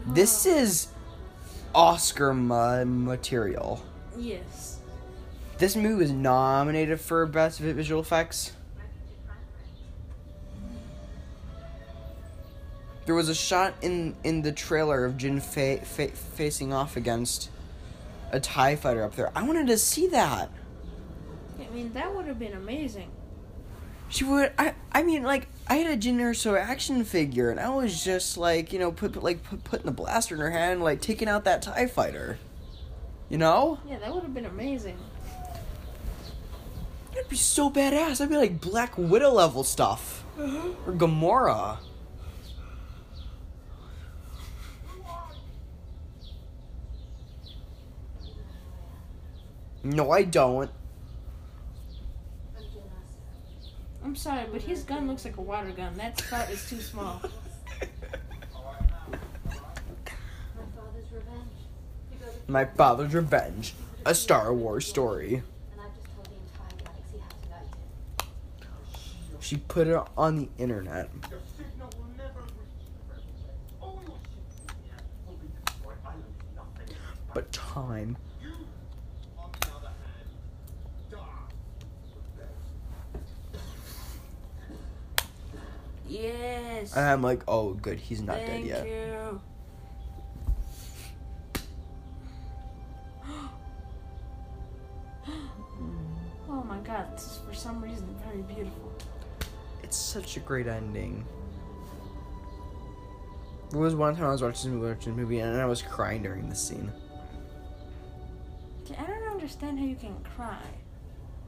[0.09, 0.51] This oh.
[0.51, 0.89] is
[1.75, 3.83] Oscar ma- material.
[4.19, 4.81] Yes.
[5.57, 8.53] This movie was nominated for Best Visual Effects.
[13.05, 17.51] There was a shot in in the trailer of Jyn fa- fa- facing off against
[18.31, 19.31] a Tie Fighter up there.
[19.35, 20.51] I wanted to see that.
[21.61, 23.11] I mean, that would have been amazing.
[24.09, 24.53] She would.
[24.59, 24.75] I.
[24.93, 28.73] I mean, like, I had a Jyn Erso action figure, and I was just like,
[28.73, 31.63] you know, put, like put, putting the blaster in her hand, like taking out that
[31.63, 32.39] Tie Fighter.
[33.31, 34.99] You know, Yeah, that would have been amazing.
[37.15, 38.19] that'd be so badass.
[38.19, 40.69] That'd be like Black Widow level stuff, uh-huh.
[40.87, 41.79] or Gamora.
[49.85, 50.71] No, I don't.
[52.57, 53.71] I'm Jim Master.
[54.05, 55.95] I'm sorry, but his gun looks like a water gun.
[55.97, 57.21] That spout is too small.
[57.21, 57.29] My
[60.77, 61.51] father's revenge.
[62.13, 63.75] You go to My father's revenge,
[64.07, 65.43] a Star Wars story.
[65.73, 67.67] and I've just told the entire galaxy how to light
[68.21, 69.45] it.
[69.45, 71.11] She put it on the internet.
[71.23, 73.27] But signal will never reach the rebels.
[73.81, 74.61] All your ships
[75.27, 75.97] will be destroyed.
[76.07, 76.97] I lose nothing.
[77.35, 78.17] But time.
[78.41, 78.51] You,
[79.39, 80.29] on the other hand,
[81.11, 81.19] die.
[86.13, 86.95] Yes.
[86.95, 88.87] And I'm like, oh, good, he's not Thank dead yet.
[88.87, 89.41] you.
[96.51, 98.93] oh my god, this is for some reason very beautiful.
[99.83, 101.25] It's such a great ending.
[103.71, 105.81] There was one time I was watching this movie, watching this movie and I was
[105.81, 106.93] crying during the scene.
[108.99, 110.61] I don't understand how you can cry.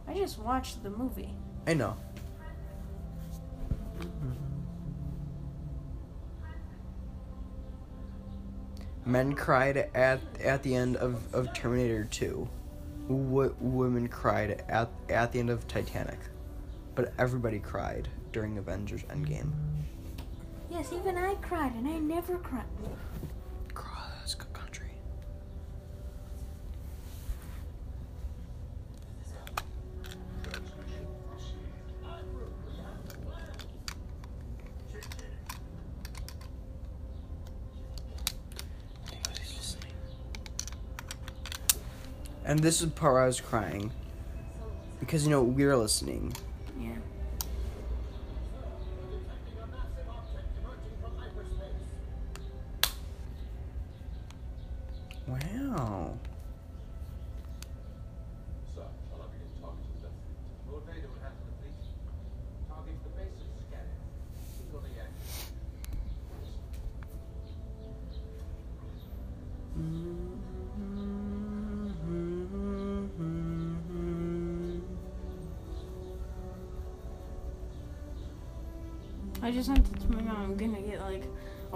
[0.08, 1.34] I just watched the movie.
[1.66, 1.98] I know.
[3.98, 4.43] Mm-hmm.
[9.06, 12.48] Men cried at at the end of, of Terminator 2.
[13.08, 16.18] W- women cried at at the end of Titanic.
[16.94, 19.50] But everybody cried during Avengers Endgame.
[20.70, 22.64] Yes, even I cried, and I never cried.
[23.74, 24.90] Cross country.
[42.54, 43.90] And this is the part where I was crying.
[45.00, 46.36] Because, you know, we were listening.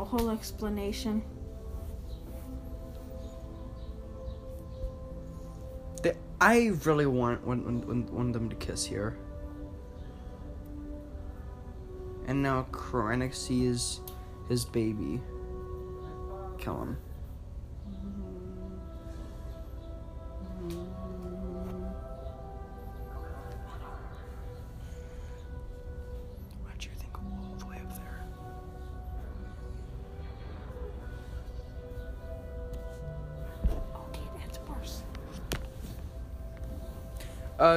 [0.08, 1.22] Whole explanation.
[6.02, 9.18] They, I really want want, want want them to kiss here.
[12.26, 14.00] And now Krennic sees
[14.48, 15.20] his baby.
[16.58, 16.96] Kill him.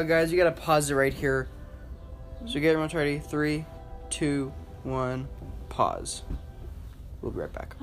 [0.02, 1.48] Uh, guys, you gotta pause it right here.
[2.48, 3.20] So get everyone ready.
[3.20, 3.66] Three,
[4.10, 4.52] two,
[4.82, 5.28] one,
[5.70, 6.24] pause.
[7.22, 7.76] We'll be right back.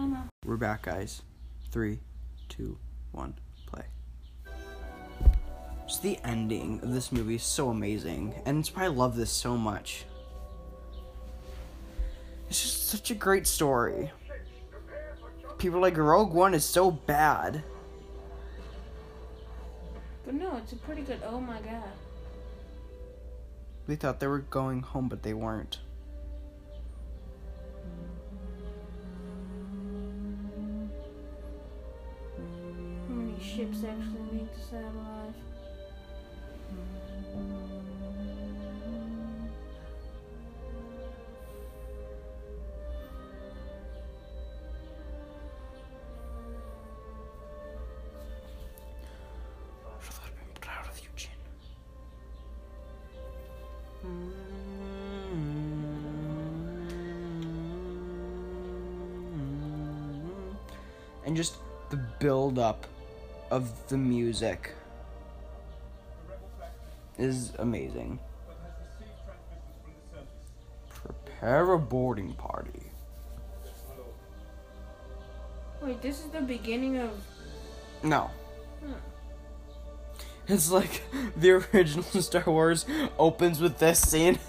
[0.44, 1.22] We're back, guys.
[1.70, 2.00] Three,
[2.48, 2.76] two,
[3.12, 3.84] one, play.
[5.86, 9.30] Just the ending of this movie is so amazing, and it's why I love this
[9.30, 10.04] so much.
[12.48, 14.10] It's just such a great story.
[15.56, 17.62] People are like Rogue One is so bad.
[20.24, 21.20] But no, it's a pretty good.
[21.24, 21.92] Oh my god.
[23.88, 25.78] They thought they were going home, but they weren't.
[32.36, 35.34] How many ships actually make this out alive?
[62.58, 62.86] Build up
[63.50, 64.72] of the music
[66.26, 68.18] The rebel faction is amazing.
[68.46, 71.24] but has received transmissions from the surface.
[71.24, 72.82] Prepare a boarding party.
[75.82, 77.10] Wait, this is the beginning of.
[78.02, 78.30] No.
[78.84, 78.92] Hmm.
[80.48, 81.02] It's like
[81.36, 82.86] the original Star Wars
[83.18, 84.38] opens with this scene.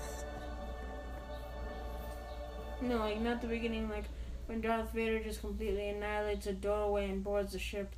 [2.82, 4.06] No, like not the beginning, like
[4.46, 7.94] when Darth Vader just completely annihilates a doorway and boards the ship,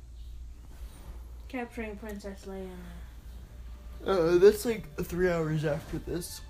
[1.52, 2.66] capturing Princess Leia.
[4.06, 6.40] Uh, that's like three hours after this.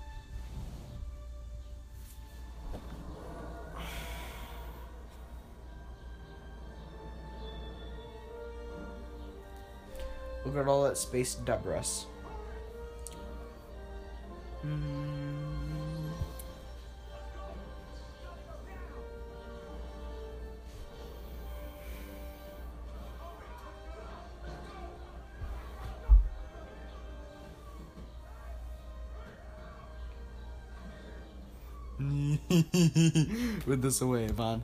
[10.45, 12.05] Look at all that space debris.
[14.65, 15.42] Mm.
[33.65, 34.63] With this away, Ivan.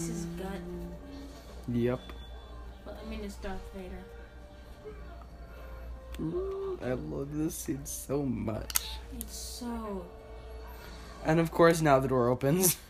[0.00, 0.48] It's his gut.
[1.68, 2.00] Yep.
[2.86, 4.02] Well, I mean, it's Darth Vader.
[6.22, 8.88] Ooh, I love this scene so much.
[9.18, 10.06] It's so.
[11.26, 12.78] And of course, now the door opens.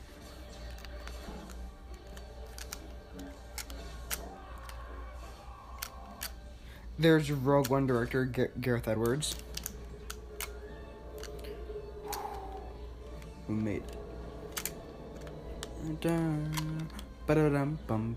[6.99, 9.35] There's Rogue One director G- Gareth Edwards.
[13.49, 13.97] Who made it
[17.35, 18.17] ba-da-dum, bum.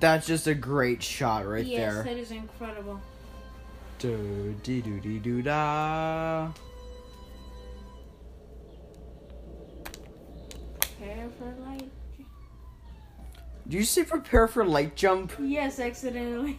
[0.00, 2.02] That's just a great shot right yes, there.
[2.04, 3.00] that is incredible.
[3.98, 6.48] Do dee doo dee doo da.
[10.80, 11.90] Prepare for light.
[13.64, 15.32] Did you say prepare for light jump?
[15.38, 16.58] Yes, accidentally.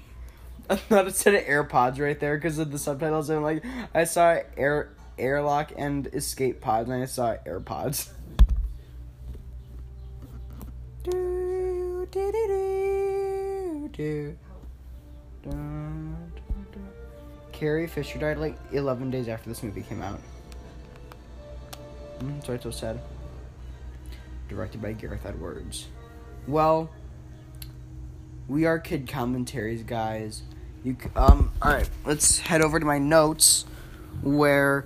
[0.69, 3.29] I thought it said AirPods right there because of the subtitles.
[3.29, 3.63] And like,
[3.93, 8.11] I saw air airlock and escape pods, and I saw AirPods.
[11.09, 14.37] Do, do, do, do.
[17.51, 20.19] Carrie Fisher died like 11 days after this movie came out.
[22.19, 22.99] Mm, sorry, it's so sad.
[24.47, 25.87] Directed by Gareth Edwards.
[26.47, 26.89] Well,
[28.47, 30.43] we are kid commentaries, guys.
[30.83, 31.51] You um.
[31.61, 33.65] All right, let's head over to my notes,
[34.21, 34.85] where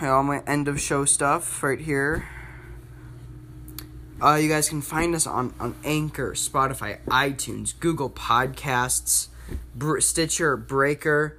[0.00, 2.28] all my end of show stuff right here.
[4.22, 9.28] Uh, you guys can find us on on Anchor, Spotify, iTunes, Google Podcasts,
[10.00, 11.36] Stitcher, Breaker,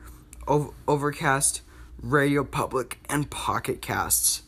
[0.48, 1.62] o- Overcast,
[2.02, 4.44] Radio Public, and Pocket Casts.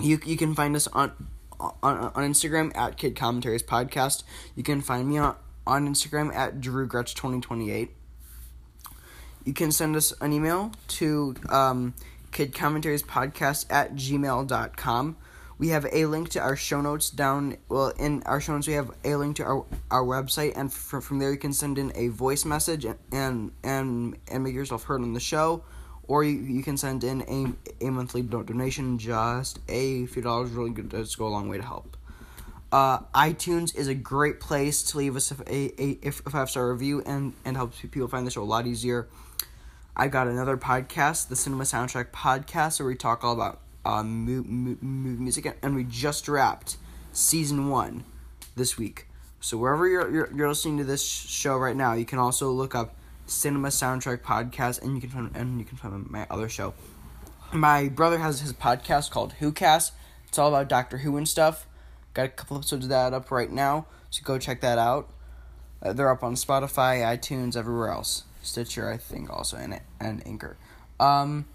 [0.00, 1.12] You you can find us on
[1.60, 4.22] on, on Instagram at Kid Commentaries Podcast.
[4.56, 7.90] You can find me on, on Instagram at Drew Gretch twenty twenty eight.
[9.44, 11.92] You can send us an email to um,
[12.32, 15.16] kidcommentariespodcast at gmail.com.
[15.58, 17.56] We have a link to our show notes down.
[17.68, 21.00] Well, in our show notes, we have a link to our, our website, and from,
[21.00, 22.98] from there, you can send in a voice message and
[23.62, 25.62] and and, make yourself heard on the show,
[26.08, 28.98] or you, you can send in a, a monthly do- donation.
[28.98, 31.96] Just a few dollars really good does go a long way to help.
[32.72, 36.72] Uh, iTunes is a great place to leave us a, a, a, a five star
[36.72, 39.06] review and, and helps people find the show a lot easier.
[39.96, 44.76] I got another podcast, the Cinema Soundtrack Podcast, where we talk all about mu- mu-
[44.80, 46.76] music, and we just wrapped
[47.12, 48.04] season one
[48.56, 49.06] this week.
[49.40, 52.74] So wherever you're, you're, you're listening to this show right now, you can also look
[52.74, 52.96] up
[53.26, 56.74] Cinema Soundtrack Podcast, and you can find and you can find my other show.
[57.52, 59.92] My brother has his podcast called Who Cast.
[60.28, 61.66] It's all about Doctor Who and stuff.
[62.14, 65.10] Got a couple episodes of that up right now, so go check that out.
[65.82, 68.24] Uh, they're up on Spotify, iTunes, everywhere else.
[68.42, 70.56] Stitcher, I think, also in it, and Anchor.
[70.98, 71.46] Um,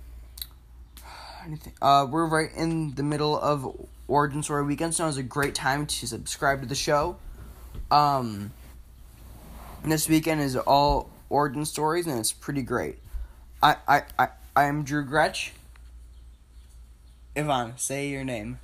[1.46, 1.74] anything.
[1.82, 5.86] Uh, we're right in the middle of Origin Story weekend, so it's a great time
[5.86, 7.18] to subscribe to the show.
[7.92, 8.52] Um,
[9.84, 12.98] this weekend is all origin stories, and it's pretty great.
[13.62, 15.54] I I I I am Drew Gretch.
[17.36, 18.60] Ivan, say your name.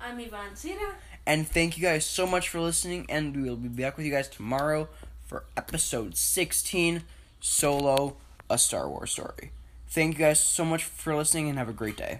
[0.00, 0.94] I'm Ivan Sira.
[1.26, 4.12] And thank you guys so much for listening, and we will be back with you
[4.12, 4.88] guys tomorrow
[5.26, 7.02] for episode 16
[7.40, 8.16] Solo,
[8.50, 9.50] a Star Wars story.
[9.94, 12.18] Thank you guys so much for listening, and have a great day.